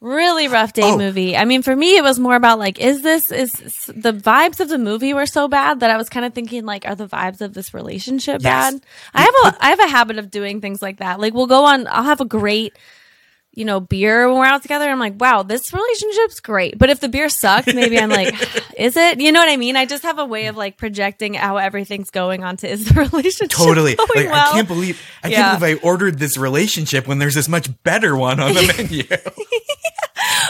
really 0.00 0.48
rough 0.48 0.74
date 0.74 0.84
Oh. 0.84 0.98
movie. 0.98 1.34
I 1.36 1.46
mean, 1.46 1.62
for 1.62 1.74
me, 1.74 1.96
it 1.96 2.02
was 2.02 2.18
more 2.18 2.34
about 2.36 2.58
like, 2.58 2.78
is 2.78 3.00
this 3.02 3.30
is 3.32 3.52
the 3.88 4.12
vibes 4.12 4.60
of 4.60 4.68
the 4.68 4.76
movie 4.76 5.14
were 5.14 5.24
so 5.24 5.48
bad 5.48 5.80
that 5.80 5.90
I 5.90 5.96
was 5.96 6.10
kind 6.10 6.26
of 6.26 6.34
thinking 6.34 6.66
like, 6.66 6.84
are 6.86 6.94
the 6.94 7.06
vibes 7.06 7.40
of 7.40 7.54
this 7.54 7.72
relationship 7.72 8.42
Yes. 8.42 8.72
bad? 8.74 8.82
I 9.14 9.22
have 9.22 9.34
a 9.54 9.64
I 9.64 9.70
have 9.70 9.80
a 9.80 9.88
habit 9.88 10.18
of 10.18 10.30
doing 10.30 10.60
things 10.60 10.82
like 10.82 10.98
that. 10.98 11.20
Like, 11.20 11.32
we'll 11.32 11.46
go 11.46 11.64
on. 11.64 11.86
I'll 11.86 12.02
have 12.02 12.20
a 12.20 12.26
great 12.26 12.76
you 13.56 13.64
know, 13.64 13.80
beer 13.80 14.28
when 14.28 14.38
we're 14.38 14.44
out 14.44 14.62
together. 14.62 14.88
I'm 14.88 14.98
like, 14.98 15.20
wow, 15.20 15.42
this 15.42 15.72
relationship's 15.72 16.40
great. 16.40 16.78
But 16.78 16.90
if 16.90 17.00
the 17.00 17.08
beer 17.08 17.28
sucks, 17.28 17.72
maybe 17.72 17.98
I'm 17.98 18.10
like, 18.10 18.34
is 18.78 18.96
it? 18.96 19.20
You 19.20 19.32
know 19.32 19.40
what 19.40 19.48
I 19.48 19.56
mean? 19.56 19.76
I 19.76 19.86
just 19.86 20.02
have 20.02 20.18
a 20.18 20.24
way 20.24 20.46
of 20.46 20.56
like 20.56 20.76
projecting 20.76 21.34
how 21.34 21.56
everything's 21.56 22.10
going 22.10 22.44
onto 22.44 22.66
is 22.66 22.86
the 22.86 22.94
relationship 23.12 23.50
Totally. 23.56 23.96
Like 23.96 24.08
well? 24.14 24.50
I 24.50 24.52
can't 24.54 24.68
believe 24.68 25.00
I 25.22 25.28
Yeah. 25.28 25.36
can't 25.50 25.60
believe 25.60 25.78
I 25.82 25.86
ordered 25.86 26.18
this 26.18 26.36
relationship 26.36 27.06
when 27.06 27.18
there's 27.18 27.34
this 27.34 27.48
much 27.48 27.68
better 27.82 28.16
one 28.16 28.40
on 28.40 28.54
the 28.54 28.74
menu. 28.76 29.02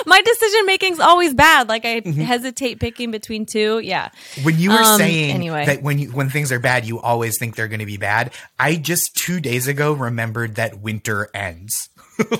My 0.06 0.20
decision 0.20 0.66
making's 0.66 1.00
always 1.00 1.34
bad. 1.34 1.68
Like 1.68 1.84
I 1.84 1.94
Mm-hmm. 2.04 2.20
hesitate 2.22 2.80
picking 2.80 3.10
between 3.10 3.46
two. 3.46 3.78
Yeah. 3.78 4.10
When 4.42 4.58
you 4.58 4.70
were 4.70 4.78
Um, 4.82 4.98
saying 4.98 5.30
anyway. 5.34 5.64
that 5.66 5.82
when 5.82 5.98
you 5.98 6.10
when 6.10 6.28
things 6.28 6.52
are 6.52 6.58
bad, 6.58 6.84
you 6.84 7.00
always 7.00 7.38
think 7.38 7.54
they're 7.56 7.68
going 7.68 7.80
to 7.80 7.86
be 7.86 7.96
bad. 7.96 8.32
I 8.58 8.76
just 8.76 9.14
two 9.16 9.40
days 9.40 9.68
ago 9.68 9.92
remembered 9.92 10.56
that 10.56 10.80
winter 10.80 11.30
ends. 11.34 11.88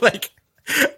like 0.03 0.31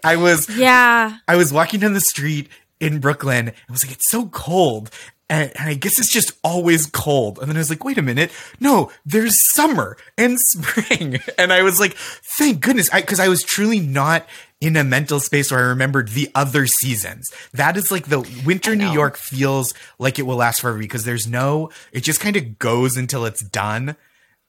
I 0.05 0.17
was 0.17 0.49
Yeah. 0.49 1.19
I 1.27 1.37
was 1.37 1.53
walking 1.53 1.81
down 1.81 1.93
the 1.93 2.01
street 2.01 2.49
in 2.81 3.01
Brooklyn. 3.01 3.49
I 3.49 3.73
was 3.73 3.85
like, 3.85 3.95
it's 3.95 4.11
so 4.11 4.27
cold. 4.27 4.91
And, 5.29 5.51
and 5.59 5.69
I 5.69 5.75
guess 5.75 5.99
it's 5.99 6.13
just 6.13 6.33
always 6.45 6.87
cold. 6.87 7.41
And 7.41 7.49
then 7.49 7.57
I 7.57 7.61
was 7.61 7.71
like, 7.71 7.85
wait 7.85 7.99
a 7.99 8.03
minute. 8.03 8.31
No, 8.61 8.93
there's 9.05 9.35
summer 9.55 9.97
and 10.17 10.39
spring. 10.53 11.19
And 11.37 11.53
I 11.53 11.63
was 11.63 11.81
like, 11.81 11.97
thank 12.39 12.61
goodness. 12.61 12.89
I, 12.93 13.03
cause 13.03 13.19
I 13.19 13.29
was 13.29 13.43
truly 13.43 13.81
not 13.81 14.27
in 14.61 14.77
a 14.77 14.85
mental 14.85 15.19
space 15.21 15.51
where 15.51 15.61
I 15.61 15.65
remembered 15.65 16.09
the 16.11 16.31
other 16.35 16.67
seasons. 16.67 17.31
That 17.53 17.77
is 17.77 17.91
like 17.91 18.07
the 18.07 18.21
winter 18.45 18.77
New. 18.77 18.91
York 18.91 19.17
feels 19.17 19.75
like 19.99 20.19
it 20.19 20.23
will 20.23 20.37
last 20.37 20.61
forever 20.61 20.79
because 20.79 21.05
there's 21.05 21.27
no, 21.27 21.71
it 21.93 22.03
just 22.03 22.21
kind 22.21 22.37
of 22.37 22.59
goes 22.59 22.97
until 22.97 23.27
it's 23.27 23.43
done. 23.43 23.97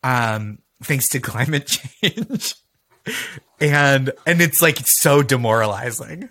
Um, 0.03 0.59
thanks 0.83 1.09
to 1.09 1.19
climate 1.21 1.65
change. 1.65 2.53
And, 3.59 4.11
and 4.25 4.41
it's 4.41 4.61
like 4.61 4.79
so 4.85 5.23
demoralizing. 5.23 6.29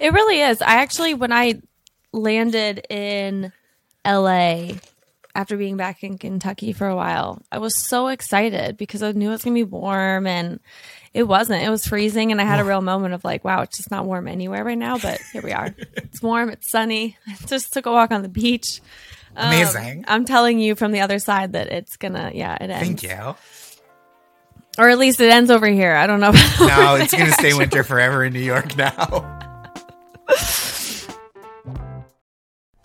It 0.00 0.12
really 0.12 0.40
is. 0.40 0.60
I 0.62 0.76
actually, 0.76 1.14
when 1.14 1.32
I 1.32 1.60
landed 2.12 2.86
in 2.90 3.52
LA 4.06 4.72
after 5.34 5.56
being 5.56 5.76
back 5.76 6.04
in 6.04 6.18
Kentucky 6.18 6.72
for 6.72 6.86
a 6.86 6.96
while, 6.96 7.42
I 7.50 7.58
was 7.58 7.88
so 7.88 8.08
excited 8.08 8.76
because 8.76 9.02
I 9.02 9.12
knew 9.12 9.28
it 9.28 9.32
was 9.32 9.44
going 9.44 9.54
to 9.56 9.64
be 9.64 9.70
warm 9.70 10.26
and 10.26 10.60
it 11.12 11.24
wasn't. 11.24 11.62
It 11.62 11.70
was 11.70 11.86
freezing. 11.86 12.32
And 12.32 12.40
I 12.40 12.44
had 12.44 12.60
a 12.60 12.64
real 12.64 12.82
moment 12.82 13.14
of 13.14 13.24
like, 13.24 13.44
wow, 13.44 13.62
it's 13.62 13.76
just 13.76 13.90
not 13.90 14.04
warm 14.04 14.28
anywhere 14.28 14.64
right 14.64 14.78
now. 14.78 14.98
But 14.98 15.20
here 15.32 15.42
we 15.42 15.52
are. 15.52 15.74
it's 15.96 16.22
warm. 16.22 16.50
It's 16.50 16.70
sunny. 16.70 17.16
I 17.26 17.36
just 17.46 17.72
took 17.72 17.86
a 17.86 17.92
walk 17.92 18.10
on 18.10 18.22
the 18.22 18.28
beach. 18.28 18.80
Um, 19.36 19.48
Amazing. 19.48 20.04
I'm 20.06 20.24
telling 20.24 20.58
you 20.58 20.74
from 20.74 20.92
the 20.92 21.00
other 21.00 21.18
side 21.18 21.52
that 21.52 21.68
it's 21.68 21.96
gonna, 21.96 22.30
yeah, 22.34 22.56
it 22.60 22.70
ends. 22.70 22.86
Thank 22.86 23.02
you. 23.02 23.34
Or 24.78 24.88
at 24.88 24.98
least 24.98 25.20
it 25.20 25.30
ends 25.30 25.50
over 25.50 25.66
here. 25.66 25.94
I 25.94 26.06
don't 26.06 26.20
know. 26.20 26.30
about 26.30 26.58
No, 26.60 26.94
it's 26.96 27.12
going 27.12 27.26
to 27.26 27.32
stay 27.32 27.48
actually. 27.48 27.54
winter 27.58 27.84
forever 27.84 28.24
in 28.24 28.32
New 28.32 28.40
York 28.40 28.76
now. 28.76 29.30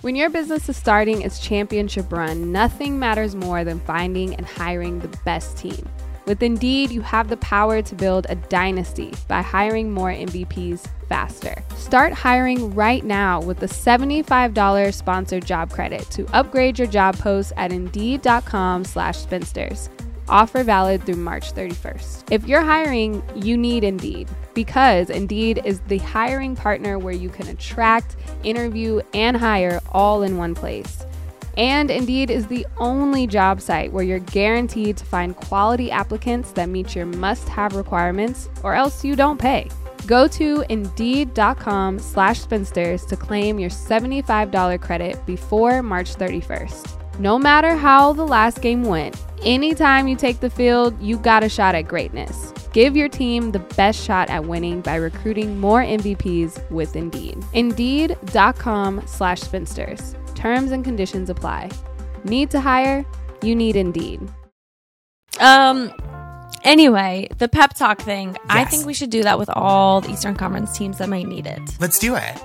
When 0.02 0.16
your 0.16 0.30
business 0.30 0.70
is 0.70 0.78
starting 0.78 1.24
its 1.24 1.40
championship 1.40 2.10
run, 2.12 2.54
nothing 2.54 3.00
matters 3.00 3.36
more 3.36 3.66
than 3.66 3.82
finding 3.82 4.34
and 4.36 4.46
hiring 4.46 5.00
the 5.00 5.10
best 5.26 5.58
team. 5.58 5.90
With 6.26 6.42
Indeed, 6.42 6.92
you 6.92 7.02
have 7.02 7.28
the 7.28 7.38
power 7.38 7.82
to 7.82 7.96
build 7.96 8.28
a 8.30 8.36
dynasty 8.36 9.12
by 9.28 9.42
hiring 9.42 9.92
more 9.92 10.12
MVPs 10.12 10.88
faster. 11.10 11.62
Start 11.76 12.14
hiring 12.14 12.74
right 12.76 13.04
now 13.04 13.42
with 13.42 13.60
the 13.60 13.66
$75 13.66 14.94
sponsored 14.94 15.46
job 15.46 15.72
credit 15.72 16.10
to 16.12 16.26
upgrade 16.34 16.80
your 16.80 16.88
job 16.88 17.18
post 17.18 17.52
at 17.58 17.74
Indeed.com 17.74 18.86
slash 18.86 19.18
spinsters. 19.18 19.90
Offer 20.30 20.64
valid 20.64 21.04
through 21.06 21.16
March 21.16 21.54
31st. 21.54 22.32
If 22.32 22.48
you're 22.48 22.62
hiring, 22.62 23.24
you 23.36 23.58
need 23.58 23.84
Indeed 23.84 24.30
because 24.54 25.10
Indeed 25.10 25.62
is 25.66 25.80
the 25.88 25.98
hiring 25.98 26.56
partner 26.56 27.00
where 27.00 27.14
you 27.14 27.30
can 27.30 27.48
attract, 27.48 28.16
interview, 28.44 29.02
and 29.14 29.36
hire 29.36 29.80
all 29.92 30.24
in 30.24 30.38
one 30.38 30.54
place. 30.54 31.04
And 31.58 31.90
Indeed 31.90 32.30
is 32.30 32.48
the 32.48 32.66
only 32.78 33.28
job 33.28 33.60
site 33.60 33.92
where 33.92 34.04
you're 34.04 34.20
guaranteed 34.20 34.98
to 34.98 35.06
find 35.06 35.36
quality 35.36 35.92
applicants 35.92 36.52
that 36.52 36.70
meet 36.70 36.96
your 36.96 37.06
must 37.06 37.50
have 37.50 37.76
requirements 37.76 38.50
or 38.64 38.76
else 38.76 39.04
you 39.04 39.16
don't 39.16 39.40
pay. 39.40 39.70
Go 40.08 40.28
to 40.28 40.64
indeed.com 40.70 42.00
slash 42.00 42.40
spinsters 42.40 43.06
to 43.06 43.16
claim 43.16 43.60
your 43.60 43.70
$75 43.70 44.80
credit 44.82 45.24
before 45.26 45.84
March 45.84 46.16
31st. 46.16 46.99
No 47.20 47.38
matter 47.38 47.76
how 47.76 48.14
the 48.14 48.26
last 48.26 48.62
game 48.62 48.84
went, 48.84 49.14
anytime 49.44 50.08
you 50.08 50.16
take 50.16 50.40
the 50.40 50.50
field, 50.50 50.98
you 51.02 51.18
got 51.18 51.44
a 51.44 51.50
shot 51.50 51.76
at 51.76 51.82
greatness. 51.82 52.54
Give 52.72 52.96
your 52.96 53.10
team 53.10 53.52
the 53.52 53.60
best 53.60 54.02
shot 54.02 54.30
at 54.30 54.46
winning 54.46 54.80
by 54.80 54.96
recruiting 54.96 55.60
more 55.60 55.84
MVPs 55.84 56.72
with 56.72 56.96
Indeed. 56.96 57.44
Indeed.com 57.54 59.04
slash 59.06 59.42
spinsters. 59.42 60.16
Terms 60.34 60.72
and 60.72 60.82
conditions 60.82 61.30
apply. 61.30 61.72
Need 62.24 62.52
to 62.52 62.62
hire? 62.62 63.06
You 63.42 63.54
need 63.54 63.76
Indeed. 63.76 64.22
Um. 65.42 65.92
Anyway, 66.64 67.28
the 67.38 67.50
pep 67.50 67.74
talk 67.74 68.02
thing. 68.02 68.38
I 68.50 68.64
think 68.64 68.86
we 68.86 68.94
should 68.94 69.10
do 69.10 69.24
that 69.24 69.38
with 69.38 69.50
all 69.50 70.00
the 70.00 70.12
Eastern 70.12 70.36
Conference 70.36 70.78
teams 70.78 71.00
that 71.00 71.10
might 71.10 71.28
need 71.28 71.48
it. 71.48 71.62
Let's 71.80 72.00
do 72.00 72.16
it. 72.16 72.42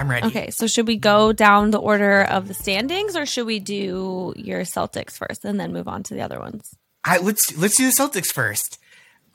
I'm 0.00 0.10
ready. 0.10 0.26
Okay, 0.28 0.50
so 0.50 0.66
should 0.66 0.86
we 0.86 0.96
go 0.96 1.32
down 1.32 1.70
the 1.70 1.78
order 1.78 2.22
of 2.22 2.48
the 2.48 2.54
standings, 2.54 3.16
or 3.16 3.26
should 3.26 3.44
we 3.44 3.60
do 3.60 4.32
your 4.34 4.62
Celtics 4.62 5.12
first 5.12 5.44
and 5.44 5.60
then 5.60 5.74
move 5.74 5.88
on 5.88 6.02
to 6.04 6.14
the 6.14 6.22
other 6.22 6.40
ones? 6.40 6.74
I, 7.04 7.18
let's 7.18 7.56
let's 7.58 7.76
do 7.76 7.84
the 7.84 7.92
Celtics 7.92 8.28
first. 8.32 8.78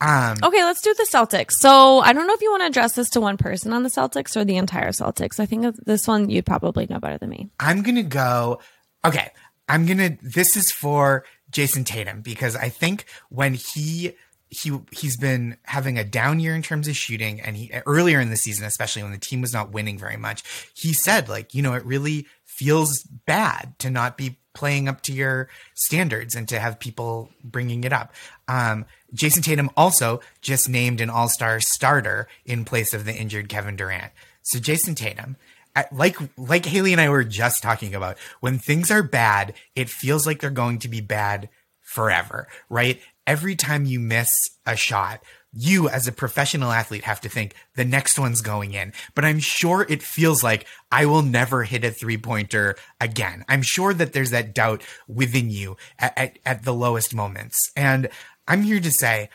Um, 0.01 0.37
Okay, 0.43 0.63
let's 0.63 0.81
do 0.81 0.93
the 0.95 1.07
Celtics. 1.09 1.51
So 1.59 1.99
I 1.99 2.13
don't 2.13 2.27
know 2.27 2.33
if 2.33 2.41
you 2.41 2.49
want 2.49 2.63
to 2.63 2.67
address 2.67 2.93
this 2.93 3.09
to 3.11 3.21
one 3.21 3.37
person 3.37 3.73
on 3.73 3.83
the 3.83 3.89
Celtics 3.89 4.35
or 4.35 4.43
the 4.43 4.57
entire 4.57 4.89
Celtics. 4.89 5.39
I 5.39 5.45
think 5.45 5.75
this 5.85 6.07
one 6.07 6.29
you'd 6.29 6.45
probably 6.45 6.87
know 6.89 6.99
better 6.99 7.19
than 7.19 7.29
me. 7.29 7.49
I'm 7.59 7.83
gonna 7.83 8.03
go. 8.03 8.59
Okay, 9.05 9.29
I'm 9.69 9.85
gonna. 9.85 10.17
This 10.23 10.57
is 10.57 10.71
for 10.71 11.25
Jayson 11.51 11.85
Tatum 11.85 12.21
because 12.21 12.55
I 12.55 12.69
think 12.69 13.05
when 13.29 13.53
he 13.53 14.13
he 14.49 14.79
he's 14.91 15.17
been 15.17 15.57
having 15.63 15.97
a 15.97 16.03
down 16.03 16.39
year 16.39 16.55
in 16.55 16.61
terms 16.61 16.87
of 16.87 16.95
shooting, 16.95 17.41
and 17.41 17.57
he 17.57 17.71
earlier 17.85 18.19
in 18.19 18.29
the 18.29 18.37
season, 18.37 18.65
especially 18.65 19.03
when 19.03 19.11
the 19.11 19.17
team 19.17 19.41
was 19.41 19.53
not 19.53 19.71
winning 19.71 19.97
very 19.97 20.17
much, 20.17 20.43
he 20.73 20.93
said 20.93 21.27
like, 21.29 21.53
you 21.53 21.61
know, 21.61 21.73
it 21.73 21.85
really 21.85 22.27
feels 22.45 23.03
bad 23.25 23.73
to 23.79 23.89
not 23.89 24.17
be 24.17 24.37
playing 24.53 24.87
up 24.87 25.01
to 25.01 25.11
your 25.11 25.49
standards 25.73 26.33
and 26.33 26.47
to 26.47 26.59
have 26.59 26.79
people 26.79 27.29
bringing 27.43 27.83
it 27.83 27.91
up. 27.91 28.13
Um, 28.47 28.85
Jayson 29.13 29.43
Tatum 29.43 29.69
also 29.75 30.21
just 30.41 30.69
named 30.69 31.01
an 31.01 31.09
All 31.09 31.27
Star 31.27 31.59
starter 31.59 32.27
in 32.45 32.65
place 32.65 32.93
of 32.93 33.05
the 33.05 33.13
injured 33.13 33.49
Kevin 33.49 33.75
Durant. 33.75 34.11
So 34.43 34.59
Jayson 34.59 34.95
Tatum, 34.95 35.35
like 35.91 36.17
like 36.37 36.65
Haley 36.65 36.93
and 36.93 37.01
I 37.01 37.09
were 37.09 37.23
just 37.23 37.61
talking 37.61 37.93
about, 37.93 38.17
when 38.39 38.59
things 38.59 38.91
are 38.91 39.03
bad, 39.03 39.53
it 39.75 39.89
feels 39.89 40.25
like 40.25 40.39
they're 40.39 40.49
going 40.49 40.79
to 40.79 40.87
be 40.87 41.01
bad 41.01 41.49
forever, 41.81 42.47
right? 42.69 43.01
Every 43.27 43.55
time 43.55 43.85
you 43.85 43.99
miss 43.99 44.29
a 44.65 44.75
shot, 44.75 45.21
you 45.55 45.87
as 45.87 46.07
a 46.07 46.11
professional 46.11 46.71
athlete 46.71 47.05
have 47.05 47.21
to 47.21 47.29
think 47.29 47.55
the 47.75 47.85
next 47.85 48.19
one's 48.19 48.41
going 48.41 48.73
in. 48.73 48.91
But 49.15 49.25
I'm 49.25 49.39
sure 49.39 49.85
it 49.87 50.03
feels 50.03 50.43
like 50.43 50.67
I 50.91 51.05
will 51.05 51.21
never 51.21 51.63
hit 51.63 51.85
a 51.85 51.91
three 51.91 52.17
pointer 52.17 52.75
again. 52.99 53.45
I'm 53.47 53.61
sure 53.61 53.93
that 53.93 54.13
there's 54.13 54.31
that 54.31 54.53
doubt 54.53 54.83
within 55.07 55.49
you 55.49 55.77
at, 55.97 56.13
at, 56.17 56.39
at 56.45 56.63
the 56.63 56.73
lowest 56.73 57.15
moments. 57.15 57.57
And 57.75 58.09
I'm 58.47 58.63
here 58.63 58.81
to 58.81 58.91
say, 58.91 59.29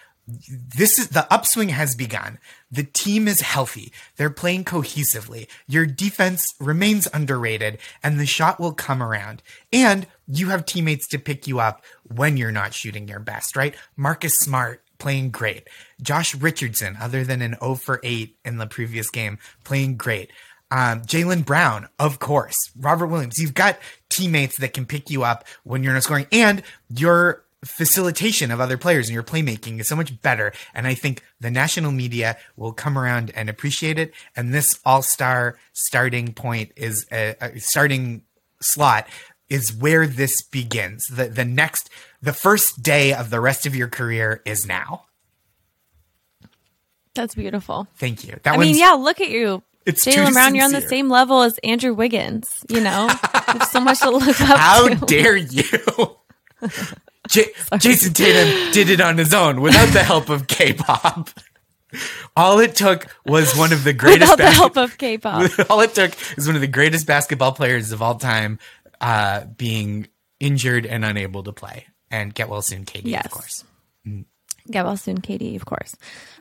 this 0.77 0.99
is 0.99 1.09
the 1.09 1.33
upswing 1.33 1.71
has 1.71 1.95
begun. 1.95 2.39
The 2.71 2.85
team 2.85 3.27
is 3.27 3.41
healthy. 3.41 3.93
They're 4.17 4.31
playing 4.31 4.65
cohesively. 4.65 5.49
Your 5.67 5.87
defense 5.87 6.47
remains 6.61 7.09
underrated 7.13 7.79
and 8.03 8.21
the 8.21 8.27
shot 8.27 8.61
will 8.61 8.73
come 8.73 9.03
around. 9.03 9.43
And 9.73 10.07
you 10.33 10.49
have 10.49 10.65
teammates 10.65 11.09
to 11.09 11.19
pick 11.19 11.47
you 11.47 11.61
up 11.61 11.85
when 12.15 12.37
you're 12.37 12.53
not 12.53 12.75
shooting 12.75 13.09
your 13.09 13.21
best, 13.21 13.57
right? 13.57 13.75
Marcus 13.97 14.37
Smart 14.39 14.83
playing 14.99 15.31
great. 15.31 15.67
Josh 16.01 16.35
Richardson, 16.35 16.97
other 17.01 17.25
than 17.25 17.43
an 17.43 17.57
0 17.61 17.75
for 17.75 18.01
8 18.05 18.37
in 18.45 18.59
the 18.59 18.67
previous 18.67 19.11
game, 19.11 19.39
playing 19.65 19.97
great. 19.97 20.31
Um, 20.71 21.03
Jaylen 21.03 21.45
Brown, 21.45 21.89
of 21.99 22.21
course. 22.21 22.57
Robert 22.79 23.09
Williams. 23.09 23.39
You've 23.39 23.55
got 23.55 23.79
teammates 24.09 24.59
that 24.59 24.73
can 24.73 24.87
pick 24.87 25.11
you 25.11 25.25
up 25.25 25.45
when 25.65 25.83
you're 25.83 25.95
not 25.95 26.05
scoring, 26.05 26.27
and 26.31 26.63
your 26.89 27.43
facilitation 27.65 28.51
of 28.51 28.61
other 28.61 28.79
players 28.79 29.09
and 29.09 29.15
your 29.15 29.23
playmaking 29.23 29.81
is 29.81 29.89
so 29.89 29.97
much 29.97 30.21
better. 30.23 30.53
And 30.73 30.87
I 30.87 30.95
think 30.95 31.23
the 31.41 31.51
national 31.51 31.93
media 31.93 32.39
will 32.57 32.73
come 32.73 32.97
around 32.97 33.33
and 33.35 33.51
appreciate 33.51 33.99
it. 33.99 34.15
And 34.35 34.55
this 34.55 34.81
all 34.85 35.03
star 35.03 35.59
starting 35.73 36.33
point 36.33 36.73
is 36.77 37.07
a, 37.13 37.35
a 37.41 37.59
starting 37.59 38.23
slot 38.63 39.09
is 39.51 39.75
where 39.75 40.07
this 40.07 40.41
begins. 40.43 41.07
The, 41.09 41.27
the 41.27 41.45
next, 41.45 41.91
the 42.23 42.33
first 42.33 42.83
day 42.83 43.13
of 43.13 43.29
the 43.31 43.41
rest 43.41 43.67
of 43.67 43.75
your 43.77 43.89
career 43.89 44.41
is 44.47 44.65
now. 44.65 45.05
That's 47.15 47.35
beautiful. 47.35 47.89
Thank 47.97 48.25
you. 48.25 48.39
That 48.45 48.55
I 48.55 48.57
mean, 48.57 48.77
yeah, 48.77 48.93
look 48.93 49.21
at 49.21 49.29
you. 49.29 49.63
It's 49.85 50.05
Jaylen 50.05 50.33
Brown, 50.33 50.55
you're 50.55 50.65
on 50.65 50.73
the 50.73 50.83
same 50.83 51.09
level 51.09 51.43
as 51.43 51.59
Andrew 51.65 51.93
Wiggins. 51.95 52.65
You 52.69 52.81
know, 52.81 53.09
you 53.55 53.61
so 53.67 53.81
much 53.81 54.01
to 54.01 54.11
look 54.11 54.41
up 54.41 54.59
How 54.59 54.89
to. 54.89 54.95
dare 55.07 55.37
you? 55.37 55.63
J- 57.29 57.51
Jayson 57.79 58.13
Tatum 58.15 58.73
did 58.73 58.91
it 58.91 59.01
on 59.01 59.17
his 59.19 59.33
own 59.35 59.61
without 59.61 59.93
the 59.93 60.03
help 60.03 60.29
of 60.29 60.47
K-pop. 60.47 61.31
All 62.37 62.61
it 62.61 62.77
took 62.77 63.07
was 63.27 63.57
one 63.57 63.73
of 63.73 63.83
the 63.83 63.93
greatest. 63.95 64.33
Without 64.33 64.37
the 64.37 64.45
bas- 64.45 64.57
help 64.57 64.77
of 64.77 64.99
K-pop. 64.99 65.51
all 65.71 65.81
it 65.81 65.95
took 65.95 66.13
is 66.39 66.47
one 66.47 66.55
of 66.55 66.61
the 66.61 66.69
greatest 66.69 67.07
basketball 67.07 67.53
players 67.53 67.91
of 67.91 68.03
all 68.03 68.15
time 68.17 68.59
uh, 69.01 69.45
being 69.57 70.09
injured 70.39 70.87
and 70.87 71.05
unable 71.05 71.43
to 71.45 71.53
play, 71.53 71.87
and 72.11 72.35
get 72.35 72.49
well 72.49 72.63
soon, 72.63 72.85
KD, 72.85 73.03
Yes. 73.05 73.25
of 73.27 73.31
course. 73.31 73.65
Get 74.71 74.85
well 74.85 74.97
soon, 74.97 75.21
KD, 75.21 75.57
of 75.57 75.65
course. 75.65 75.95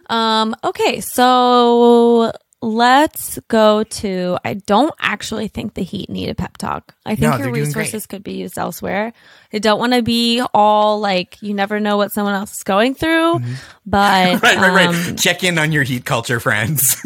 Um, 0.09 0.55
okay, 0.63 0.99
so 1.01 2.31
let's 2.61 3.39
go 3.47 3.83
to. 3.83 4.37
I 4.43 4.55
don't 4.55 4.93
actually 4.99 5.47
think 5.47 5.73
the 5.73 5.83
Heat 5.83 6.09
need 6.09 6.29
a 6.29 6.35
pep 6.35 6.57
talk. 6.57 6.93
I 7.05 7.15
think 7.15 7.31
No, 7.31 7.37
your 7.37 7.51
resources 7.51 8.05
could 8.05 8.23
be 8.23 8.33
used 8.33 8.57
elsewhere. 8.57 9.13
I 9.53 9.59
don't 9.59 9.79
want 9.79 9.93
to 9.93 10.01
be 10.01 10.43
all 10.53 10.99
like 10.99 11.41
you 11.41 11.53
never 11.53 11.79
know 11.79 11.97
what 11.97 12.11
someone 12.11 12.33
else 12.35 12.57
is 12.57 12.63
going 12.63 12.93
through, 12.95 13.39
but 13.85 14.41
Right, 14.43 14.57
right, 14.57 14.87
right. 14.87 15.07
um, 15.09 15.15
Check 15.15 15.43
in 15.43 15.57
on 15.57 15.71
your 15.71 15.83
heat 15.83 16.05
culture 16.05 16.39
friends. 16.39 16.97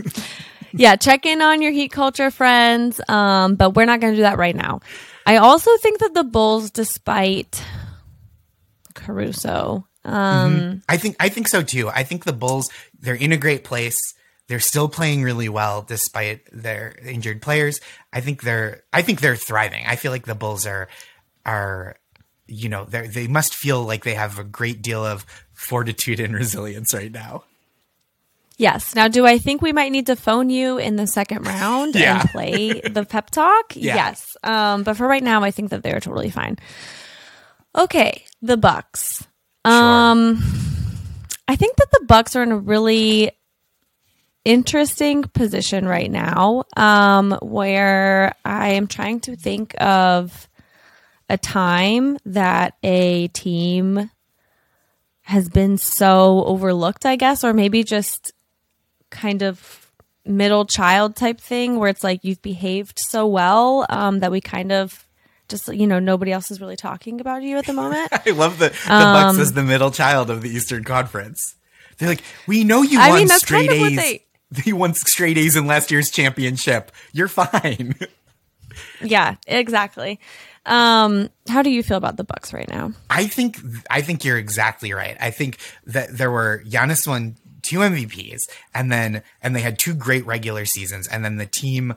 yeah, 0.74 0.95
check 0.95 1.26
in 1.26 1.41
on 1.41 1.62
your 1.62 1.72
Heat 1.72 1.91
culture 1.91 2.32
friends. 2.32 2.99
Um, 3.08 3.56
but 3.56 3.76
we're 3.76 3.86
not 3.86 3.99
going 3.99 4.14
to 4.14 4.18
do 4.18 4.24
that 4.24 4.38
right 4.39 4.56
now. 4.56 4.80
I 5.26 5.38
also 5.38 5.76
think 5.78 5.99
that 5.99 6.13
the 6.13 6.24
Bulls, 6.24 6.71
despite 6.71 7.63
Caruso, 8.93 9.88
um, 10.05 10.84
I 10.89 10.97
think 10.97 11.15
I 11.19 11.30
think 11.30 11.47
so 11.47 11.61
too. 11.61 11.89
I 11.89 12.03
think 12.03 12.26
the 12.26 12.34
Bulls 12.34 12.69
they're 12.99 13.15
in 13.15 13.32
a 13.32 13.38
great 13.38 13.63
place. 13.63 13.97
They're 14.47 14.59
still 14.59 14.89
playing 14.89 15.24
really 15.24 15.47
well 15.47 15.82
despite 15.82 16.41
their 16.51 16.95
injured 17.03 17.41
players. 17.41 17.80
I 18.11 18.19
think 18.19 18.41
they're 18.41 18.84
I 18.91 19.01
think 19.01 19.21
they're 19.21 19.38
thriving. 19.38 19.86
I 19.88 19.95
feel 19.95 20.11
like 20.11 20.26
the 20.26 20.36
Bulls 20.36 20.65
are 20.65 20.89
are 21.45 21.95
you 22.47 22.69
know, 22.69 22.86
they 22.86 23.07
they 23.07 23.28
must 23.28 23.55
feel 23.55 23.84
like 23.84 24.03
they 24.03 24.15
have 24.15 24.38
a 24.39 24.43
great 24.43 24.82
deal 24.82 25.05
of 25.05 25.26
fortitude 25.53 26.19
and 26.19 26.34
resilience 26.36 26.93
right 26.93 27.11
now. 27.11 27.45
Yes. 28.64 28.95
Now, 28.95 29.09
do 29.09 29.26
I 29.26 29.39
think 29.39 29.61
we 29.61 29.74
might 29.74 29.91
need 29.91 30.07
to 30.07 30.16
phone 30.16 30.49
you 30.49 30.78
in 30.78 30.95
the 30.95 31.05
second 31.05 31.45
round 31.45 31.95
Yeah. 31.95 32.22
and 32.22 32.30
play 32.32 32.80
the 32.80 33.03
pep 33.05 33.30
talk? 33.30 33.74
Yeah. 33.76 33.95
Yes. 33.95 34.38
Um, 34.41 34.84
but 34.84 34.95
for 34.95 35.05
right 35.05 35.22
now, 35.22 35.43
I 35.43 35.51
think 35.51 35.72
that 35.72 35.84
they're 35.84 35.99
totally 35.99 36.30
fine. 36.30 36.57
Okay, 37.76 38.24
the 38.41 38.55
Bucks. 38.55 39.28
Um, 39.66 40.41
I 41.47 41.57
think 41.57 41.76
that 41.76 41.91
the 41.91 42.05
Bucks 42.07 42.38
are 42.38 42.43
in 42.43 42.51
a 42.53 42.57
really 42.57 43.32
interesting 44.45 45.24
position 45.24 45.86
right 45.86 46.09
now, 46.09 46.64
um, 46.78 47.38
where 47.41 48.34
I 48.45 48.70
am 48.76 48.88
trying 48.88 49.20
to 49.22 49.36
think 49.36 49.76
of 49.82 50.47
a 51.30 51.38
time 51.38 52.18
that 52.26 52.76
a 52.82 53.28
team 53.30 54.09
has 55.22 55.49
been 55.49 55.78
so 55.78 56.43
overlooked, 56.45 57.05
I 57.05 57.16
guess, 57.18 57.43
or 57.43 57.53
maybe 57.53 57.84
just 57.84 58.32
kind 59.14 59.41
of 59.41 59.91
middle 60.26 60.66
child 60.66 61.16
type 61.16 61.39
thing 61.39 61.80
where 61.80 61.89
it's 61.89 62.03
like 62.03 62.20
you've 62.24 62.41
behaved 62.41 62.97
so 62.99 63.28
well 63.28 63.86
um, 63.89 64.20
that 64.20 64.32
we 64.32 64.41
kind 64.41 64.72
of 64.72 65.05
just 65.49 65.68
you 65.74 65.86
know 65.88 65.99
nobody 65.99 66.32
else 66.32 66.49
is 66.51 66.59
really 66.61 66.76
talking 66.78 67.20
about 67.22 67.43
you 67.43 67.57
at 67.57 67.66
the 67.66 67.74
moment. 67.74 68.09
I 68.26 68.32
love 68.32 68.59
the 68.59 68.70
the 68.70 68.93
Um, 68.93 69.14
Bucks 69.14 69.39
as 69.39 69.53
the 69.53 69.64
middle 69.64 69.91
child 69.91 70.30
of 70.30 70.41
the 70.41 70.49
Eastern 70.49 70.84
Conference. 70.84 71.55
They're 71.97 72.09
like, 72.09 72.24
we 72.47 72.64
know 72.64 72.82
you 72.82 72.99
I 72.99 73.09
won 73.09 73.20
mean, 73.20 73.28
that's 73.28 73.43
straight 73.43 73.70
kind 73.70 73.72
of 73.72 73.80
what 73.82 73.91
A's. 73.91 73.97
they- 73.97 74.26
You 74.66 74.76
won 74.76 74.93
straight 74.93 75.38
A's 75.38 75.55
in 75.55 75.68
last 75.68 75.91
year's 75.91 76.09
championship. 76.11 76.91
You're 77.11 77.28
fine. 77.28 77.95
yeah, 79.01 79.36
exactly. 79.47 80.20
Um, 80.66 81.30
how 81.49 81.61
do 81.61 81.70
you 81.70 81.84
feel 81.84 81.97
about 81.97 82.16
the 82.18 82.24
Bucks 82.24 82.53
right 82.53 82.68
now? 82.70 82.93
I 83.09 83.28
think 83.28 83.57
I 83.89 84.01
think 84.01 84.24
you're 84.24 84.38
exactly 84.38 84.93
right. 84.93 85.18
I 85.20 85.30
think 85.32 85.57
that 85.88 86.18
there 86.18 86.32
were 86.32 86.64
Giannis 86.66 87.05
won 87.07 87.36
two 87.64 87.80
MVPs, 87.80 88.41
and 88.74 88.91
then 88.91 89.24
and 89.41 89.55
they 89.55 89.61
had 89.61 89.80
two 89.80 89.93
great 89.93 90.26
regular 90.26 90.66
seasons, 90.66 91.07
and 91.07 91.26
then 91.26 91.38
the 91.38 91.45
team 91.45 91.95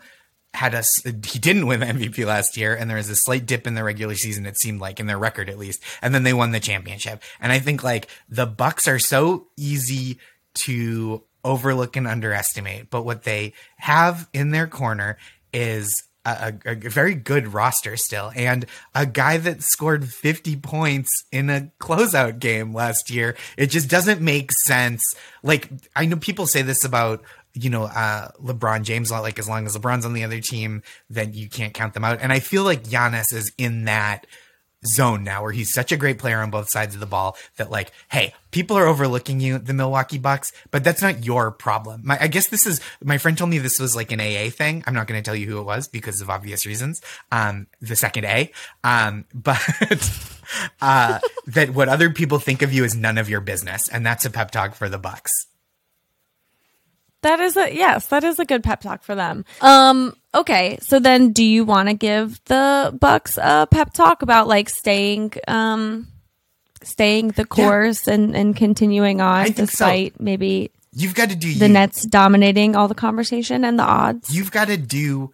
had 0.54 0.74
us. 0.74 0.88
He 1.04 1.38
didn't 1.38 1.66
win 1.66 1.80
the 1.80 1.86
MVP 1.86 2.24
last 2.24 2.56
year, 2.56 2.74
and 2.74 2.88
there 2.88 2.96
was 2.96 3.10
a 3.10 3.16
slight 3.16 3.46
dip 3.46 3.66
in 3.66 3.74
the 3.74 3.84
regular 3.84 4.14
season. 4.14 4.46
It 4.46 4.58
seemed 4.58 4.80
like 4.80 4.98
in 4.98 5.06
their 5.06 5.18
record 5.18 5.50
at 5.50 5.58
least, 5.58 5.82
and 6.00 6.14
then 6.14 6.22
they 6.22 6.32
won 6.32 6.52
the 6.52 6.60
championship. 6.60 7.22
And 7.40 7.52
I 7.52 7.58
think 7.58 7.84
like 7.84 8.08
the 8.28 8.46
Bucks 8.46 8.88
are 8.88 8.98
so 8.98 9.48
easy 9.56 10.18
to 10.64 11.22
overlook 11.44 11.96
and 11.96 12.08
underestimate, 12.08 12.90
but 12.90 13.04
what 13.04 13.22
they 13.22 13.52
have 13.76 14.28
in 14.32 14.50
their 14.50 14.66
corner 14.66 15.16
is 15.52 16.02
a, 16.26 16.54
a, 16.64 16.74
very 16.74 17.14
good 17.14 17.52
roster 17.52 17.96
still, 17.96 18.32
and 18.34 18.66
a 18.94 19.06
guy 19.06 19.36
that 19.38 19.62
scored 19.62 20.08
50 20.08 20.56
points 20.56 21.08
in 21.30 21.48
a 21.48 21.70
closeout 21.80 22.38
game 22.40 22.74
last 22.74 23.10
year. 23.10 23.36
It 23.56 23.68
just 23.68 23.88
doesn't 23.88 24.20
make 24.20 24.52
sense. 24.52 25.02
Like, 25.42 25.70
I 25.94 26.06
know 26.06 26.16
people 26.16 26.46
say 26.46 26.62
this 26.62 26.84
about, 26.84 27.22
you 27.54 27.70
know, 27.70 27.84
uh, 27.84 28.30
LeBron 28.42 28.82
James, 28.82 29.10
like, 29.10 29.38
as 29.38 29.48
long 29.48 29.66
as 29.66 29.76
LeBron's 29.76 30.04
on 30.04 30.14
the 30.14 30.24
other 30.24 30.40
team, 30.40 30.82
then 31.08 31.32
you 31.32 31.48
can't 31.48 31.72
count 31.72 31.94
them 31.94 32.04
out. 32.04 32.18
And 32.20 32.32
I 32.32 32.40
feel 32.40 32.64
like 32.64 32.84
Giannis 32.84 33.32
is 33.32 33.52
in 33.56 33.84
that 33.84 34.26
zone 34.86 35.24
now 35.24 35.42
where 35.42 35.52
he's 35.52 35.72
such 35.72 35.92
a 35.92 35.96
great 35.96 36.18
player 36.18 36.40
on 36.40 36.50
both 36.50 36.70
sides 36.70 36.94
of 36.94 37.00
the 37.00 37.06
ball 37.06 37.36
that 37.56 37.70
like 37.70 37.92
hey 38.10 38.32
people 38.50 38.76
are 38.78 38.86
overlooking 38.86 39.40
you 39.40 39.58
the 39.58 39.74
milwaukee 39.74 40.18
bucks 40.18 40.52
but 40.70 40.84
that's 40.84 41.02
not 41.02 41.24
your 41.24 41.50
problem. 41.50 42.02
My, 42.04 42.18
i 42.20 42.26
guess 42.28 42.48
this 42.48 42.66
is 42.66 42.80
my 43.02 43.18
friend 43.18 43.36
told 43.36 43.50
me 43.50 43.58
this 43.58 43.78
was 43.78 43.96
like 43.96 44.12
an 44.12 44.20
aa 44.20 44.50
thing. 44.50 44.82
I'm 44.86 44.94
not 44.94 45.06
going 45.06 45.20
to 45.20 45.24
tell 45.24 45.36
you 45.36 45.46
who 45.46 45.60
it 45.60 45.64
was 45.64 45.88
because 45.88 46.20
of 46.20 46.30
obvious 46.30 46.66
reasons. 46.66 47.00
Um 47.32 47.66
the 47.80 47.96
second 47.96 48.24
a. 48.24 48.50
Um 48.84 49.24
but 49.34 49.60
uh 50.80 51.18
that 51.46 51.70
what 51.70 51.88
other 51.88 52.10
people 52.10 52.38
think 52.38 52.62
of 52.62 52.72
you 52.72 52.84
is 52.84 52.94
none 52.94 53.18
of 53.18 53.28
your 53.28 53.40
business 53.40 53.88
and 53.88 54.04
that's 54.04 54.24
a 54.24 54.30
pep 54.30 54.50
talk 54.50 54.74
for 54.74 54.88
the 54.88 54.98
bucks. 54.98 55.32
That 57.26 57.40
is 57.40 57.56
a 57.56 57.74
yes, 57.74 58.06
that 58.06 58.22
is 58.22 58.38
a 58.38 58.44
good 58.44 58.62
pep 58.62 58.80
talk 58.80 59.02
for 59.02 59.16
them. 59.16 59.44
Um, 59.60 60.14
okay, 60.36 60.78
so 60.80 61.00
then 61.00 61.32
do 61.32 61.44
you 61.44 61.64
want 61.64 61.88
to 61.88 61.94
give 61.94 62.42
the 62.44 62.96
Bucks 63.00 63.38
a 63.40 63.66
pep 63.70 63.92
talk 63.92 64.22
about 64.22 64.48
like 64.48 64.68
staying 64.68 65.32
um 65.48 66.08
staying 66.82 67.28
the 67.28 67.44
course 67.44 68.06
and 68.06 68.36
and 68.36 68.54
continuing 68.54 69.20
on 69.20 69.46
think 69.52 69.70
so. 69.70 70.08
maybe 70.20 70.70
you've 70.92 71.14
got 71.14 71.30
to 71.30 71.36
do 71.36 71.52
the 71.54 71.66
you. 71.66 71.72
Nets 71.72 72.06
dominating 72.06 72.76
all 72.76 72.86
the 72.86 72.94
conversation 72.94 73.64
and 73.64 73.78
the 73.78 73.82
odds? 73.82 74.34
you've 74.34 74.52
got 74.52 74.68
to 74.68 74.76
do 74.76 75.32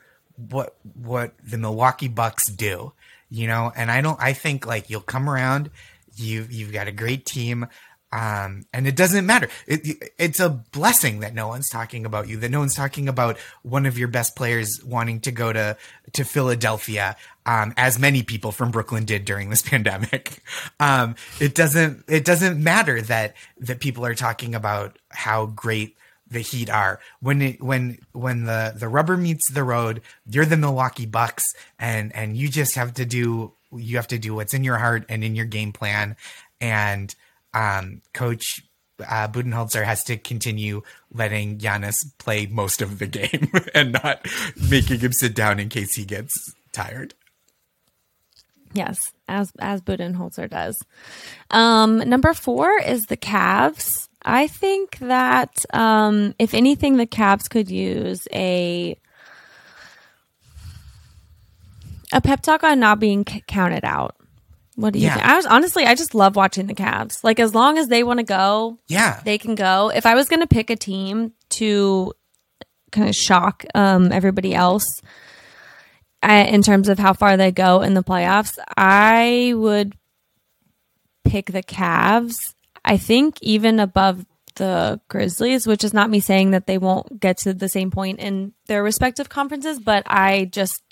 what 0.51 0.77
what 0.95 1.33
the 1.45 1.59
Milwaukee 1.59 2.09
Bucks 2.09 2.51
do, 2.51 2.93
you 3.31 3.47
know. 3.47 3.73
And 3.75 3.91
I 3.91 4.01
don't. 4.01 4.21
I 4.21 4.33
think 4.33 4.67
like 4.67 4.91
you'll 4.91 5.01
come 5.01 5.29
around. 5.29 5.71
You 6.15 6.47
you've 6.51 6.73
got 6.73 6.89
a 6.89 6.93
great 6.93 7.25
team, 7.25 7.67
um, 8.13 8.67
and 8.75 8.87
it 8.87 8.95
doesn't 8.95 9.25
matter. 9.25 9.49
It, 9.67 10.13
it's 10.19 10.39
a 10.39 10.51
blessing 10.51 11.21
that 11.21 11.35
no 11.35 11.49
one's 11.49 11.71
talking 11.71 12.05
about 12.05 12.29
you. 12.29 12.37
That 12.37 12.51
no 12.51 12.61
one's 12.61 12.75
talking 12.75 13.09
about 13.09 13.39
one 13.63 13.87
of 13.87 13.99
your 13.99 14.09
best 14.09 14.37
players 14.37 14.81
wanting 14.85 15.21
to 15.21 15.33
go 15.33 15.53
to 15.53 15.79
to 16.13 16.25
Philadelphia, 16.25 17.17
um, 17.47 17.73
as 17.79 17.99
many 17.99 18.23
people 18.23 18.53
from 18.53 18.71
Brooklyn 18.71 19.07
did 19.07 19.25
during 19.25 19.49
this 19.49 19.63
pandemic. 19.69 20.43
Um, 20.79 21.17
it 21.41 21.55
doesn't 21.55 22.05
it 22.07 22.27
doesn't 22.27 22.63
matter 22.63 23.01
that 23.03 23.35
that 23.61 23.81
people 23.81 24.05
are 24.05 24.15
talking 24.15 24.55
about 24.55 24.99
how 25.09 25.47
great 25.47 25.97
the 26.31 26.41
Heat 26.41 26.69
are. 26.69 27.01
When 27.21 27.41
it 27.41 27.63
when 27.63 27.99
when 28.13 28.45
the 28.45 28.75
the 28.77 28.89
rubber 28.89 29.17
meets 29.17 29.51
the 29.51 29.65
road, 29.65 30.03
you're 30.27 30.45
the 30.45 30.59
Milwaukee 30.59 31.07
Bucks, 31.07 31.45
and 31.79 32.15
and 32.15 32.37
you 32.37 32.51
just 32.51 32.75
have 32.75 32.93
to 32.95 33.07
do 33.07 33.55
you 33.75 33.97
have 33.97 34.09
to 34.09 34.19
do 34.19 34.35
what's 34.35 34.53
in 34.53 34.65
your 34.65 34.77
heart 34.77 35.07
and 35.09 35.25
in 35.25 35.35
your 35.35 35.47
game 35.47 35.73
plan. 35.73 36.17
And 36.61 37.15
um, 37.55 38.03
Coach 38.13 38.63
uh, 39.01 39.29
Budenholzer 39.29 39.85
has 39.85 40.05
to 40.05 40.17
continue 40.17 40.83
letting 41.13 41.59
Giannis 41.59 42.05
play 42.19 42.47
most 42.47 42.83
of 42.83 42.99
the 42.99 43.07
game 43.07 43.51
and 43.75 43.93
not 43.93 44.27
making 44.71 45.01
him 45.01 45.13
sit 45.13 45.35
down 45.35 45.59
in 45.59 45.69
case 45.69 45.95
he 45.95 46.05
gets 46.05 46.35
tired. 46.73 47.15
Yes, 48.75 48.99
as 49.29 49.53
as 49.59 49.83
Budenholzer 49.83 50.49
does. 50.49 50.83
Um, 51.51 51.99
number 51.99 52.33
four 52.33 52.79
is 52.79 53.03
the 53.03 53.19
Cavs. 53.19 54.09
I 54.25 54.47
think 54.47 54.99
that 54.99 55.65
um, 55.75 56.35
if 56.39 56.55
anything, 56.55 56.97
the 56.97 57.07
Cavs 57.07 57.51
could 57.51 57.71
use 57.71 58.27
a 58.33 58.97
a 62.13 62.21
pep 62.21 62.41
talk 62.41 62.63
on 62.63 62.81
not 62.81 62.99
being 62.99 63.25
counted 63.25 63.85
out. 63.85 64.17
What 64.77 64.93
do 64.95 64.99
you 64.99 65.07
Yeah. 65.07 65.15
think? 65.15 65.27
I 65.27 65.37
was 65.37 65.47
honestly, 65.47 65.85
I 65.85 65.95
just 65.95 66.15
love 66.15 66.35
watching 66.37 66.67
the 66.67 66.75
Cavs. 66.75 67.23
Like 67.23 67.39
as 67.41 67.55
long 67.55 67.79
as 67.79 67.89
they 67.89 68.03
want 68.03 68.19
to 68.19 68.25
go, 68.25 68.79
Yeah, 68.89 69.21
they 69.25 69.39
can 69.39 69.55
go. 69.55 69.91
If 69.95 70.07
I 70.07 70.15
was 70.15 70.29
going 70.29 70.41
to 70.41 70.47
pick 70.47 70.71
a 70.71 70.77
team 70.77 71.33
to 71.51 72.13
kind 72.91 73.09
of 73.09 73.15
shock 73.15 73.65
um, 73.75 74.13
everybody 74.13 74.55
else 74.55 74.85
uh, 76.23 76.45
in 76.49 76.63
terms 76.63 76.89
of 76.89 76.99
how 76.99 77.13
far 77.13 77.37
they 77.37 77.51
go 77.53 77.83
in 77.83 77.95
the 77.95 78.03
playoffs, 78.03 78.57
I 78.77 79.53
would 79.57 79.95
pick 81.25 81.47
the 81.53 81.63
Cavs. 81.63 82.35
I 82.85 82.97
think 82.97 83.37
even 83.43 83.79
above 83.81 84.25
the 84.57 85.01
Grizzlies, 85.09 85.67
which 85.67 85.85
is 85.85 85.95
not 85.95 86.11
me 86.11 86.21
saying 86.21 86.51
that 86.51 86.67
they 86.67 86.77
won't 86.79 87.21
get 87.21 87.39
to 87.39 87.55
the 87.55 87.69
same 87.69 87.91
point 87.91 88.19
in 88.21 88.53
their 88.67 88.83
respective 88.83 89.29
conferences, 89.29 89.79
but 89.81 90.03
I 90.07 90.47
just 90.53 90.83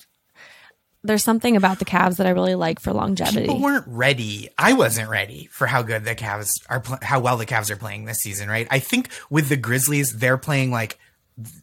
there's 1.02 1.24
something 1.24 1.56
about 1.56 1.78
the 1.78 1.84
Cavs 1.84 2.16
that 2.16 2.26
I 2.26 2.30
really 2.30 2.54
like 2.54 2.80
for 2.80 2.92
longevity. 2.92 3.42
People 3.46 3.60
weren't 3.60 3.86
ready. 3.86 4.50
I 4.58 4.74
wasn't 4.74 5.08
ready 5.08 5.48
for 5.50 5.66
how 5.66 5.82
good 5.82 6.04
the 6.04 6.14
Cavs 6.14 6.50
are, 6.68 6.80
pl- 6.80 6.98
how 7.02 7.20
well 7.20 7.36
the 7.36 7.46
Cavs 7.46 7.70
are 7.70 7.76
playing 7.76 8.04
this 8.04 8.18
season. 8.18 8.48
Right? 8.48 8.68
I 8.70 8.78
think 8.78 9.10
with 9.30 9.48
the 9.48 9.56
Grizzlies, 9.56 10.18
they're 10.18 10.38
playing 10.38 10.70
like 10.70 10.98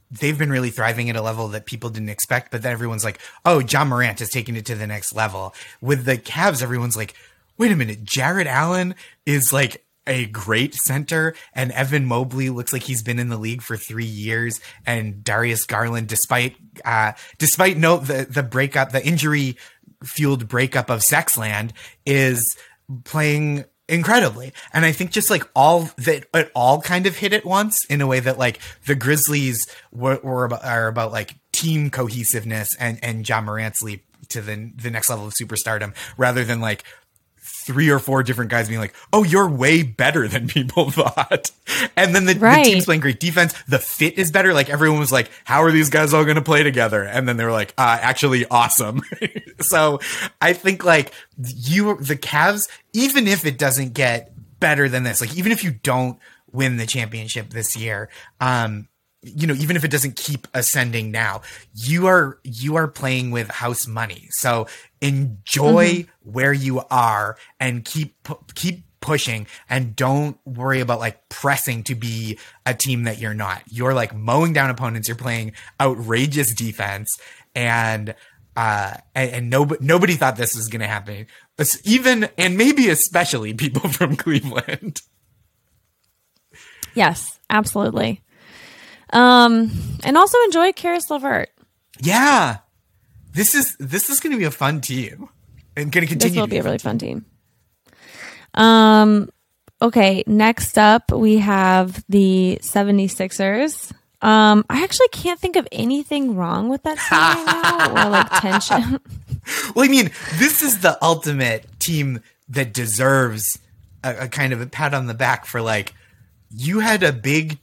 they've 0.10 0.38
been 0.38 0.50
really 0.50 0.72
thriving 0.72 1.10
at 1.10 1.16
a 1.16 1.22
level 1.22 1.50
that 1.50 1.66
people 1.66 1.90
didn't 1.90 2.10
expect. 2.10 2.52
But 2.52 2.64
then 2.64 2.72
everyone's 2.72 3.04
like, 3.04 3.20
"Oh, 3.46 3.60
Ja 3.60 3.86
Morant 3.86 4.22
is 4.22 4.30
taking 4.30 4.56
it 4.56 4.66
to 4.68 4.76
the 4.76 4.88
next 4.88 5.14
level." 5.14 5.54
With 5.82 6.06
the 6.06 6.18
Cavs, 6.18 6.64
everyone's 6.64 6.98
like, 6.98 7.14
"Wait 7.58 7.72
a 7.72 7.76
minute, 7.76 8.04
Jarrett 8.04 8.48
Allen 8.48 8.96
is 9.26 9.54
like." 9.54 9.84
A 10.08 10.26
great 10.28 10.74
center, 10.76 11.36
and 11.54 11.72
Evan 11.72 12.06
Mobley 12.06 12.50
looks 12.50 12.74
like 12.74 12.84
he's 12.84 13.04
been 13.04 13.20
in 13.20 13.30
the 13.30 13.38
league 13.38 13.62
for 13.62 13.78
three 13.78 14.06
years. 14.06 14.60
And 14.86 15.24
Darius 15.24 15.66
Garland, 15.66 16.08
despite 16.08 16.56
uh, 16.86 17.14
despite 17.38 17.78
no 17.78 17.98
the 17.98 18.26
the 18.30 18.44
breakup, 18.44 18.92
the 18.92 19.06
injury 19.06 19.58
fueled 20.04 20.48
breakup 20.48 20.90
of 20.90 21.02
Sexland, 21.02 21.72
is 22.06 22.58
playing 23.04 23.66
incredibly. 23.90 24.54
And 24.74 24.86
I 24.86 24.92
think 24.92 25.12
just 25.12 25.30
like 25.30 25.44
all 25.56 25.90
that 25.98 26.26
it 26.34 26.52
all 26.54 26.82
kind 26.82 27.06
of 27.08 27.18
hit 27.18 27.34
at 27.34 27.46
once 27.46 27.86
in 27.86 28.02
a 28.02 28.08
way 28.08 28.20
that 28.20 28.38
like 28.38 28.60
the 28.86 28.96
Grizzlies 28.96 29.66
were, 29.92 30.20
were 30.24 30.46
about, 30.46 30.66
are 30.66 30.88
about 30.88 31.12
like 31.12 31.36
team 31.52 31.90
cohesiveness 31.90 32.76
and 32.80 33.00
and 33.02 33.28
Ja 33.28 33.42
Morant's 33.42 33.82
leap 33.82 34.04
to 34.30 34.42
the 34.42 34.72
the 34.76 34.92
next 34.92 35.10
level 35.10 35.28
of 35.28 35.34
superstardom 35.34 35.96
rather 36.18 36.44
than 36.44 36.60
like 36.60 36.84
three 37.68 37.90
or 37.90 38.00
four 38.00 38.24
different 38.24 38.50
guys 38.50 38.68
being 38.70 38.80
like, 38.80 38.96
"Oh, 39.14 39.24
you're 39.24 39.48
way 39.50 39.84
better 39.84 40.28
than 40.28 40.48
people 40.48 40.90
thought," 40.92 41.52
and 41.96 42.16
then 42.16 42.26
the, 42.26 42.34
Right. 42.36 42.64
the 42.64 42.72
team's 42.72 42.86
playing 42.86 43.02
great 43.02 43.20
defense. 43.20 43.54
The 43.68 43.78
fit 43.78 44.18
is 44.18 44.32
better. 44.32 44.54
Like 44.54 44.70
everyone 44.70 45.00
was 45.00 45.12
like, 45.12 45.30
"How 45.44 45.62
are 45.64 45.72
these 45.72 45.90
guys 45.90 46.14
all 46.14 46.24
going 46.24 46.36
to 46.38 46.42
play 46.42 46.64
together?" 46.64 47.04
And 47.04 47.28
then 47.28 47.38
they 47.38 47.44
were 47.46 47.52
like, 47.52 47.74
uh, 47.78 48.00
"Actually, 48.02 48.46
awesome." 48.50 49.02
so 49.60 50.00
I 50.42 50.54
think 50.54 50.84
like 50.86 51.12
you, 51.38 51.98
the 51.98 52.16
Cavs, 52.16 52.68
even 52.94 53.28
if 53.28 53.46
it 53.46 53.58
doesn't 53.60 53.94
get 53.94 54.32
better 54.60 54.90
than 54.90 55.04
this, 55.04 55.22
like 55.22 55.36
even 55.38 55.52
if 55.52 55.64
you 55.64 55.72
don't 55.72 56.18
win 56.52 56.78
the 56.78 56.86
championship 56.88 57.50
this 57.50 57.76
year, 57.76 58.10
um, 58.40 58.88
you 59.24 59.48
know, 59.48 59.54
even 59.56 59.76
if 59.76 59.84
it 59.84 59.92
doesn't 59.92 60.16
keep 60.16 60.48
ascending 60.54 61.12
now, 61.12 61.42
you 61.74 62.08
are 62.08 62.40
you 62.44 62.76
are 62.76 62.88
playing 62.88 63.32
with 63.32 63.50
house 63.50 63.88
money. 63.88 64.28
So 64.32 64.68
enjoy 65.02 66.06
where 66.24 66.54
you 66.54 66.82
are 66.92 67.38
and 67.60 67.84
keep 67.84 68.16
keep 68.56 68.84
pushing 69.00 69.48
and 69.70 69.96
don't 69.96 70.38
worry 70.46 70.82
about 70.82 71.00
like 71.00 71.30
pressing 71.30 71.84
to 71.84 71.96
be 71.96 72.38
a 72.66 72.74
team 72.74 73.04
that 73.04 73.20
you're 73.20 73.34
not. 73.34 73.64
You're 73.68 73.94
like 73.94 74.16
mowing 74.16 74.54
down 74.54 74.70
opponents. 74.70 75.08
You're 75.08 75.18
playing 75.18 75.54
outrageous 75.80 76.54
defense 76.54 77.18
and 77.56 78.14
uh 78.56 78.96
and, 79.16 79.32
and 79.32 79.50
nobody 79.50 79.84
nobody 79.84 80.14
thought 80.16 80.36
this 80.36 80.56
was 80.56 80.68
going 80.68 80.82
to 80.82 80.88
happen. 80.88 81.26
It's 81.58 81.80
even 81.88 82.30
and 82.38 82.58
maybe 82.58 82.90
especially 82.90 83.54
people 83.54 83.90
from 83.90 84.16
Cleveland. 84.16 85.02
Yes, 86.94 87.40
absolutely. 87.50 88.22
Um, 89.12 89.72
and 90.04 90.18
also 90.18 90.38
enjoy 90.46 90.74
Caris 90.74 91.10
LeVert. 91.10 91.50
Yeah. 92.00 92.58
This 93.34 93.56
is 93.56 93.76
this 93.80 94.10
is 94.10 94.20
going 94.20 94.32
to 94.32 94.38
be 94.38 94.46
a 94.46 94.52
fun 94.52 94.82
team. 94.82 95.30
And 95.76 95.92
going 95.92 96.06
to 96.06 96.10
continue. 96.10 96.34
This 96.34 96.40
will 96.40 96.48
to 96.48 96.52
be 96.52 96.58
a 96.58 96.64
really 96.64 96.80
fun 96.80 96.98
team. 96.98 97.26
Um, 98.56 99.30
okay, 99.82 100.24
next 100.26 100.78
up 100.78 101.12
we 101.12 101.38
have 101.38 102.04
the 102.10 102.58
76ers. 102.62 103.92
Um, 104.20 104.66
I 104.68 104.84
actually 104.84 105.10
can't 105.10 105.40
think 105.40 105.56
of 105.56 105.68
anything 105.72 106.36
wrong 106.36 106.70
with 106.70 106.82
that 106.84 106.98
team 106.98 107.20
right 107.20 107.92
now 107.94 108.08
or 108.08 108.10
like 108.10 108.42
tension. 108.42 109.00
Well, 109.76 109.86
I 109.86 109.88
mean, 109.88 110.12
this 110.36 110.62
is 110.62 110.80
the 110.80 111.02
ultimate 111.02 111.80
team 111.80 112.22
that 112.50 112.74
deserves 112.74 113.58
a, 114.04 114.24
a 114.26 114.28
kind 114.28 114.52
of 114.52 114.60
a 114.60 114.66
pat 114.66 114.94
on 114.94 115.08
the 115.08 115.14
back 115.14 115.46
for 115.46 115.62
like 115.62 115.94
you 116.50 116.80
had 116.80 117.02
a 117.02 117.14
big 117.14 117.58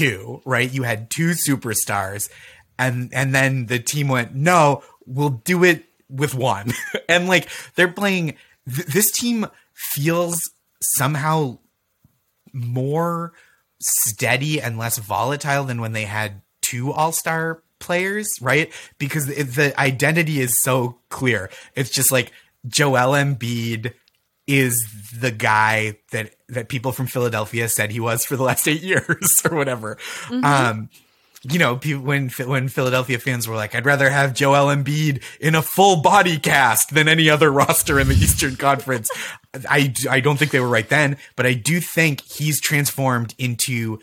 two, 0.00 0.40
right? 0.44 0.72
You 0.72 0.82
had 0.82 1.10
two 1.10 1.30
superstars, 1.30 2.30
and 2.78 3.12
and 3.12 3.34
then 3.34 3.66
the 3.66 3.78
team 3.78 4.08
went, 4.08 4.34
no, 4.34 4.82
we'll 5.06 5.40
do 5.44 5.62
it 5.64 5.84
with 6.08 6.34
one, 6.34 6.72
and 7.08 7.28
like 7.28 7.48
they're 7.74 7.92
playing. 7.92 8.34
Th- 8.68 8.86
this 8.86 9.10
team 9.10 9.46
feels 9.74 10.50
somehow 10.80 11.58
more 12.52 13.32
steady 13.80 14.60
and 14.60 14.78
less 14.78 14.98
volatile 14.98 15.64
than 15.64 15.80
when 15.80 15.92
they 15.92 16.04
had 16.04 16.42
two 16.62 16.92
all 16.92 17.12
star 17.12 17.62
players, 17.78 18.28
right? 18.40 18.72
Because 18.98 19.28
it, 19.28 19.44
the 19.54 19.78
identity 19.78 20.40
is 20.40 20.62
so 20.62 20.98
clear. 21.08 21.50
It's 21.74 21.90
just 21.90 22.12
like 22.12 22.32
Joel 22.66 23.12
Embiid 23.12 23.94
is 24.50 24.84
the 25.14 25.30
guy 25.30 25.96
that 26.10 26.34
that 26.48 26.68
people 26.68 26.92
from 26.92 27.06
Philadelphia 27.06 27.68
said 27.68 27.90
he 27.90 28.00
was 28.00 28.24
for 28.24 28.36
the 28.36 28.42
last 28.42 28.66
eight 28.66 28.82
years 28.92 29.42
or 29.48 29.56
whatever. 29.56 29.96
Um, 30.30 30.90
you 31.42 31.58
know, 31.58 31.76
people, 31.76 32.02
when 32.02 32.28
when 32.28 32.68
Philadelphia 32.68 33.18
fans 33.18 33.48
were 33.48 33.56
like, 33.56 33.74
"I'd 33.74 33.86
rather 33.86 34.10
have 34.10 34.34
Joel 34.34 34.74
Embiid 34.74 35.22
in 35.40 35.54
a 35.54 35.62
full 35.62 36.02
body 36.02 36.38
cast 36.38 36.92
than 36.92 37.08
any 37.08 37.30
other 37.30 37.50
roster 37.52 37.98
in 37.98 38.08
the 38.08 38.14
Eastern 38.14 38.56
Conference," 38.56 39.10
I 39.68 39.94
I 40.08 40.20
don't 40.20 40.38
think 40.38 40.50
they 40.50 40.60
were 40.60 40.68
right 40.68 40.88
then, 40.88 41.16
but 41.36 41.46
I 41.46 41.54
do 41.54 41.80
think 41.80 42.20
he's 42.22 42.60
transformed 42.60 43.34
into 43.38 44.00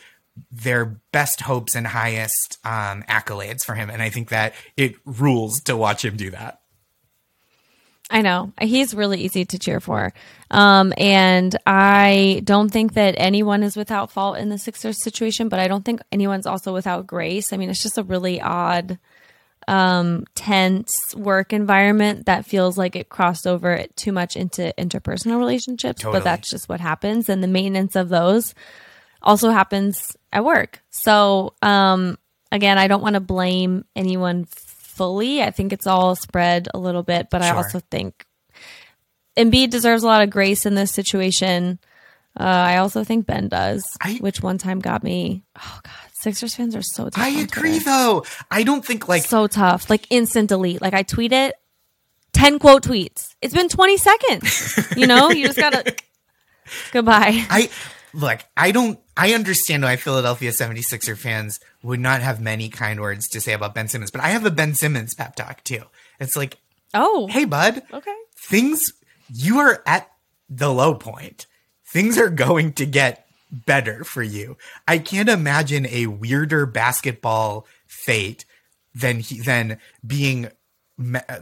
their 0.52 1.00
best 1.12 1.42
hopes 1.42 1.76
and 1.76 1.88
highest 1.88 2.58
um, 2.64 3.04
accolades 3.04 3.64
for 3.64 3.76
him, 3.76 3.90
and 3.90 4.02
I 4.02 4.10
think 4.10 4.30
that 4.30 4.54
it 4.76 4.96
rules 5.06 5.62
to 5.62 5.78
watch 5.78 6.04
him 6.04 6.16
do 6.16 6.32
that. 6.32 6.62
I 8.10 8.22
know. 8.22 8.54
He's 8.62 8.94
really 8.96 9.22
easy 9.22 9.44
to 9.46 9.60
cheer 9.60 9.80
for. 9.82 10.14
Um, 10.50 10.94
and 10.98 11.56
I 11.66 12.42
don't 12.44 12.70
think 12.70 12.94
that 12.94 13.16
anyone 13.18 13.64
is 13.64 13.76
without 13.76 14.12
fault 14.12 14.38
in 14.38 14.48
the 14.50 14.58
Sixers 14.58 15.04
situation, 15.04 15.50
but 15.50 15.60
I 15.60 15.68
don't 15.68 15.84
think 15.84 16.02
anyone's 16.12 16.46
also 16.46 16.74
without 16.74 17.06
grace. 17.06 17.52
I 17.52 17.58
mean, 17.58 17.70
it's 17.70 17.84
just 17.84 17.98
a 17.98 18.04
really 18.04 18.40
odd, 18.40 18.98
um, 19.68 20.26
tense 20.36 21.14
work 21.16 21.52
environment 21.52 22.28
that 22.28 22.46
feels 22.46 22.78
like 22.78 22.96
it 22.96 23.10
crossed 23.10 23.46
over 23.46 23.86
too 23.98 24.14
much 24.14 24.38
into 24.38 24.74
interpersonal 24.78 25.38
relationships, 25.38 26.02
Totally. 26.02 26.20
but 26.20 26.24
that's 26.24 26.50
just 26.50 26.70
what 26.70 26.80
happens. 26.80 27.28
And 27.28 27.44
the 27.44 27.48
maintenance 27.48 27.98
of 27.98 28.08
those 28.08 28.56
also 29.22 29.50
happens 29.50 30.16
at 30.32 30.46
work. 30.46 30.82
So, 30.92 31.56
um, 31.62 32.18
again, 32.54 32.78
I 32.78 32.88
don't 32.88 33.02
want 33.02 33.16
to 33.16 33.20
blame 33.20 33.84
anyone 33.98 34.46
fully. 34.98 35.42
I 35.42 35.52
think 35.52 35.72
it's 35.74 35.88
all 35.88 36.16
spread 36.16 36.68
a 36.74 36.78
little 36.80 37.04
bit, 37.04 37.28
but 37.32 37.42
I 37.42 37.52
also 37.52 37.80
think 37.92 38.26
Embiid 39.38 39.70
deserves 39.70 40.04
a 40.04 40.08
lot 40.08 40.24
of 40.24 40.30
grace 40.30 40.66
in 40.66 40.76
this 40.76 40.92
situation. 40.92 41.80
Uh, 42.40 42.44
I 42.44 42.78
also 42.78 43.04
think 43.04 43.26
Ben 43.26 43.48
does, 43.48 43.84
I- 44.02 44.18
which 44.18 44.42
one 44.42 44.58
time 44.58 44.80
got 44.80 45.04
me. 45.04 45.44
Oh 45.58 45.80
God, 45.84 45.94
Sixers 46.22 46.56
fans 46.56 46.76
are 46.76 46.82
so 46.82 47.10
tough. 47.10 47.24
I 47.24 47.30
agree, 47.30 47.80
though. 47.80 48.26
I 48.52 48.64
don't 48.64 48.84
think 48.86 49.08
like 49.08 49.24
So 49.24 49.48
tough, 49.48 49.90
like 49.90 50.08
instant 50.12 50.50
delete. 50.50 50.82
Like 50.82 50.94
I 50.94 51.04
tweet 51.04 51.32
it, 51.32 51.56
ten 52.34 52.60
quote 52.60 52.84
tweets. 52.84 53.36
It's 53.42 53.54
been 53.54 53.70
twenty 53.70 53.98
seconds. 53.98 54.96
You 54.98 55.08
know, 55.08 55.30
you 55.32 55.46
just 55.48 55.58
gotta 55.60 55.96
goodbye. 56.92 57.46
I 57.50 57.70
look, 58.18 58.44
I 58.58 58.72
don't 58.72 59.00
I 59.16 59.34
understand 59.34 59.84
why 59.84 59.96
Philadelphia 59.96 60.52
76er 60.52 61.18
fans 61.18 61.60
would 61.84 62.00
not 62.00 62.22
have 62.22 62.42
many 62.42 62.68
kind 62.68 63.00
words 63.00 63.28
to 63.30 63.40
say 63.40 63.54
about 63.54 63.74
Ben 63.76 63.88
Simmons, 63.88 64.12
but 64.12 64.22
I 64.22 64.30
have 64.30 64.46
a 64.46 64.52
Ben 64.52 64.74
Simmons 64.74 65.14
pep 65.14 65.36
talk 65.36 65.64
too. 65.64 65.84
It's 66.20 66.36
like, 66.36 66.58
Oh, 66.94 67.28
hey 67.28 67.46
bud, 67.46 67.84
okay. 67.94 68.16
things 68.36 68.92
you 69.34 69.60
are 69.60 69.82
at 69.86 70.10
the 70.50 70.74
low 70.74 70.96
point. 70.96 71.46
Things 71.86 72.18
are 72.18 72.30
going 72.30 72.74
to 72.74 72.86
get 72.86 73.28
better 73.52 74.04
for 74.04 74.24
you. 74.24 74.58
I 74.88 74.98
can't 74.98 75.30
imagine 75.30 75.86
a 75.88 76.08
weirder 76.08 76.66
basketball 76.66 77.66
fate 77.86 78.44
than 78.94 79.20
he, 79.20 79.40
than 79.40 79.78
being 80.06 80.50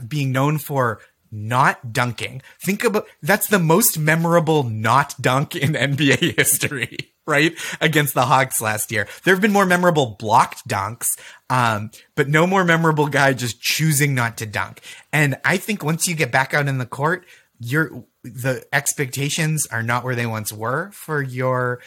being 0.08 0.32
known 0.32 0.58
for 0.58 1.00
not 1.36 1.94
dunking. 1.94 2.42
Think 2.62 2.84
about 2.84 3.08
that's 3.22 3.48
the 3.48 3.60
most 3.60 4.00
memorable 4.00 4.64
not 4.64 5.16
dunk 5.22 5.56
in 5.56 5.74
NBA 5.74 6.38
history, 6.38 7.14
right? 7.28 7.54
Against 7.82 8.14
the 8.14 8.26
Hawks 8.26 8.62
last 8.62 8.92
year. 8.92 9.08
There 9.24 9.34
have 9.34 9.42
been 9.42 9.52
more 9.52 9.66
memorable 9.66 10.16
blocked 10.18 10.68
dunks, 10.68 11.08
um, 11.50 11.92
but 12.16 12.30
no 12.30 12.48
more 12.48 12.64
memorable 12.64 13.08
guy 13.08 13.34
just 13.34 13.62
choosing 13.62 14.16
not 14.16 14.38
to 14.38 14.46
dunk. 14.46 14.82
And 15.12 15.36
I 15.44 15.58
think 15.58 15.84
once 15.84 16.08
you 16.08 16.16
get 16.16 16.32
back 16.32 16.54
out 16.54 16.68
in 16.68 16.78
the 16.78 16.86
court, 16.86 17.26
your 17.60 18.06
the 18.24 18.66
expectations 18.74 19.68
are 19.72 19.84
not 19.84 20.04
where 20.04 20.16
they 20.16 20.26
once 20.26 20.52
were 20.52 20.92
for 20.92 21.22
your 21.22 21.80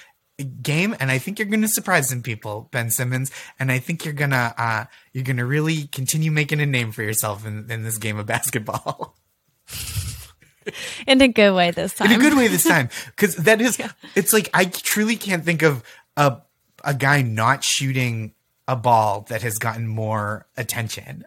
game 0.62 0.94
and 1.00 1.10
I 1.10 1.18
think 1.18 1.38
you're 1.38 1.48
going 1.48 1.62
to 1.62 1.68
surprise 1.68 2.08
some 2.10 2.22
people 2.22 2.68
Ben 2.70 2.90
Simmons 2.90 3.32
and 3.58 3.72
I 3.72 3.80
think 3.80 4.04
you're 4.04 4.14
going 4.14 4.30
to 4.30 4.54
uh 4.56 4.84
you're 5.12 5.24
going 5.24 5.38
to 5.38 5.44
really 5.44 5.88
continue 5.88 6.30
making 6.30 6.60
a 6.60 6.66
name 6.66 6.92
for 6.92 7.02
yourself 7.02 7.44
in, 7.44 7.70
in 7.70 7.82
this 7.82 7.98
game 7.98 8.18
of 8.18 8.26
basketball. 8.26 9.16
In 11.06 11.22
a 11.22 11.28
good 11.28 11.54
way 11.54 11.70
this 11.70 11.94
time. 11.94 12.10
in 12.10 12.20
a 12.20 12.22
good 12.22 12.36
way 12.36 12.46
this 12.46 12.64
time 12.64 12.90
because 13.06 13.36
that 13.36 13.58
is 13.60 13.80
it's 14.14 14.34
like 14.34 14.50
i 14.52 14.66
truly 14.66 15.16
can't 15.16 15.42
think 15.42 15.62
of 15.62 15.82
a 16.16 16.42
a 16.84 16.92
guy 16.92 17.22
not 17.22 17.64
shooting 17.64 18.34
a 18.66 18.76
ball 18.76 19.24
that 19.30 19.40
has 19.40 19.56
gotten 19.56 19.86
more 19.86 20.46
attention 20.58 21.24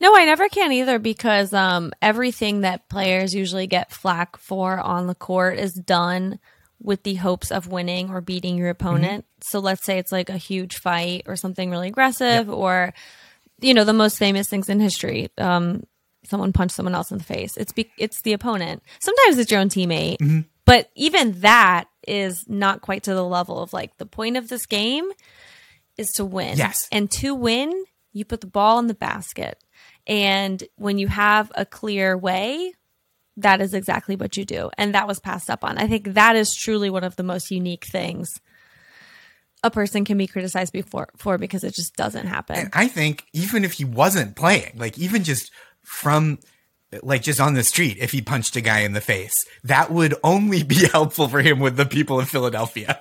No, 0.00 0.16
I 0.16 0.24
never 0.24 0.48
can 0.48 0.72
either 0.72 0.98
because 0.98 1.52
um, 1.52 1.92
everything 2.00 2.60
that 2.62 2.88
players 2.88 3.34
usually 3.34 3.66
get 3.66 3.92
flack 3.92 4.36
for 4.36 4.78
on 4.78 5.06
the 5.06 5.14
court 5.14 5.58
is 5.58 5.74
done 5.74 6.38
with 6.80 7.02
the 7.02 7.14
hopes 7.14 7.50
of 7.50 7.66
winning 7.68 8.10
or 8.10 8.20
beating 8.20 8.56
your 8.56 8.68
opponent. 8.70 9.24
So 9.42 9.58
let's 9.58 9.84
say 9.84 9.98
it's 9.98 10.12
like 10.12 10.28
a 10.30 10.36
huge 10.36 10.76
fight 10.76 11.22
or 11.26 11.36
something 11.36 11.70
really 11.70 11.88
aggressive, 11.88 12.48
or 12.48 12.94
you 13.60 13.74
know 13.74 13.84
the 13.84 13.92
most 13.92 14.18
famous 14.18 14.48
things 14.48 14.68
in 14.68 14.80
history. 14.80 15.30
Um, 15.38 15.84
someone 16.26 16.52
punched 16.52 16.74
someone 16.74 16.94
else 16.94 17.10
in 17.10 17.18
the 17.18 17.24
face. 17.24 17.56
It's 17.56 17.72
be- 17.72 17.90
it's 17.98 18.22
the 18.22 18.32
opponent. 18.32 18.82
Sometimes 19.00 19.38
it's 19.38 19.50
your 19.50 19.60
own 19.60 19.68
teammate, 19.68 20.18
mm-hmm. 20.18 20.40
but 20.64 20.90
even 20.94 21.40
that 21.40 21.88
is 22.06 22.44
not 22.48 22.82
quite 22.82 23.04
to 23.04 23.14
the 23.14 23.24
level 23.24 23.62
of 23.62 23.72
like 23.72 23.96
the 23.98 24.06
point 24.06 24.36
of 24.36 24.48
this 24.48 24.66
game 24.66 25.10
is 25.96 26.10
to 26.12 26.24
win. 26.24 26.58
Yes. 26.58 26.88
and 26.90 27.10
to 27.12 27.34
win, 27.34 27.84
you 28.12 28.24
put 28.24 28.40
the 28.40 28.46
ball 28.46 28.78
in 28.78 28.86
the 28.86 28.94
basket, 28.94 29.58
and 30.06 30.62
when 30.76 30.98
you 30.98 31.08
have 31.08 31.50
a 31.54 31.64
clear 31.64 32.16
way. 32.16 32.72
That 33.38 33.60
is 33.60 33.74
exactly 33.74 34.14
what 34.14 34.36
you 34.36 34.44
do. 34.44 34.70
And 34.78 34.94
that 34.94 35.08
was 35.08 35.18
passed 35.18 35.50
up 35.50 35.64
on. 35.64 35.76
I 35.76 35.88
think 35.88 36.14
that 36.14 36.36
is 36.36 36.54
truly 36.54 36.88
one 36.88 37.02
of 37.02 37.16
the 37.16 37.24
most 37.24 37.50
unique 37.50 37.84
things 37.84 38.32
a 39.64 39.70
person 39.70 40.04
can 40.04 40.18
be 40.18 40.26
criticized 40.26 40.72
before 40.72 41.08
for 41.16 41.38
because 41.38 41.64
it 41.64 41.74
just 41.74 41.96
doesn't 41.96 42.26
happen. 42.26 42.56
And 42.56 42.70
I 42.74 42.86
think 42.86 43.24
even 43.32 43.64
if 43.64 43.72
he 43.72 43.84
wasn't 43.84 44.36
playing, 44.36 44.72
like 44.76 44.98
even 44.98 45.24
just 45.24 45.50
from 45.84 46.38
like 47.02 47.22
just 47.22 47.40
on 47.40 47.54
the 47.54 47.62
street, 47.62 47.98
if 48.00 48.12
he 48.12 48.22
punched 48.22 48.56
a 48.56 48.60
guy 48.60 48.80
in 48.80 48.92
the 48.92 49.00
face, 49.00 49.34
that 49.64 49.90
would 49.90 50.14
only 50.22 50.62
be 50.62 50.86
helpful 50.92 51.28
for 51.28 51.40
him 51.40 51.60
with 51.60 51.76
the 51.76 51.86
people 51.86 52.20
in 52.20 52.26
Philadelphia. 52.26 53.00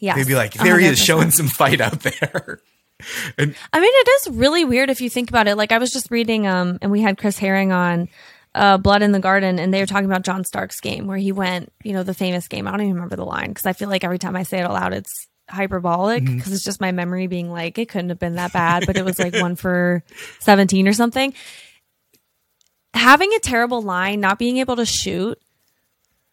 Yeah. 0.00 0.14
They'd 0.14 0.26
be 0.26 0.34
like, 0.34 0.54
there 0.54 0.78
he 0.78 0.86
is 0.86 0.98
showing 0.98 1.30
some 1.30 1.48
fight 1.48 1.80
out 1.80 2.00
there. 2.00 2.60
and 3.38 3.54
I 3.72 3.80
mean, 3.80 3.92
it 3.92 4.08
is 4.20 4.36
really 4.36 4.64
weird 4.64 4.90
if 4.90 5.00
you 5.00 5.10
think 5.10 5.30
about 5.30 5.48
it. 5.48 5.56
Like 5.56 5.72
I 5.72 5.78
was 5.78 5.90
just 5.90 6.10
reading, 6.10 6.46
um, 6.46 6.78
and 6.82 6.90
we 6.90 7.00
had 7.00 7.18
Chris 7.18 7.38
Herring 7.38 7.72
on 7.72 8.08
uh, 8.54 8.78
Blood 8.78 9.02
in 9.02 9.12
the 9.12 9.20
Garden, 9.20 9.58
and 9.58 9.72
they 9.72 9.80
were 9.80 9.86
talking 9.86 10.06
about 10.06 10.22
John 10.22 10.44
Stark's 10.44 10.80
game 10.80 11.06
where 11.06 11.16
he 11.16 11.32
went, 11.32 11.72
you 11.84 11.92
know, 11.92 12.02
the 12.02 12.14
famous 12.14 12.48
game. 12.48 12.66
I 12.66 12.72
don't 12.72 12.82
even 12.82 12.94
remember 12.94 13.16
the 13.16 13.24
line 13.24 13.48
because 13.48 13.66
I 13.66 13.72
feel 13.72 13.88
like 13.88 14.04
every 14.04 14.18
time 14.18 14.36
I 14.36 14.42
say 14.42 14.58
it 14.58 14.64
aloud, 14.64 14.94
it's 14.94 15.28
hyperbolic 15.48 16.22
mm-hmm. 16.22 16.36
because 16.36 16.52
it's 16.52 16.64
just 16.64 16.80
my 16.80 16.92
memory 16.92 17.26
being 17.26 17.50
like 17.50 17.78
it 17.78 17.88
couldn't 17.88 18.10
have 18.10 18.18
been 18.18 18.34
that 18.34 18.52
bad, 18.52 18.86
but 18.86 18.96
it 18.96 19.04
was 19.04 19.18
like 19.18 19.34
one 19.34 19.56
for 19.56 20.02
seventeen 20.38 20.88
or 20.88 20.92
something. 20.92 21.34
Having 22.94 23.32
a 23.34 23.40
terrible 23.40 23.82
line, 23.82 24.20
not 24.20 24.38
being 24.38 24.58
able 24.58 24.76
to 24.76 24.86
shoot, 24.86 25.38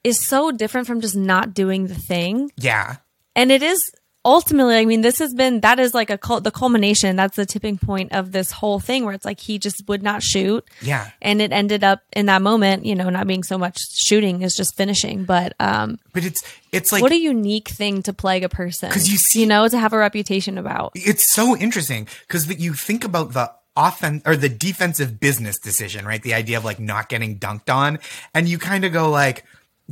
is 0.04 0.20
so 0.20 0.52
different 0.52 0.88
from 0.88 1.02
just 1.02 1.16
not 1.16 1.54
doing 1.54 1.88
the 1.88 1.96
thing 1.96 2.52
yeah. 2.58 2.98
and 3.36 3.52
it 3.52 3.64
is 3.64 3.92
ultimately 4.26 4.76
i 4.76 4.84
mean 4.86 5.02
this 5.02 5.20
has 5.20 5.34
been 5.34 5.62
that 5.62 5.80
is 5.80 5.94
like 5.94 6.10
a 6.10 6.18
cul- 6.18 6.42
the 6.42 6.52
culmination 6.52 7.16
that's 7.16 7.36
the 7.38 7.46
tipping 7.46 7.78
point 7.78 8.12
of 8.12 8.32
this 8.32 8.52
whole 8.52 8.80
thing 8.80 9.06
where 9.06 9.14
it's 9.14 9.24
like 9.24 9.40
he 9.40 9.58
just 9.60 9.88
would 9.88 10.02
not 10.04 10.22
shoot 10.24 10.66
Yeah. 10.82 11.12
and 11.22 11.42
it 11.42 11.52
ended 11.52 11.84
up 11.84 12.02
in 12.14 12.26
that 12.26 12.42
moment 12.42 12.86
you 12.86 12.96
know 12.96 13.10
not 13.10 13.28
being 13.28 13.44
so 13.44 13.58
much 13.58 13.78
shooting 13.94 14.42
is 14.42 14.56
just 14.56 14.76
finishing 14.76 15.24
but 15.26 15.54
um 15.60 16.00
But 16.14 16.26
it's 16.26 16.44
it's 16.72 16.92
like 16.92 17.04
what 17.04 17.12
a 17.12 17.18
unique 17.20 17.70
thing 17.70 18.02
to 18.04 18.12
plague 18.14 18.44
a 18.44 18.50
person. 18.50 18.92
Cause 18.92 19.08
you 19.08 19.18
see- 19.18 19.42
you 19.42 19.46
know 19.46 19.68
to 19.68 19.78
have 19.78 19.94
a 19.94 19.98
reputation 19.98 20.58
about 20.58 20.92
it's 20.96 21.32
so 21.34 21.56
interesting 21.56 22.08
because 22.28 22.50
you 22.60 22.74
think 22.74 23.04
about 23.06 23.32
the 23.34 23.52
offense 23.78 24.24
or 24.26 24.36
the 24.36 24.50
defensive 24.50 25.20
business 25.20 25.60
decision, 25.60 26.06
right? 26.06 26.24
The 26.24 26.34
idea 26.34 26.58
of 26.58 26.66
like 26.66 26.80
not 26.80 27.10
getting 27.10 27.38
dunked 27.40 27.70
on, 27.74 28.00
and 28.34 28.48
you 28.48 28.58
kind 28.58 28.86
of 28.86 28.94
go 28.94 29.10
like, 29.10 29.44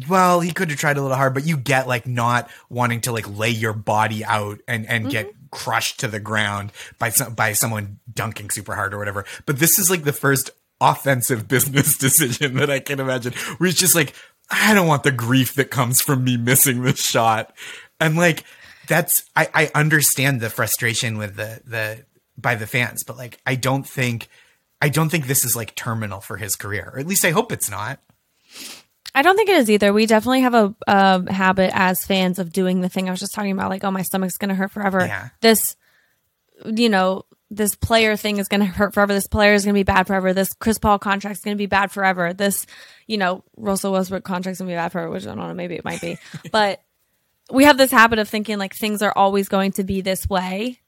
well, 0.08 0.40
he 0.40 0.52
could 0.52 0.70
have 0.70 0.80
tried 0.80 0.98
a 0.98 1.02
little 1.02 1.18
hard, 1.18 1.34
but 1.34 1.46
you 1.46 1.56
get 1.56 1.88
like 1.88 2.08
not 2.08 2.50
wanting 2.70 3.02
to 3.02 3.12
like 3.12 3.38
lay 3.38 3.52
your 3.52 3.74
body 3.74 4.26
out 4.26 4.60
and 4.68 4.88
and 4.88 5.10
get 5.10 5.28
mm-hmm. 5.28 5.46
crushed 5.52 6.00
to 6.00 6.08
the 6.08 6.20
ground 6.20 6.72
by 6.98 7.10
some 7.10 7.36
by 7.36 7.54
someone 7.54 8.00
dunking 8.12 8.50
super 8.50 8.76
hard 8.76 8.94
or 8.94 8.98
whatever. 8.98 9.26
But 9.46 9.60
this 9.60 9.78
is 9.78 9.90
like 9.90 10.04
the 10.04 10.14
first 10.14 10.50
offensive 10.82 11.48
business 11.48 11.98
decision 11.98 12.56
that 12.56 12.70
I 12.70 12.80
can 12.80 13.00
imagine, 13.00 13.34
where 13.58 13.70
it's 13.70 13.80
just 13.80 13.96
like, 13.96 14.14
I 14.50 14.74
don't 14.74 14.88
want 14.88 15.04
the 15.04 15.12
grief 15.12 15.54
that 15.56 15.70
comes 15.70 16.02
from 16.02 16.24
me 16.24 16.38
missing 16.38 16.82
this 16.82 17.04
shot, 17.04 17.56
and 18.00 18.18
like 18.18 18.44
that's 18.88 19.30
I, 19.36 19.48
I 19.54 19.72
understand 19.76 20.42
the 20.42 20.50
frustration 20.50 21.18
with 21.18 21.36
the 21.36 21.62
the 21.66 22.06
by 22.36 22.56
the 22.56 22.68
fans, 22.68 23.04
but 23.04 23.18
like 23.18 23.40
I 23.46 23.56
don't 23.56 23.88
think 23.88 24.28
I 24.82 24.90
don't 24.90 25.10
think 25.10 25.28
this 25.28 25.46
is 25.46 25.56
like 25.56 25.76
terminal 25.76 26.20
for 26.20 26.38
his 26.38 26.56
career, 26.56 26.92
or 26.94 27.00
at 27.00 27.08
least 27.08 27.26
I 27.26 27.32
hope 27.32 27.52
it's 27.52 27.70
not. 27.70 28.00
I 29.16 29.22
don't 29.22 29.36
think 29.36 29.50
it 29.50 29.58
is 29.58 29.70
either. 29.70 29.94
We 29.94 30.06
definitely 30.06 30.42
have 30.42 30.54
a, 30.54 30.76
a 30.88 31.32
habit 31.32 31.72
as 31.74 32.04
fans 32.04 32.40
of 32.40 32.52
doing 32.52 32.82
the 32.82 32.90
thing 32.90 33.08
I 33.08 33.12
was 33.12 33.20
just 33.20 33.34
talking 33.34 33.52
about, 33.52 33.70
like, 33.70 33.84
oh, 33.84 33.92
my 33.92 34.02
stomach's 34.02 34.38
going 34.38 34.50
to 34.50 34.56
hurt 34.56 34.72
forever. 34.72 35.06
Yeah. 35.06 35.30
This, 35.42 35.76
you 36.66 36.90
know, 36.90 37.26
this 37.52 37.76
player 37.76 38.16
thing 38.16 38.38
is 38.38 38.48
going 38.48 38.62
to 38.62 38.66
hurt 38.66 38.94
forever. 38.94 39.14
This 39.14 39.28
player 39.28 39.54
is 39.54 39.66
going 39.66 39.74
to 39.74 39.80
be 39.80 39.84
bad 39.84 40.08
forever. 40.08 40.34
This 40.34 40.54
Chris 40.54 40.80
Paul 40.80 40.98
contract 40.98 41.38
is 41.38 41.44
going 41.44 41.56
to 41.56 41.62
be 41.62 41.68
bad 41.68 41.92
forever. 41.92 42.34
This, 42.34 42.66
you 43.06 43.18
know, 43.18 43.44
Russell 43.56 43.94
Westbrook 43.94 44.24
contract 44.24 44.54
is 44.54 44.60
going 44.60 44.70
to 44.70 44.74
be 44.74 44.78
bad 44.78 44.92
forever, 44.92 45.12
which 45.12 45.24
I 45.24 45.36
don't 45.36 45.38
know, 45.38 45.54
maybe 45.54 45.76
it 45.76 45.86
might 45.86 46.02
be. 46.02 46.18
but 46.52 46.82
we 47.52 47.66
have 47.66 47.78
this 47.78 47.92
habit 47.92 48.20
of 48.20 48.28
thinking 48.28 48.58
like 48.58 48.74
things 48.74 49.02
are 49.02 49.14
always 49.16 49.50
going 49.50 49.74
to 49.74 49.84
be 49.84 50.02
this 50.02 50.28
way. 50.28 50.80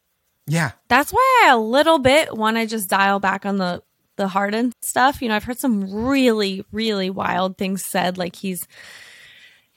Yeah, 0.48 0.72
That's 0.90 1.12
why 1.12 1.44
I 1.46 1.54
a 1.54 1.58
little 1.58 1.98
bit 1.98 2.36
want 2.36 2.58
to 2.58 2.68
just 2.68 2.88
dial 2.88 3.20
back 3.20 3.48
on 3.48 3.58
the 3.58 3.82
the 4.18 4.28
Harden 4.28 4.72
stuff. 4.82 5.22
You 5.22 5.30
know, 5.30 5.36
I've 5.36 5.44
heard 5.44 5.60
some 5.60 5.92
really, 5.94 6.64
really 6.72 7.10
wild 7.10 7.58
things 7.58 7.84
said, 7.86 8.18
like 8.18 8.36
he's 8.36 8.68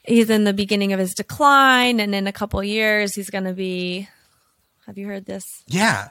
he's 0.05 0.31
in 0.31 0.45
the 0.45 0.53
beginning 0.53 0.93
of 0.93 0.99
his 0.99 1.15
decline, 1.15 2.01
and 2.01 2.15
in 2.15 2.27
a 2.27 2.33
couple 2.33 2.63
years 2.63 3.15
he's 3.15 3.31
going 3.31 3.45
to 3.45 3.53
be. 3.55 4.09
Have 4.87 4.97
you 4.99 5.07
heard 5.07 5.27
this? 5.27 5.45
yeah, 5.67 6.09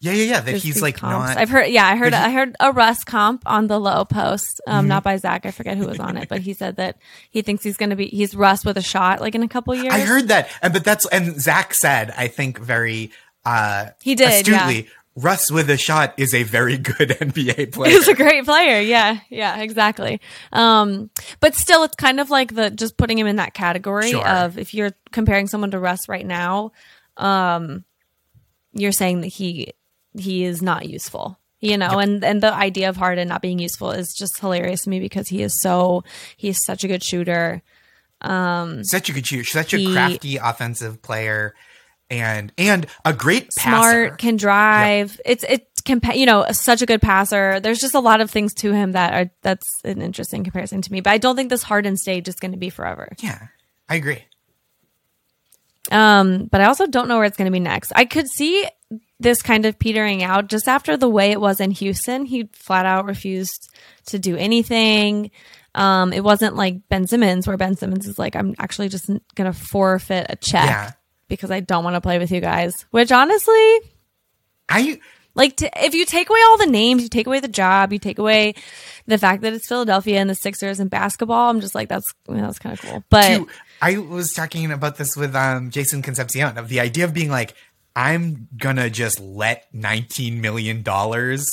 yeah, 0.00 0.12
yeah, 0.12 0.22
yeah. 0.24 0.32
That 0.40 0.46
There's 0.46 0.62
he's 0.62 0.80
like 0.80 0.96
comps. 0.96 1.34
not. 1.34 1.36
I've 1.36 1.50
heard. 1.50 1.66
Yeah, 1.66 1.86
I 1.86 1.96
heard. 1.96 2.14
He- 2.14 2.18
I 2.18 2.30
heard 2.30 2.56
a 2.60 2.72
Russ 2.72 3.04
comp 3.04 3.42
on 3.44 3.66
the 3.66 3.78
Lowe 3.78 4.04
Post, 4.06 4.60
um, 4.66 4.80
Mm-hmm. 4.80 4.88
not 4.88 5.02
by 5.04 5.16
Zach. 5.18 5.44
I 5.44 5.50
forget 5.50 5.76
who 5.76 5.86
was 5.86 5.98
on 6.00 6.16
it, 6.16 6.28
but 6.28 6.40
he 6.40 6.54
said 6.54 6.76
that 6.76 6.96
he 7.30 7.42
thinks 7.42 7.62
he's 7.62 7.76
going 7.76 7.90
to 7.90 7.96
be. 7.96 8.06
He's 8.06 8.34
Russ 8.34 8.64
with 8.64 8.78
a 8.78 8.82
shot, 8.82 9.20
like 9.20 9.34
in 9.34 9.42
a 9.42 9.48
couple 9.48 9.74
years. 9.74 9.92
I 9.92 10.00
heard 10.00 10.28
that, 10.28 10.48
and 10.62 10.72
but 10.72 10.84
that's 10.84 11.06
and 11.08 11.38
Zach 11.40 11.74
said 11.74 12.12
I 12.16 12.28
think 12.28 12.58
very 12.58 13.10
uh 13.44 13.88
He 14.02 14.14
did, 14.14 14.28
astutely. 14.28 14.88
Russ 15.16 15.50
with 15.50 15.70
a 15.70 15.78
shot 15.78 16.12
is 16.18 16.34
a 16.34 16.42
very 16.42 16.76
good 16.76 17.08
NBA 17.20 17.72
player. 17.72 17.90
He's 17.90 18.06
a 18.06 18.14
great 18.14 18.44
player. 18.44 18.80
Yeah, 18.80 19.18
yeah, 19.30 19.60
exactly. 19.60 20.20
Um, 20.52 21.08
but 21.40 21.54
still, 21.54 21.82
it's 21.84 21.96
kind 21.96 22.20
of 22.20 22.28
like 22.30 22.54
the 22.54 22.70
just 22.70 22.96
putting 22.98 23.18
him 23.18 23.26
in 23.26 23.36
that 23.36 23.54
category 23.54 24.10
Sure. 24.10 24.26
of 24.26 24.58
if 24.58 24.74
you're 24.74 24.92
comparing 25.12 25.46
someone 25.46 25.70
to 25.70 25.78
Russ 25.78 26.08
right 26.08 26.26
now, 26.26 26.72
um, 27.16 27.84
you're 28.72 28.92
saying 28.92 29.22
that 29.22 29.28
he 29.28 29.72
he 30.18 30.44
is 30.44 30.60
not 30.62 30.88
useful. 30.88 31.38
You 31.60 31.78
know, 31.78 31.98
and 31.98 32.22
and 32.22 32.42
the 32.42 32.52
idea 32.52 32.90
of 32.90 32.98
Harden 32.98 33.28
not 33.28 33.40
being 33.40 33.58
useful 33.58 33.90
is 33.90 34.12
just 34.14 34.38
hilarious 34.38 34.82
to 34.82 34.90
me 34.90 35.00
because 35.00 35.28
he 35.28 35.42
is 35.42 35.58
so 35.58 36.04
he's 36.36 36.62
such 36.62 36.84
a 36.84 36.88
good 36.88 37.02
shooter. 37.02 37.62
such 38.22 39.08
a 39.08 39.12
good 39.14 39.26
shooter, 39.26 39.44
such 39.44 39.72
a 39.72 39.92
crafty 39.92 40.36
offensive 40.36 41.00
player, 41.00 41.54
and 42.10 42.52
and 42.56 42.86
a 43.04 43.12
great 43.12 43.52
smart, 43.52 44.10
passer. 44.10 44.16
can 44.16 44.36
drive. 44.36 45.20
It's 45.24 45.44
it 45.44 45.68
can 45.84 46.00
you 46.14 46.26
know 46.26 46.44
such 46.52 46.82
a 46.82 46.86
good 46.86 47.02
passer. 47.02 47.60
There's 47.60 47.80
just 47.80 47.94
a 47.94 48.00
lot 48.00 48.20
of 48.20 48.30
things 48.30 48.54
to 48.54 48.72
him 48.72 48.92
that 48.92 49.14
are 49.14 49.30
that's 49.42 49.66
an 49.84 50.00
interesting 50.02 50.44
comparison 50.44 50.82
to 50.82 50.92
me. 50.92 51.00
But 51.00 51.10
I 51.10 51.18
don't 51.18 51.36
think 51.36 51.50
this 51.50 51.62
Harden 51.62 51.96
stage 51.96 52.28
is 52.28 52.36
going 52.36 52.52
to 52.52 52.58
be 52.58 52.70
forever. 52.70 53.12
Yeah, 53.20 53.48
I 53.88 53.96
agree. 53.96 54.24
Um, 55.90 56.48
but 56.50 56.60
I 56.60 56.64
also 56.64 56.86
don't 56.86 57.08
know 57.08 57.16
where 57.16 57.26
it's 57.26 57.36
going 57.36 57.46
to 57.46 57.52
be 57.52 57.60
next. 57.60 57.92
I 57.94 58.04
could 58.06 58.28
see 58.28 58.66
this 59.20 59.40
kind 59.40 59.64
of 59.64 59.78
petering 59.78 60.22
out 60.22 60.48
just 60.48 60.68
after 60.68 60.96
the 60.96 61.08
way 61.08 61.30
it 61.30 61.40
was 61.40 61.60
in 61.60 61.70
Houston. 61.70 62.24
He 62.24 62.48
flat 62.52 62.86
out 62.86 63.06
refused 63.06 63.70
to 64.06 64.18
do 64.18 64.36
anything. 64.36 65.30
Um, 65.74 66.12
it 66.12 66.24
wasn't 66.24 66.56
like 66.56 66.88
Ben 66.88 67.06
Simmons, 67.06 67.46
where 67.46 67.56
Ben 67.56 67.76
Simmons 67.76 68.06
is 68.08 68.18
like, 68.18 68.34
I'm 68.34 68.54
actually 68.58 68.88
just 68.88 69.06
going 69.06 69.52
to 69.52 69.52
forfeit 69.52 70.26
a 70.28 70.36
check 70.36 70.64
Yeah. 70.64 70.92
Because 71.28 71.50
I 71.50 71.60
don't 71.60 71.84
want 71.84 71.94
to 71.94 72.00
play 72.00 72.18
with 72.18 72.30
you 72.30 72.40
guys. 72.40 72.86
Which 72.90 73.12
honestly, 73.12 73.78
I 74.68 75.00
like 75.34 75.56
to, 75.56 75.84
if 75.84 75.94
you 75.94 76.04
take 76.04 76.30
away 76.30 76.40
all 76.48 76.58
the 76.58 76.66
names, 76.66 77.02
you 77.02 77.08
take 77.08 77.26
away 77.26 77.40
the 77.40 77.48
job, 77.48 77.92
you 77.92 77.98
take 77.98 78.18
away 78.18 78.54
the 79.06 79.18
fact 79.18 79.42
that 79.42 79.52
it's 79.52 79.68
Philadelphia 79.68 80.18
and 80.18 80.28
the 80.28 80.34
Sixers 80.34 80.80
and 80.80 80.90
basketball. 80.90 81.50
I'm 81.50 81.60
just 81.60 81.74
like, 81.74 81.88
that's 81.88 82.12
you 82.28 82.34
know, 82.36 82.42
that's 82.42 82.58
kind 82.58 82.72
of 82.72 82.84
cool. 82.84 83.04
But 83.10 83.36
too, 83.36 83.48
I 83.80 83.98
was 83.98 84.32
talking 84.32 84.70
about 84.72 84.96
this 84.96 85.16
with 85.16 85.34
um, 85.36 85.70
Jason 85.70 86.02
Concepcion 86.02 86.58
of 86.58 86.68
the 86.68 86.80
idea 86.80 87.04
of 87.04 87.14
being 87.14 87.30
like, 87.30 87.54
I'm 87.94 88.48
gonna 88.56 88.90
just 88.90 89.20
let 89.20 89.72
19 89.72 90.40
million 90.40 90.82
dollars 90.82 91.46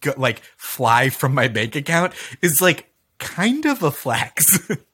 go, 0.00 0.14
like 0.16 0.40
fly 0.56 1.08
from 1.10 1.34
my 1.34 1.48
bank 1.48 1.76
account 1.76 2.14
is 2.42 2.60
like 2.60 2.90
kind 3.18 3.66
of 3.66 3.82
a 3.82 3.90
flex. 3.90 4.58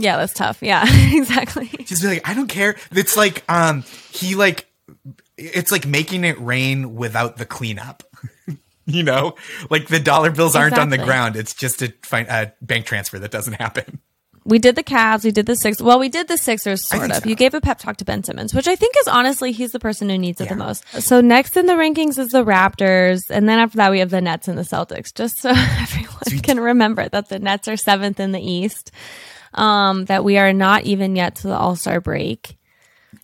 yeah, 0.00 0.16
that's 0.16 0.34
tough. 0.34 0.62
Yeah, 0.62 0.84
exactly. 1.12 1.66
just 1.84 2.02
be 2.02 2.08
like, 2.08 2.28
I 2.28 2.34
don't 2.34 2.48
care. 2.48 2.76
It's 2.92 3.16
like 3.16 3.44
um 3.48 3.84
he 4.12 4.34
like 4.34 4.66
it's 5.36 5.72
like 5.72 5.86
making 5.86 6.24
it 6.24 6.38
rain 6.40 6.94
without 6.96 7.36
the 7.36 7.46
cleanup. 7.46 8.02
you 8.86 9.02
know, 9.02 9.36
like 9.68 9.88
the 9.88 10.00
dollar 10.00 10.30
bills 10.30 10.56
aren't 10.56 10.78
on 10.78 10.90
the 10.90 10.98
ground. 10.98 11.36
It's 11.36 11.54
just 11.54 11.82
a, 11.82 11.92
a 12.12 12.52
bank 12.60 12.86
transfer 12.86 13.18
that 13.18 13.30
doesn't 13.30 13.54
happen. 13.54 14.00
We 14.44 14.58
did 14.58 14.74
the 14.74 14.82
Cavs. 14.82 15.22
We 15.22 15.32
did 15.32 15.46
the 15.46 15.54
Six. 15.54 15.82
Well, 15.82 15.98
we 15.98 16.08
did 16.08 16.26
the 16.26 16.38
Sixers, 16.38 16.86
sort 16.88 17.10
of. 17.10 17.16
so. 17.18 17.28
You 17.28 17.34
gave 17.34 17.52
a 17.52 17.60
pep 17.60 17.78
talk 17.78 17.98
to 17.98 18.04
Ben 18.04 18.24
Simmons, 18.24 18.54
which 18.54 18.68
I 18.68 18.74
think 18.74 18.94
is 18.98 19.06
honestly 19.06 19.52
he's 19.52 19.72
the 19.72 19.78
person 19.78 20.08
who 20.08 20.16
needs 20.16 20.40
it 20.40 20.48
the 20.48 20.56
most. 20.56 20.86
So 21.02 21.20
next 21.20 21.56
in 21.56 21.66
the 21.66 21.74
rankings 21.74 22.18
is 22.18 22.28
the 22.28 22.44
Raptors, 22.44 23.30
and 23.30 23.48
then 23.48 23.58
after 23.58 23.76
that 23.76 23.90
we 23.90 23.98
have 23.98 24.10
the 24.10 24.20
Nets 24.20 24.48
and 24.48 24.56
the 24.56 24.62
Celtics. 24.62 25.14
Just 25.14 25.40
so 25.40 25.50
everyone 25.54 26.42
can 26.42 26.58
remember 26.58 27.08
that 27.08 27.28
the 27.28 27.38
Nets 27.38 27.68
are 27.68 27.76
seventh 27.76 28.18
in 28.18 28.32
the 28.32 28.40
East, 28.40 28.92
um, 29.54 30.04
that 30.06 30.24
we 30.24 30.38
are 30.38 30.52
not 30.52 30.84
even 30.84 31.16
yet 31.16 31.36
to 31.36 31.48
the 31.48 31.54
All 31.56 31.76
Star 31.76 32.00
break, 32.00 32.56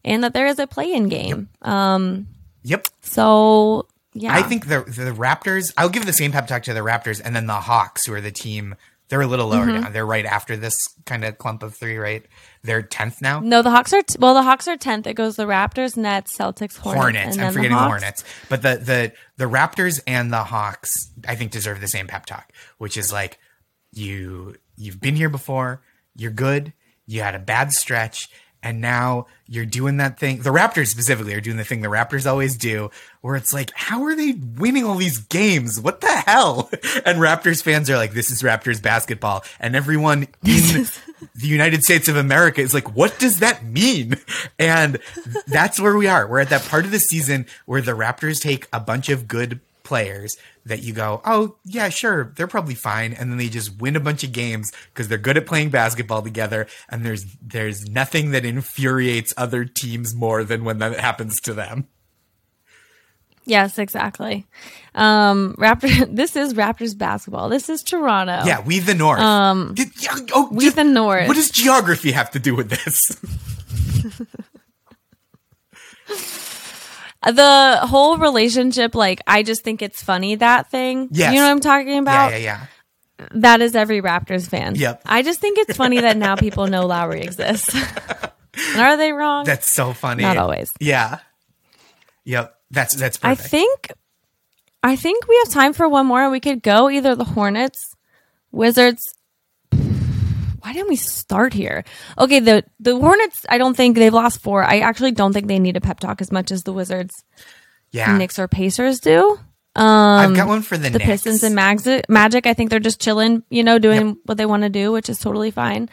and 0.05 0.24
that 0.24 0.33
there 0.35 0.47
is 0.47 0.59
a 0.59 0.66
play-in 0.66 1.09
game. 1.09 1.49
Um, 1.62 2.27
Yep. 2.64 2.89
so 3.03 3.87
yeah, 4.12 4.35
I 4.35 4.43
think 4.43 4.66
the 4.68 4.81
the 4.81 5.12
Raptors. 5.12 5.72
I'll 5.77 5.89
give 5.89 6.07
the 6.07 6.12
same 6.12 6.33
pep 6.33 6.47
talk 6.47 6.62
to 6.64 6.74
the 6.74 6.81
Raptors, 6.81 7.20
and 7.24 7.35
then 7.37 7.47
the 7.47 7.55
Hawks, 7.55 8.07
who 8.07 8.14
are 8.14 8.20
the 8.20 8.33
team. 8.33 8.74
They're 9.09 9.20
a 9.20 9.27
little 9.29 9.47
lower 9.47 9.66
Mm-hmm. 9.66 9.83
down. 9.85 9.93
They're 9.93 10.05
right 10.05 10.24
after 10.27 10.57
this 10.57 10.77
kind 11.05 11.24
of 11.24 11.39
clump 11.39 11.62
of 11.62 11.77
three, 11.77 11.97
right? 11.97 12.27
They're 12.64 12.83
tenth 12.83 13.22
now. 13.22 13.39
no, 13.39 13.62
the 13.62 13.70
Hawks 13.70 13.93
are 13.93 14.03
t- 14.03 14.16
well. 14.18 14.35
The 14.35 14.43
Hawks 14.43 14.66
are 14.66 14.77
tenth. 14.77 15.07
It 15.07 15.14
goes 15.14 15.37
the 15.37 15.45
Raptors, 15.47 15.97
Nets, 15.97 16.37
Celtics, 16.37 16.77
Hornets. 16.77 17.03
Hornets. 17.03 17.39
I'm 17.39 17.53
forgetting 17.53 17.70
the, 17.70 17.79
Hawks. 17.79 17.89
Hornets, 18.03 18.24
but 18.49 18.62
the 18.62 18.77
the 18.83 19.12
the 19.37 19.45
Raptors 19.45 20.01
and 20.09 20.33
the 20.33 20.43
Hawks, 20.43 20.91
I 21.29 21.37
think, 21.37 21.53
deserve 21.53 21.81
the 21.81 21.87
same 21.87 22.09
pep 22.09 22.27
talk, 22.27 22.53
which 22.79 22.97
is 22.97 23.12
like 23.12 23.39
you 23.93 24.57
you've 24.77 25.01
been 25.01 25.14
here 25.14 25.31
before, 25.31 25.83
you're 26.16 26.30
good, 26.30 26.72
you 27.06 27.22
had 27.22 27.34
a 27.34 27.40
bad 27.40 27.72
stretch, 27.72 28.28
and 28.62 28.80
now 28.80 29.26
you're 29.46 29.64
doing 29.64 29.98
that 29.98 30.18
thing. 30.18 30.38
The 30.38 30.50
Raptors 30.50 30.88
specifically 30.88 31.34
are 31.34 31.40
doing 31.40 31.56
the 31.56 31.64
thing 31.64 31.82
the 31.82 31.88
Raptors 31.88 32.28
always 32.28 32.56
do, 32.56 32.90
where 33.20 33.36
it's 33.36 33.52
like, 33.52 33.70
how 33.74 34.02
are 34.04 34.16
they 34.16 34.32
winning 34.32 34.84
all 34.84 34.96
these 34.96 35.18
games? 35.18 35.78
What 35.78 36.00
the 36.00 36.08
hell? 36.08 36.70
And 37.04 37.18
Raptors 37.18 37.62
fans 37.62 37.88
are 37.90 37.96
like, 37.96 38.12
this 38.12 38.30
is 38.30 38.42
Raptors 38.42 38.82
basketball, 38.82 39.44
and 39.60 39.76
everyone 39.76 40.24
in 40.44 40.86
the 41.34 41.46
United 41.46 41.84
States 41.84 42.08
of 42.08 42.16
America 42.16 42.60
is 42.60 42.74
like, 42.74 42.94
what 42.96 43.18
does 43.18 43.38
that 43.38 43.64
mean? 43.64 44.16
And 44.58 44.98
that's 45.46 45.78
where 45.78 45.96
we 45.96 46.08
are. 46.08 46.26
We're 46.26 46.40
at 46.40 46.48
that 46.48 46.64
part 46.64 46.84
of 46.86 46.90
the 46.90 46.98
season 46.98 47.46
where 47.66 47.82
the 47.82 47.92
Raptors 47.92 48.40
take 48.40 48.66
a 48.72 48.80
bunch 48.80 49.08
of 49.08 49.28
good 49.28 49.60
players 49.82 50.36
that 50.66 50.82
you 50.82 50.92
go, 50.92 51.22
oh, 51.24 51.56
yeah, 51.64 51.88
sure, 51.88 52.32
they're 52.36 52.46
probably 52.46 52.74
fine. 52.74 53.12
And 53.12 53.30
then 53.30 53.38
they 53.38 53.48
just 53.48 53.80
win 53.80 53.96
a 53.96 54.00
bunch 54.00 54.24
of 54.24 54.32
games 54.32 54.72
because 54.92 55.08
they're 55.08 55.16
good 55.16 55.36
at 55.36 55.46
playing 55.46 55.70
basketball 55.70 56.22
together. 56.22 56.66
And 56.88 57.06
there's, 57.06 57.24
there's 57.40 57.88
nothing 57.88 58.32
that 58.32 58.44
infuriates 58.44 59.32
other 59.36 59.64
teams 59.64 60.14
more 60.14 60.44
than 60.44 60.64
when 60.64 60.78
that 60.78 60.98
happens 61.00 61.40
to 61.42 61.54
them. 61.54 61.86
Yes, 63.48 63.78
exactly. 63.78 64.44
Um, 64.96 65.54
Raptor. 65.56 66.08
This 66.16 66.34
is 66.34 66.52
Raptors 66.54 66.98
basketball. 66.98 67.48
This 67.48 67.68
is 67.70 67.84
Toronto. 67.84 68.42
Yeah, 68.44 68.60
we 68.60 68.80
the 68.80 68.94
North. 68.94 69.20
Um, 69.20 69.74
yeah, 69.76 70.16
oh, 70.34 70.48
we 70.50 70.64
just- 70.64 70.76
the 70.76 70.82
North. 70.82 71.28
What 71.28 71.36
does 71.36 71.50
geography 71.50 72.10
have 72.10 72.32
to 72.32 72.40
do 72.40 72.56
with 72.56 72.70
this? 72.70 73.00
The 77.33 77.81
whole 77.83 78.18
relationship, 78.18 78.95
like, 78.95 79.20
I 79.27 79.43
just 79.43 79.62
think 79.62 79.83
it's 79.83 80.03
funny 80.03 80.37
that 80.37 80.70
thing. 80.70 81.09
Yes. 81.11 81.33
You 81.33 81.41
know 81.41 81.47
what 81.47 81.53
I'm 81.53 81.61
talking 81.61 81.99
about? 81.99 82.33
yeah, 82.33 82.37
yeah, 82.39 82.66
yeah. 83.18 83.27
That 83.33 83.62
is 83.62 83.74
every 83.74 84.03
Raptors 84.03 84.49
fan. 84.49 84.74
Yep. 84.74 85.03
I 85.07 85.22
just 85.22 85.41
think 85.41 85.59
it's 85.59 85.77
funny 85.77 86.01
that 86.01 86.16
now 86.16 86.37
people 86.37 86.66
know 86.66 86.87
Lowry 86.87 87.22
exists. 87.22 87.74
are 88.77 88.97
they 88.97 89.12
wrong? 89.12 89.45
That's 89.45 89.68
so 89.68 89.93
funny. 89.93 90.22
Not 90.22 90.37
always. 90.37 90.72
Yeah. 90.81 91.20
Yep. 92.24 92.55
That's 92.70 92.95
that's 92.95 93.18
I 93.22 93.35
think 93.35 93.93
I 94.83 94.97
think 94.97 95.27
we 95.29 95.37
have 95.45 95.53
time 95.53 95.72
for 95.72 95.89
one 95.89 96.07
more 96.07 96.22
and 96.22 96.33
we 96.33 96.41
could 96.41 96.62
go 96.62 96.91
either 96.91 97.14
the 97.14 97.24
Hornets, 97.24 97.95
Wizards. 98.51 99.15
Why 100.66 100.72
didn't 100.72 100.88
we 100.88 100.96
start 100.96 101.52
here? 101.54 101.84
Okay, 102.18 102.40
the 102.40 102.64
the 102.80 102.98
Hornets, 102.98 103.46
I 103.48 103.56
don't 103.56 103.76
think 103.76 103.94
they've 103.96 104.12
lost 104.12 104.42
four. 104.42 104.64
I 104.64 104.80
actually 104.80 105.12
don't 105.12 105.32
think 105.32 105.46
they 105.46 105.60
need 105.60 105.76
a 105.76 105.80
pep 105.80 106.00
talk 106.00 106.20
as 106.20 106.32
much 106.32 106.50
as 106.50 106.64
the 106.64 106.72
Wizards, 106.72 107.14
yeah. 107.92 108.16
Knicks 108.18 108.36
or 108.36 108.48
Pacers 108.48 108.98
do. 108.98 109.38
I've 109.76 110.34
got 110.34 110.48
one 110.48 110.62
for 110.62 110.76
the, 110.76 110.90
The 110.90 110.98
Knicks. 110.98 111.22
Pistons 111.22 111.44
and 111.44 111.54
Magic, 111.54 112.08
Magic, 112.08 112.46
I 112.48 112.54
think 112.54 112.70
they're 112.70 112.80
just 112.80 113.00
chilling, 113.00 113.44
you 113.48 113.62
know, 113.62 113.78
doing 113.78 114.16
what 114.24 114.38
they 114.38 114.46
want 114.46 114.64
to 114.64 114.68
do, 114.68 114.90
which 114.90 115.08
is 115.08 115.20
totally 115.20 115.52
fine. 115.52 115.88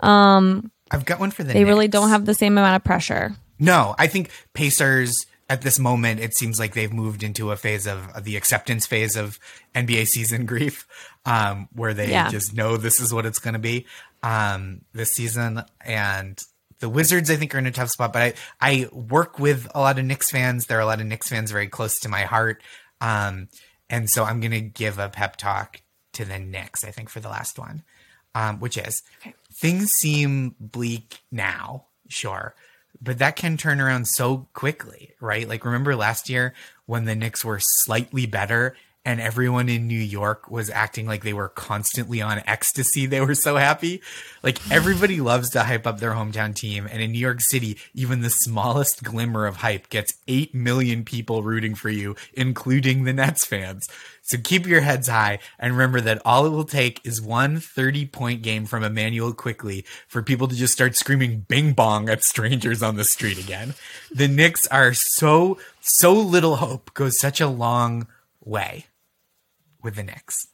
I've 0.00 1.04
got 1.06 1.20
one 1.20 1.30
for 1.30 1.42
the 1.42 1.54
They 1.54 1.64
really 1.64 1.88
don't 1.88 2.10
have 2.10 2.26
the 2.26 2.34
same 2.34 2.58
amount 2.58 2.76
of 2.76 2.84
pressure. 2.84 3.34
No, 3.58 3.94
I 3.98 4.08
think 4.08 4.30
Pacers 4.52 5.14
at 5.50 5.62
this 5.62 5.78
moment 5.78 6.20
it 6.20 6.36
seems 6.36 6.58
like 6.58 6.74
they've 6.74 6.92
moved 6.92 7.22
into 7.22 7.50
a 7.50 7.56
phase 7.56 7.86
of, 7.86 8.10
of 8.10 8.24
the 8.24 8.36
acceptance 8.36 8.86
phase 8.86 9.16
of 9.16 9.38
NBA 9.74 10.06
season 10.06 10.44
grief, 10.52 10.86
um, 11.24 11.68
where 11.72 11.94
they 11.94 12.10
Yeah. 12.10 12.28
just 12.28 12.54
know 12.54 12.76
this 12.76 13.00
is 13.00 13.14
what 13.14 13.24
it's 13.24 13.38
going 13.38 13.54
to 13.54 13.58
be 13.60 13.86
um, 14.22 14.82
this 14.92 15.10
season. 15.10 15.62
And 15.84 16.38
the 16.80 16.88
Wizards, 16.88 17.30
I 17.30 17.36
think, 17.36 17.54
are 17.54 17.58
in 17.58 17.66
a 17.66 17.72
tough 17.72 17.90
spot. 17.90 18.12
But 18.12 18.22
I 18.22 18.34
I 18.60 18.88
work 18.92 19.38
with 19.38 19.68
a 19.74 19.80
lot 19.80 19.98
of 19.98 20.04
Knicks 20.04 20.30
fans. 20.30 20.66
There 20.66 20.78
are 20.78 20.82
a 20.82 20.86
lot 20.86 21.00
of 21.00 21.06
Knicks 21.06 21.28
fans 21.28 21.50
very 21.50 21.68
close 21.68 21.98
to 22.00 22.08
my 22.08 22.22
heart, 22.22 22.62
um, 23.00 23.48
and 23.90 24.08
so 24.08 24.24
I'm 24.24 24.40
going 24.40 24.52
to 24.52 24.60
give 24.60 24.98
a 24.98 25.08
pep 25.08 25.36
talk 25.36 25.82
to 26.14 26.24
the 26.24 26.38
Knicks. 26.38 26.84
I 26.84 26.90
think 26.90 27.08
for 27.08 27.20
the 27.20 27.28
last 27.28 27.58
one, 27.58 27.82
um, 28.34 28.60
which 28.60 28.76
is 28.76 29.02
things 29.60 29.90
seem 30.00 30.54
bleak 30.60 31.20
now, 31.30 31.86
sure, 32.08 32.54
but 33.00 33.18
that 33.18 33.36
can 33.36 33.56
turn 33.56 33.80
around 33.80 34.06
so 34.06 34.48
quickly, 34.52 35.14
right? 35.20 35.48
Like 35.48 35.64
remember 35.64 35.96
last 35.96 36.28
year 36.28 36.54
when 36.86 37.04
the 37.04 37.14
Knicks 37.14 37.44
were 37.44 37.60
slightly 37.60 38.26
better 38.26 38.76
and 39.08 39.22
everyone 39.22 39.70
in 39.70 39.86
New 39.86 39.98
York 39.98 40.50
was 40.50 40.68
acting 40.68 41.06
like 41.06 41.24
they 41.24 41.32
were 41.32 41.48
constantly 41.48 42.20
on 42.20 42.42
ecstasy. 42.46 43.06
They 43.06 43.22
were 43.22 43.34
so 43.34 43.56
happy. 43.56 44.02
Like 44.42 44.58
everybody 44.70 45.22
loves 45.22 45.48
to 45.50 45.62
hype 45.62 45.86
up 45.86 45.98
their 45.98 46.12
hometown 46.12 46.54
team. 46.54 46.86
And 46.86 47.00
in 47.00 47.12
New 47.12 47.18
York 47.18 47.40
City, 47.40 47.78
even 47.94 48.20
the 48.20 48.28
smallest 48.28 49.02
glimmer 49.02 49.46
of 49.46 49.56
hype 49.56 49.88
gets 49.88 50.12
8 50.28 50.54
million 50.54 51.04
people 51.04 51.42
rooting 51.42 51.74
for 51.74 51.88
you, 51.88 52.16
including 52.34 53.04
the 53.04 53.14
Nets 53.14 53.46
fans. 53.46 53.88
So 54.20 54.36
keep 54.44 54.66
your 54.66 54.82
heads 54.82 55.08
high 55.08 55.38
and 55.58 55.72
remember 55.72 56.02
that 56.02 56.20
all 56.26 56.44
it 56.44 56.50
will 56.50 56.64
take 56.64 57.00
is 57.02 57.18
one 57.18 57.60
30 57.60 58.04
point 58.04 58.42
game 58.42 58.66
from 58.66 58.84
Immanuel 58.84 59.32
Quickley 59.32 59.86
for 60.06 60.22
people 60.22 60.48
to 60.48 60.54
just 60.54 60.74
start 60.74 60.96
screaming 60.96 61.46
bing 61.48 61.72
bong 61.72 62.10
at 62.10 62.24
strangers 62.24 62.82
on 62.82 62.96
the 62.96 63.04
street 63.04 63.42
again. 63.42 63.72
The 64.14 64.28
Knicks 64.28 64.66
are 64.66 64.92
so, 64.92 65.56
so 65.80 66.12
little 66.12 66.56
hope 66.56 66.92
goes 66.92 67.18
such 67.18 67.40
a 67.40 67.48
long 67.48 68.06
way 68.44 68.84
with 69.82 69.96
the 69.96 70.02
Knicks. 70.02 70.46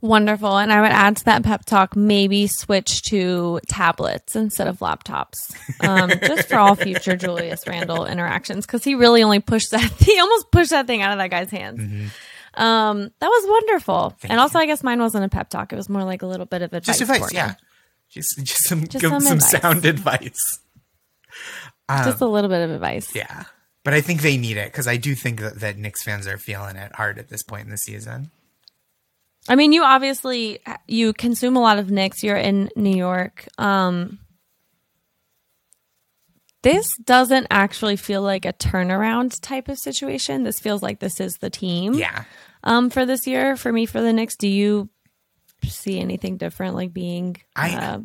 Wonderful. 0.00 0.58
And 0.58 0.70
I 0.70 0.82
would 0.82 0.90
add 0.90 1.16
to 1.18 1.24
that 1.24 1.42
pep 1.44 1.64
talk, 1.64 1.96
maybe 1.96 2.46
switch 2.46 3.02
to 3.04 3.58
tablets 3.68 4.36
instead 4.36 4.66
of 4.68 4.80
laptops, 4.80 5.36
um, 5.80 6.10
just 6.22 6.48
for 6.48 6.56
all 6.56 6.74
future 6.74 7.16
Julius 7.16 7.66
Randle 7.66 8.04
interactions, 8.04 8.66
because 8.66 8.84
he 8.84 8.94
really 8.96 9.22
only 9.22 9.40
pushed 9.40 9.70
that, 9.70 9.90
he 10.00 10.18
almost 10.20 10.50
pushed 10.52 10.70
that 10.70 10.86
thing 10.86 11.00
out 11.00 11.12
of 11.12 11.18
that 11.18 11.30
guy's 11.30 11.50
hands. 11.50 12.12
Um, 12.52 13.10
that 13.18 13.28
was 13.28 13.44
wonderful. 13.48 14.14
and 14.24 14.38
also, 14.38 14.58
I 14.58 14.66
guess 14.66 14.82
mine 14.82 15.00
wasn't 15.00 15.24
a 15.24 15.28
pep 15.30 15.48
talk. 15.48 15.72
It 15.72 15.76
was 15.76 15.88
more 15.88 16.04
like 16.04 16.20
a 16.22 16.26
little 16.26 16.46
bit 16.46 16.60
of 16.60 16.72
advice. 16.74 16.98
Just 16.98 17.10
advice, 17.10 17.32
yeah. 17.32 17.54
Just, 18.10 18.38
just 18.44 18.64
some, 18.64 18.86
Just 18.86 19.02
some 19.02 19.20
some, 19.20 19.36
advice. 19.38 19.50
sound 19.50 19.84
advice. 19.86 20.58
Just 21.88 22.20
a 22.20 22.26
little 22.26 22.50
bit 22.50 22.62
of 22.62 22.70
advice. 22.70 23.14
Yeah. 23.14 23.44
But 23.84 23.92
I 23.94 24.00
think 24.00 24.22
they 24.22 24.36
need 24.38 24.56
it 24.56 24.72
because 24.72 24.88
I 24.88 24.96
do 24.96 25.14
think 25.14 25.40
that, 25.40 25.60
that 25.60 25.76
Knicks 25.76 26.02
fans 26.02 26.26
are 26.26 26.38
feeling 26.38 26.76
it 26.76 26.94
hard 26.94 27.18
at 27.18 27.28
this 27.28 27.42
point 27.42 27.64
in 27.64 27.70
the 27.70 27.76
season. 27.76 28.30
I 29.46 29.56
mean, 29.56 29.74
you 29.74 29.84
obviously 29.84 30.60
you 30.88 31.12
consume 31.12 31.54
a 31.54 31.60
lot 31.60 31.78
of 31.78 31.90
Knicks. 31.90 32.22
You're 32.22 32.36
in 32.36 32.70
New 32.76 32.96
York. 32.96 33.46
Um, 33.58 34.20
this 36.62 36.96
doesn't 36.96 37.48
actually 37.50 37.96
feel 37.96 38.22
like 38.22 38.46
a 38.46 38.54
turnaround 38.54 39.38
type 39.42 39.68
of 39.68 39.78
situation. 39.78 40.44
This 40.44 40.58
feels 40.58 40.82
like 40.82 40.98
this 40.98 41.20
is 41.20 41.36
the 41.36 41.50
team. 41.50 41.92
Yeah. 41.92 42.24
Um, 42.62 42.88
for 42.88 43.04
this 43.04 43.26
year, 43.26 43.54
for 43.54 43.70
me, 43.70 43.84
for 43.84 44.00
the 44.00 44.14
Knicks, 44.14 44.36
do 44.36 44.48
you 44.48 44.88
see 45.62 46.00
anything 46.00 46.38
different, 46.38 46.74
like 46.74 46.94
being 46.94 47.36
I- 47.54 47.76
uh, 47.76 47.98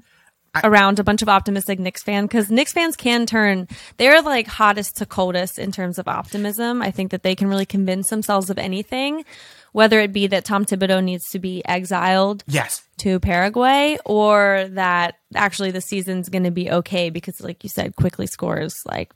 around 0.63 0.99
a 0.99 1.03
bunch 1.03 1.21
of 1.21 1.29
optimistic 1.29 1.79
Knicks 1.79 2.03
fans? 2.03 2.27
Because 2.27 2.49
Knicks 2.49 2.73
fans 2.73 2.95
can 2.95 3.25
turn. 3.25 3.67
They're 3.97 4.21
like 4.21 4.47
hottest 4.47 4.97
to 4.97 5.05
coldest 5.05 5.59
in 5.59 5.71
terms 5.71 5.97
of 5.99 6.07
optimism. 6.07 6.81
I 6.81 6.91
think 6.91 7.11
that 7.11 7.23
they 7.23 7.35
can 7.35 7.47
really 7.47 7.65
convince 7.65 8.09
themselves 8.09 8.49
of 8.49 8.57
anything, 8.57 9.25
whether 9.71 9.99
it 9.99 10.11
be 10.13 10.27
that 10.27 10.45
Tom 10.45 10.65
Thibodeau 10.65 11.03
needs 11.03 11.29
to 11.29 11.39
be 11.39 11.63
exiled 11.65 12.43
Yes. 12.47 12.81
to 12.99 13.19
Paraguay 13.19 13.97
or 14.05 14.67
that 14.71 15.15
actually 15.35 15.71
the 15.71 15.81
season's 15.81 16.29
going 16.29 16.43
to 16.43 16.51
be 16.51 16.71
okay 16.71 17.09
because, 17.09 17.39
like 17.41 17.63
you 17.63 17.69
said, 17.69 17.95
Quickley 17.95 18.27
scores 18.27 18.75
like 18.85 19.11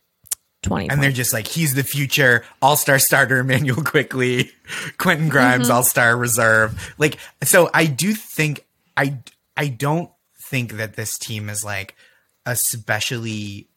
20. 0.61 0.89
And 0.89 1.03
they're 1.03 1.11
just 1.11 1.33
like, 1.33 1.45
he's 1.47 1.73
the 1.75 1.83
future 1.83 2.45
all 2.61 2.77
star 2.77 2.97
starter, 2.97 3.39
Immanuel 3.39 3.83
Quickley, 3.83 4.49
Quentin 4.97 5.27
Grimes, 5.27 5.65
Mm-hmm. 5.67 5.75
all 5.75 5.83
star 5.83 6.15
reserve. 6.15 6.93
Like, 6.97 7.17
so 7.43 7.69
I 7.73 7.85
do 7.85 8.13
think, 8.13 8.65
I, 8.95 9.17
I 9.57 9.67
don't 9.67 10.09
think 10.53 10.73
that 10.73 10.95
this 10.95 11.17
team 11.17 11.49
is 11.49 11.65
like 11.65 11.95
especially 12.45 13.67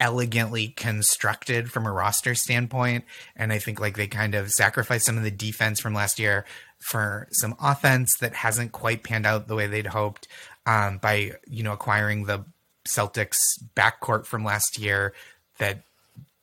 elegantly 0.00 0.68
constructed 0.68 1.70
from 1.70 1.84
a 1.84 1.92
roster 1.92 2.34
standpoint. 2.34 3.04
And 3.36 3.52
I 3.52 3.58
think 3.58 3.78
like 3.78 3.94
they 3.94 4.06
kind 4.06 4.34
of 4.34 4.50
sacrificed 4.50 5.04
some 5.04 5.18
of 5.18 5.24
the 5.24 5.30
defense 5.30 5.78
from 5.78 5.92
last 5.92 6.18
year 6.18 6.46
for 6.78 7.28
some 7.32 7.54
offense 7.60 8.16
that 8.20 8.32
hasn't 8.32 8.72
quite 8.72 9.02
panned 9.02 9.26
out 9.26 9.46
the 9.46 9.56
way 9.56 9.66
they'd 9.66 9.88
hoped 9.88 10.26
um, 10.64 10.96
by, 11.02 11.32
you 11.46 11.62
know, 11.62 11.74
acquiring 11.74 12.24
the 12.24 12.46
Celtics 12.86 13.36
backcourt 13.76 14.24
from 14.24 14.44
last 14.44 14.78
year 14.78 15.12
that 15.58 15.82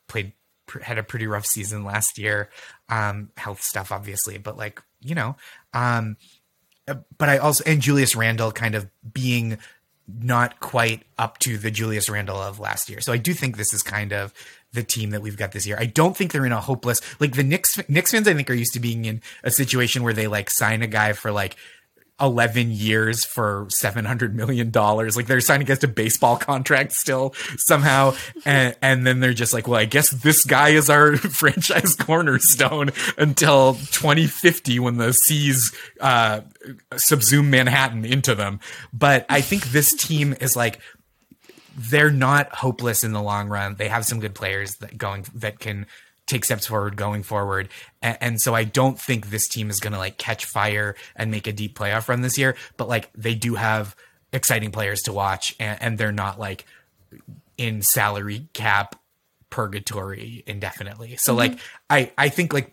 played 0.06 0.34
had 0.82 0.98
a 0.98 1.02
pretty 1.02 1.26
rough 1.26 1.46
season 1.46 1.82
last 1.82 2.16
year. 2.16 2.48
Um, 2.88 3.30
health 3.36 3.60
stuff, 3.60 3.90
obviously, 3.90 4.38
but 4.38 4.56
like, 4.56 4.80
you 5.00 5.16
know, 5.16 5.34
um, 5.74 6.16
but 6.86 7.28
I 7.28 7.38
also, 7.38 7.64
and 7.66 7.80
Julius 7.80 8.14
Randle 8.14 8.52
kind 8.52 8.74
of 8.74 8.88
being 9.12 9.58
not 10.22 10.60
quite 10.60 11.02
up 11.18 11.38
to 11.38 11.58
the 11.58 11.70
Julius 11.70 12.08
Randle 12.08 12.36
of 12.36 12.60
last 12.60 12.88
year. 12.88 13.00
So 13.00 13.12
I 13.12 13.16
do 13.16 13.34
think 13.34 13.56
this 13.56 13.74
is 13.74 13.82
kind 13.82 14.12
of 14.12 14.32
the 14.72 14.82
team 14.82 15.10
that 15.10 15.22
we've 15.22 15.36
got 15.36 15.52
this 15.52 15.66
year. 15.66 15.76
I 15.78 15.86
don't 15.86 16.16
think 16.16 16.32
they're 16.32 16.46
in 16.46 16.52
a 16.52 16.60
hopeless 16.60 17.00
like 17.20 17.34
the 17.34 17.42
Knicks 17.42 17.76
Knicks 17.88 18.12
fans 18.12 18.28
I 18.28 18.34
think 18.34 18.50
are 18.50 18.54
used 18.54 18.74
to 18.74 18.80
being 18.80 19.04
in 19.04 19.22
a 19.42 19.50
situation 19.50 20.02
where 20.02 20.12
they 20.12 20.28
like 20.28 20.50
sign 20.50 20.82
a 20.82 20.86
guy 20.86 21.12
for 21.12 21.32
like 21.32 21.56
11 22.20 22.70
years 22.70 23.24
for 23.24 23.66
700 23.68 24.34
million 24.34 24.70
dollars. 24.70 25.16
Like 25.16 25.26
they're 25.26 25.40
signing 25.40 25.66
against 25.66 25.84
a 25.84 25.88
baseball 25.88 26.36
contract 26.36 26.92
still 26.92 27.34
somehow. 27.58 28.14
And, 28.44 28.76
and 28.80 29.06
then 29.06 29.20
they're 29.20 29.34
just 29.34 29.52
like 29.52 29.68
well 29.68 29.80
i 29.80 29.84
guess 29.84 30.10
this 30.10 30.44
guy 30.44 30.70
is 30.70 30.88
our 30.88 31.16
franchise 31.16 31.94
cornerstone 31.94 32.90
until 33.18 33.74
2050 33.74 34.78
when 34.78 34.96
the 34.96 35.12
seas 35.12 35.74
uh, 36.00 36.40
subsume 36.94 37.48
manhattan 37.48 38.04
into 38.04 38.34
them. 38.34 38.60
But 38.92 39.26
i 39.28 39.40
think 39.40 39.66
this 39.66 39.92
team 39.94 40.34
is 40.40 40.56
like 40.56 40.80
they're 41.76 42.10
not 42.10 42.54
hopeless 42.54 43.04
in 43.04 43.12
the 43.12 43.22
long 43.22 43.48
run. 43.48 43.74
They 43.76 43.88
have 43.88 44.06
some 44.06 44.18
good 44.18 44.34
players 44.34 44.76
that 44.76 44.96
going 44.96 45.26
that 45.34 45.58
can 45.58 45.86
take 46.26 46.44
steps 46.44 46.66
forward 46.66 46.96
going 46.96 47.22
forward. 47.22 47.68
And, 48.02 48.18
and 48.20 48.40
so 48.40 48.54
I 48.54 48.64
don't 48.64 48.98
think 48.98 49.30
this 49.30 49.48
team 49.48 49.70
is 49.70 49.80
going 49.80 49.92
to 49.92 49.98
like 49.98 50.18
catch 50.18 50.44
fire 50.44 50.96
and 51.14 51.30
make 51.30 51.46
a 51.46 51.52
deep 51.52 51.78
playoff 51.78 52.08
run 52.08 52.22
this 52.22 52.36
year, 52.36 52.56
but 52.76 52.88
like 52.88 53.10
they 53.14 53.34
do 53.34 53.54
have 53.54 53.96
exciting 54.32 54.70
players 54.70 55.02
to 55.02 55.12
watch 55.12 55.54
and, 55.58 55.80
and 55.80 55.98
they're 55.98 56.12
not 56.12 56.38
like 56.38 56.66
in 57.56 57.82
salary 57.82 58.48
cap 58.52 58.96
purgatory 59.50 60.42
indefinitely. 60.46 61.16
So 61.16 61.32
mm-hmm. 61.32 61.38
like 61.38 61.58
I 61.88 62.12
I 62.18 62.28
think 62.28 62.52
like 62.52 62.72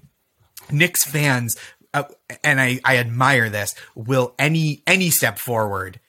Knicks 0.71 1.03
fans 1.03 1.57
uh, 1.93 2.03
and 2.43 2.59
I 2.59 2.79
I 2.83 2.97
admire 2.97 3.49
this 3.49 3.75
will 3.95 4.33
any 4.39 4.81
any 4.87 5.09
step 5.09 5.37
forward 5.37 5.99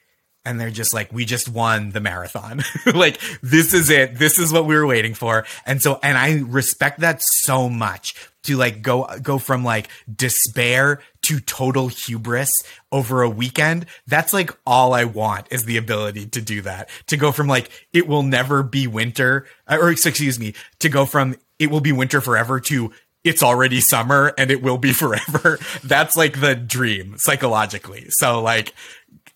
and 0.44 0.60
they're 0.60 0.70
just 0.70 0.94
like 0.94 1.12
we 1.12 1.24
just 1.24 1.48
won 1.48 1.90
the 1.90 2.00
marathon. 2.00 2.62
Like 2.94 3.20
this 3.42 3.74
is 3.74 3.90
it. 3.90 4.18
This 4.18 4.38
is 4.38 4.52
what 4.52 4.66
we 4.66 4.74
were 4.74 4.86
waiting 4.86 5.14
for. 5.14 5.44
And 5.66 5.82
so 5.82 5.98
and 6.02 6.16
i 6.16 6.40
respect 6.40 7.00
that 7.00 7.20
so 7.22 7.68
much 7.68 8.14
to 8.44 8.56
like 8.56 8.82
go 8.82 9.08
go 9.22 9.38
from 9.38 9.64
like 9.64 9.88
despair 10.14 11.00
to 11.22 11.40
total 11.40 11.88
hubris 11.88 12.50
over 12.92 13.22
a 13.22 13.30
weekend. 13.30 13.86
That's 14.06 14.32
like 14.32 14.50
all 14.66 14.92
i 14.92 15.04
want 15.04 15.48
is 15.50 15.64
the 15.64 15.76
ability 15.76 16.26
to 16.26 16.40
do 16.40 16.62
that. 16.62 16.88
To 17.08 17.16
go 17.16 17.32
from 17.32 17.48
like 17.48 17.70
it 17.92 18.06
will 18.06 18.22
never 18.22 18.62
be 18.62 18.86
winter 18.86 19.46
uh, 19.66 19.78
or 19.80 19.90
excuse 19.90 20.38
me 20.38 20.54
to 20.80 20.88
go 20.88 21.04
from 21.06 21.36
it 21.58 21.70
will 21.70 21.80
be 21.80 21.92
winter 21.92 22.20
forever 22.20 22.60
to 22.60 22.92
it's 23.24 23.42
already 23.42 23.80
summer 23.80 24.34
and 24.36 24.50
it 24.50 24.62
will 24.62 24.78
be 24.78 24.92
forever. 24.92 25.58
That's 25.82 26.16
like 26.16 26.40
the 26.40 26.54
dream 26.54 27.16
psychologically. 27.18 28.06
So 28.10 28.40
like 28.40 28.74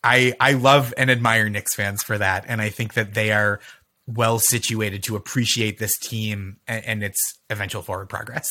I 0.03 0.35
I 0.41 0.53
love 0.53 0.95
and 0.97 1.11
admire 1.11 1.49
Knicks 1.49 1.75
fans 1.75 2.03
for 2.03 2.19
that, 2.19 2.45
and 2.49 2.61
I 2.61 2.69
think 2.69 2.95
that 2.95 3.15
they 3.15 3.33
are 3.33 3.61
well 4.07 4.39
situated 4.39 5.03
to 5.05 5.17
appreciate 5.17 5.79
this 5.79 5.99
team 5.99 6.57
and, 6.67 6.85
and 6.85 7.05
its 7.05 7.39
eventual 7.51 7.83
forward 7.83 8.09
progress. 8.09 8.51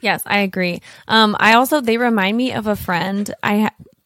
Yes, 0.00 0.22
I 0.26 0.38
agree. 0.40 0.82
Um, 1.08 1.36
I 1.38 1.54
also 1.54 1.80
they 1.80 1.98
remind 1.98 2.36
me 2.36 2.52
of 2.52 2.66
a 2.66 2.76
friend. 2.76 3.32
I 3.42 3.58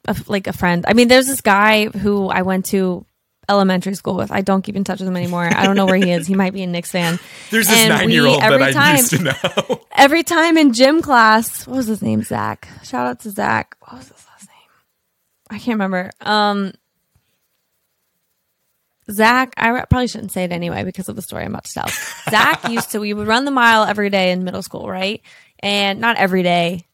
ha- 0.06 0.14
like 0.26 0.46
a 0.46 0.52
friend. 0.52 0.84
I 0.88 0.94
mean, 0.94 1.08
there's 1.08 1.26
this 1.26 1.40
guy 1.40 1.86
who 1.86 2.28
I 2.28 2.42
went 2.42 2.66
to 2.66 3.04
elementary 3.48 3.94
school 3.94 4.14
with. 4.14 4.30
I 4.30 4.40
don't 4.40 4.62
keep 4.62 4.76
in 4.76 4.84
touch 4.84 5.00
with 5.00 5.08
him 5.08 5.16
anymore. 5.16 5.44
I 5.44 5.66
don't 5.66 5.76
know 5.76 5.86
where 5.86 5.96
he 5.96 6.11
is. 6.11 6.26
He 6.26 6.34
might 6.34 6.52
be 6.54 6.62
a 6.62 6.66
Knicks 6.66 6.92
fan. 6.92 7.18
There's 7.50 7.66
this 7.66 7.88
nine 7.88 8.11
year 8.11 8.26
old 8.26 8.40
that 8.40 8.62
I 8.62 8.72
time, 8.72 8.96
used 8.96 9.11
to 9.11 9.22
know. 9.22 9.80
every 9.92 10.22
time 10.22 10.56
in 10.56 10.72
gym 10.72 11.02
class, 11.02 11.66
what 11.66 11.76
was 11.76 11.86
his 11.86 12.00
name? 12.00 12.22
Zach. 12.22 12.68
Shout 12.84 13.06
out 13.06 13.20
to 13.20 13.30
Zach. 13.30 13.76
What 13.80 13.94
was 13.98 14.08
his 14.08 14.24
I 15.51 15.59
can't 15.59 15.74
remember. 15.74 16.11
Um, 16.20 16.72
Zach, 19.11 19.55
I 19.57 19.84
probably 19.86 20.07
shouldn't 20.07 20.32
say 20.32 20.44
it 20.44 20.53
anyway 20.53 20.84
because 20.84 21.09
of 21.09 21.16
the 21.16 21.22
story 21.22 21.44
I'm 21.44 21.51
about 21.51 21.64
to 21.64 21.72
tell. 21.74 21.88
Zach 22.30 22.68
used 22.68 22.92
to, 22.92 23.01
we 23.01 23.12
would 23.12 23.26
run 23.26 23.44
the 23.44 23.51
mile 23.51 23.84
every 23.84 24.11
day 24.11 24.30
in 24.30 24.44
middle 24.44 24.62
school, 24.62 24.88
right? 24.88 25.20
And 25.61 26.01
not 26.01 26.16
every 26.16 26.42
day. 26.42 26.84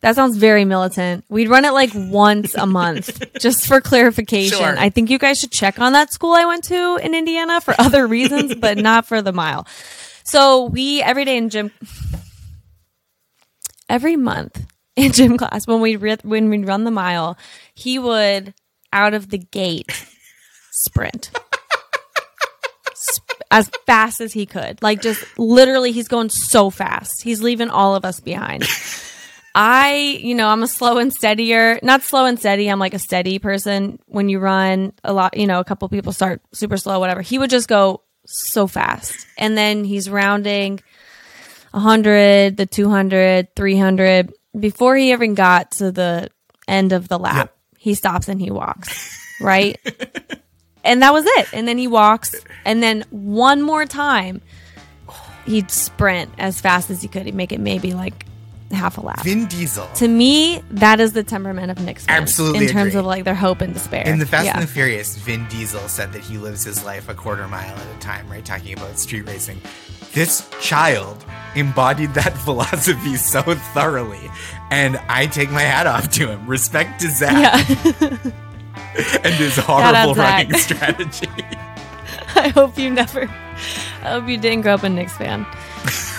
That 0.00 0.14
sounds 0.14 0.36
very 0.36 0.64
militant. 0.64 1.24
We'd 1.28 1.48
run 1.48 1.64
it 1.64 1.72
like 1.72 1.90
once 1.94 2.54
a 2.54 2.66
month, 2.66 3.22
just 3.40 3.66
for 3.66 3.80
clarification. 3.80 4.58
Sure. 4.58 4.78
I 4.78 4.90
think 4.90 5.10
you 5.10 5.18
guys 5.18 5.38
should 5.38 5.50
check 5.50 5.78
on 5.78 5.92
that 5.94 6.12
school 6.12 6.32
I 6.32 6.44
went 6.44 6.64
to 6.64 6.96
in 7.02 7.14
Indiana 7.14 7.60
for 7.60 7.74
other 7.78 8.06
reasons, 8.06 8.54
but 8.54 8.76
not 8.78 9.06
for 9.06 9.22
the 9.22 9.32
mile. 9.32 9.66
So 10.24 10.66
we, 10.66 11.02
every 11.02 11.24
day 11.24 11.36
in 11.36 11.48
gym, 11.48 11.70
every 13.88 14.16
month, 14.16 14.64
in 14.96 15.12
gym 15.12 15.36
class 15.36 15.66
when 15.66 15.80
we 15.80 15.94
when 15.94 16.50
we 16.50 16.64
run 16.64 16.84
the 16.84 16.90
mile, 16.90 17.36
he 17.76 17.98
would 17.98 18.54
out 18.92 19.14
of 19.14 19.30
the 19.30 19.38
gate 19.38 19.90
sprint. 20.72 21.30
as 23.50 23.70
fast 23.86 24.20
as 24.20 24.32
he 24.32 24.46
could. 24.46 24.82
Like 24.82 25.00
just 25.00 25.24
literally 25.38 25.92
he's 25.92 26.08
going 26.08 26.30
so 26.30 26.70
fast. 26.70 27.22
He's 27.22 27.42
leaving 27.42 27.70
all 27.70 27.94
of 27.94 28.04
us 28.04 28.20
behind. 28.20 28.64
I, 29.54 30.18
you 30.20 30.34
know, 30.34 30.48
I'm 30.48 30.62
a 30.62 30.68
slow 30.68 30.98
and 30.98 31.12
steadier, 31.12 31.78
not 31.82 32.02
slow 32.02 32.26
and 32.26 32.38
steady. 32.38 32.68
I'm 32.68 32.78
like 32.78 32.92
a 32.92 32.98
steady 32.98 33.38
person. 33.38 33.98
When 34.06 34.28
you 34.28 34.38
run 34.38 34.92
a 35.04 35.12
lot, 35.12 35.36
you 35.36 35.46
know, 35.46 35.60
a 35.60 35.64
couple 35.64 35.88
people 35.88 36.12
start 36.12 36.42
super 36.52 36.76
slow, 36.76 36.98
whatever. 36.98 37.22
He 37.22 37.38
would 37.38 37.50
just 37.50 37.68
go 37.68 38.02
so 38.26 38.66
fast. 38.66 39.26
And 39.38 39.56
then 39.56 39.84
he's 39.84 40.10
rounding 40.10 40.80
100, 41.70 42.56
the 42.56 42.66
200, 42.66 43.54
300 43.54 44.32
before 44.58 44.96
he 44.96 45.12
even 45.12 45.34
got 45.34 45.72
to 45.72 45.90
the 45.92 46.28
end 46.66 46.92
of 46.92 47.08
the 47.08 47.18
lap, 47.18 47.36
yep. 47.36 47.55
He 47.78 47.94
stops 47.94 48.28
and 48.28 48.40
he 48.40 48.50
walks, 48.50 49.18
right? 49.40 49.78
and 50.84 51.02
that 51.02 51.12
was 51.12 51.24
it. 51.26 51.48
And 51.52 51.66
then 51.68 51.78
he 51.78 51.86
walks, 51.86 52.34
and 52.64 52.82
then 52.82 53.04
one 53.10 53.62
more 53.62 53.84
time, 53.84 54.40
he'd 55.46 55.70
sprint 55.70 56.30
as 56.38 56.60
fast 56.60 56.90
as 56.90 57.02
he 57.02 57.08
could. 57.08 57.26
He'd 57.26 57.34
make 57.34 57.52
it 57.52 57.60
maybe 57.60 57.92
like 57.92 58.26
half 58.72 58.98
a 58.98 59.00
lap. 59.00 59.22
Vin 59.22 59.46
Diesel. 59.46 59.86
To 59.96 60.08
me, 60.08 60.62
that 60.70 61.00
is 61.00 61.12
the 61.12 61.22
temperament 61.22 61.70
of 61.70 61.80
Knicks. 61.80 62.04
Absolutely. 62.08 62.66
In 62.66 62.72
terms 62.72 62.90
agree. 62.90 63.00
of 63.00 63.06
like 63.06 63.24
their 63.24 63.34
hope 63.34 63.60
and 63.60 63.72
despair. 63.72 64.06
In 64.06 64.18
the 64.18 64.26
Fast 64.26 64.46
yeah. 64.46 64.54
and 64.54 64.62
the 64.62 64.66
Furious, 64.66 65.16
Vin 65.16 65.46
Diesel 65.48 65.88
said 65.88 66.12
that 66.12 66.22
he 66.22 66.38
lives 66.38 66.64
his 66.64 66.84
life 66.84 67.08
a 67.08 67.14
quarter 67.14 67.46
mile 67.48 67.76
at 67.76 67.96
a 67.96 68.00
time, 68.00 68.28
right? 68.28 68.44
Talking 68.44 68.76
about 68.76 68.98
street 68.98 69.26
racing. 69.26 69.60
This 70.16 70.48
child 70.62 71.26
embodied 71.54 72.14
that 72.14 72.38
philosophy 72.38 73.16
so 73.16 73.42
thoroughly. 73.74 74.30
And 74.70 74.96
I 75.10 75.26
take 75.26 75.50
my 75.50 75.60
hat 75.60 75.86
off 75.86 76.08
to 76.12 76.28
him. 76.28 76.46
Respect 76.46 77.02
to 77.02 77.10
Zach. 77.10 77.68
Yeah. 77.68 78.18
and 79.24 79.34
his 79.34 79.58
horrible 79.58 80.14
running 80.14 80.54
strategy. 80.54 81.28
I 82.34 82.48
hope 82.48 82.78
you 82.78 82.88
never 82.90 83.24
I 84.02 84.12
hope 84.12 84.26
you 84.26 84.38
didn't 84.38 84.62
grow 84.62 84.72
up 84.72 84.84
a 84.84 84.88
Knicks 84.88 85.14
fan. 85.18 85.44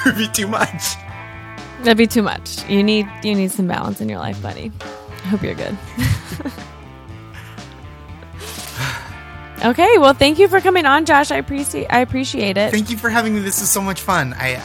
It'd 0.06 0.16
be 0.16 0.28
too 0.28 0.48
much. 0.48 0.96
That'd 1.80 1.98
be 1.98 2.06
too 2.06 2.22
much. 2.22 2.70
You 2.70 2.84
need 2.84 3.10
you 3.24 3.34
need 3.34 3.50
some 3.50 3.68
balance 3.68 4.00
in 4.00 4.10
your 4.10 4.20
life, 4.20 4.40
buddy. 4.44 4.72
I 5.24 5.28
hope 5.30 5.42
you're 5.42 5.56
good. 5.56 5.76
Okay, 9.64 9.98
well, 9.98 10.14
thank 10.14 10.40
you 10.40 10.48
for 10.48 10.62
coming 10.62 10.86
on, 10.86 11.06
Josh. 11.06 11.32
I 11.32 11.38
appreciate 11.38 11.88
I 11.88 12.00
appreciate 12.00 12.58
it. 12.58 12.72
Thank 12.72 12.90
you 12.90 12.98
for 12.98 13.10
having 13.10 13.36
me. 13.36 13.42
This 13.42 13.62
is 13.62 13.70
so 13.70 13.82
much 13.82 14.02
fun. 14.02 14.34
I 14.38 14.56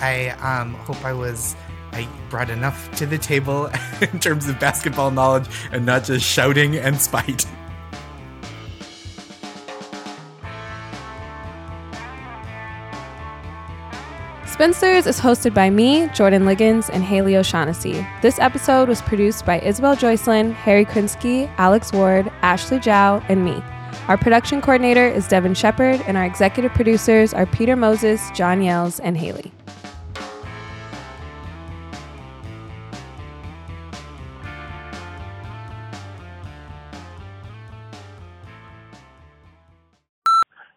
I 0.40 0.61
um, 0.61 0.74
hope 0.74 1.05
I 1.05 1.12
was 1.12 1.57
I 1.93 2.09
brought 2.30 2.51
enough 2.51 2.90
to 2.97 3.07
the 3.07 3.18
table 3.18 3.70
in 4.01 4.18
terms 4.18 4.49
of 4.49 4.59
basketball 4.59 5.11
knowledge 5.11 5.47
and 5.70 5.84
not 5.84 6.05
just 6.05 6.24
shouting 6.24 6.76
and 6.76 7.01
spite. 7.01 7.47
Spinsters 14.47 15.07
is 15.07 15.18
hosted 15.18 15.55
by 15.55 15.70
me, 15.70 16.09
Jordan 16.09 16.45
Liggins, 16.45 16.88
and 16.90 17.03
Haley 17.03 17.36
O'Shaughnessy. 17.36 18.07
This 18.20 18.38
episode 18.38 18.88
was 18.88 19.03
produced 19.03 19.45
by 19.45 19.59
Isabel 19.61 19.97
Joycelyn, 19.97 20.53
Harry 20.53 20.84
Krinsky, 20.84 21.53
Alex 21.57 21.93
Ward, 21.93 22.30
Ashley 22.43 22.78
Zhao, 22.78 23.24
and 23.28 23.45
me. 23.45 23.62
Our 24.09 24.19
production 24.19 24.61
coordinator 24.61 25.07
is 25.07 25.29
Devin 25.29 25.55
Shepard, 25.55 26.03
and 26.09 26.17
our 26.17 26.25
executive 26.25 26.73
producers 26.75 27.33
are 27.33 27.47
Peter 27.47 27.77
Moses, 27.77 28.21
John 28.35 28.61
Yells, 28.61 28.99
and 28.99 29.17
Haley. 29.17 29.53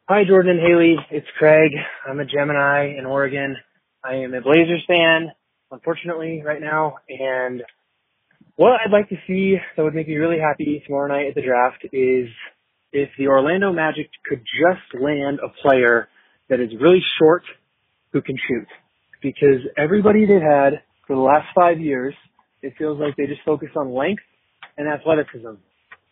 Hi, 0.08 0.24
Jordan 0.24 0.60
and 0.60 0.60
Haley. 0.60 0.98
It's 1.10 1.26
Craig. 1.40 1.72
I'm 2.08 2.20
a 2.20 2.26
Gemini 2.26 2.96
in 2.96 3.08
Oregon. 3.08 3.58
I 4.04 4.18
am 4.18 4.36
a 4.36 4.42
Blazers 4.42 4.84
fan, 4.88 5.32
unfortunately, 5.72 6.44
right 6.46 6.62
now. 6.62 6.98
And 7.10 7.64
what 8.56 8.80
I'd 8.86 8.92
like 8.92 9.10
to 9.10 9.18
see 9.26 9.58
that 9.76 9.82
would 9.82 9.96
make 9.96 10.08
me 10.08 10.16
really 10.18 10.40
happy 10.40 10.84
tomorrow 10.86 11.08
night 11.08 11.30
at 11.30 11.34
the 11.34 11.42
draft 11.42 11.88
is 11.92 12.28
if 12.96 13.10
the 13.18 13.28
Orlando 13.28 13.74
Magic 13.74 14.10
could 14.26 14.40
just 14.40 15.04
land 15.04 15.40
a 15.44 15.50
player 15.62 16.08
that 16.50 16.62
is 16.62 16.70
really 16.80 17.04
short 17.20 17.44
who 18.14 18.22
can 18.22 18.38
shoot. 18.48 18.68
Because 19.22 19.68
everybody 19.78 20.26
they've 20.26 20.42
had 20.42 20.82
for 21.06 21.18
the 21.18 21.22
last 21.22 21.48
five 21.54 21.82
years, 21.82 22.14
it 22.62 22.74
feels 22.78 22.98
like 22.98 23.18
they 23.18 23.26
just 23.26 23.42
focus 23.46 23.68
on 23.76 23.94
length 23.94 24.24
and 24.78 24.88
athleticism. 24.88 25.60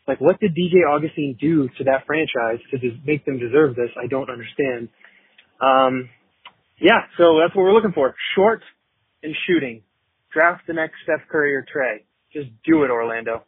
Like, 0.10 0.20
what 0.20 0.42
did 0.42 0.52
DJ 0.52 0.84
Augustin 0.86 1.38
do 1.40 1.70
to 1.78 1.86
that 1.86 2.06
franchise 2.06 2.60
to 2.72 2.78
des- 2.78 3.00
make 3.06 3.26
them 3.26 3.40
deserve 3.40 3.78
this? 3.78 3.90
I 3.96 4.08
don't 4.08 4.30
understand. 4.30 4.90
Um, 5.62 6.10
yeah, 6.82 7.08
so 7.18 7.40
that's 7.40 7.56
what 7.56 7.64
we're 7.64 7.74
looking 7.74 7.94
for. 7.94 8.14
Short 8.36 8.62
and 9.24 9.34
shooting. 9.48 9.84
Draft 10.34 10.68
the 10.68 10.74
next 10.74 10.96
Steph 11.04 11.30
Curry 11.32 11.56
or 11.56 11.64
Trae. 11.64 12.04
Just 12.34 12.50
do 12.66 12.84
it, 12.84 12.90
Orlando. 12.90 13.44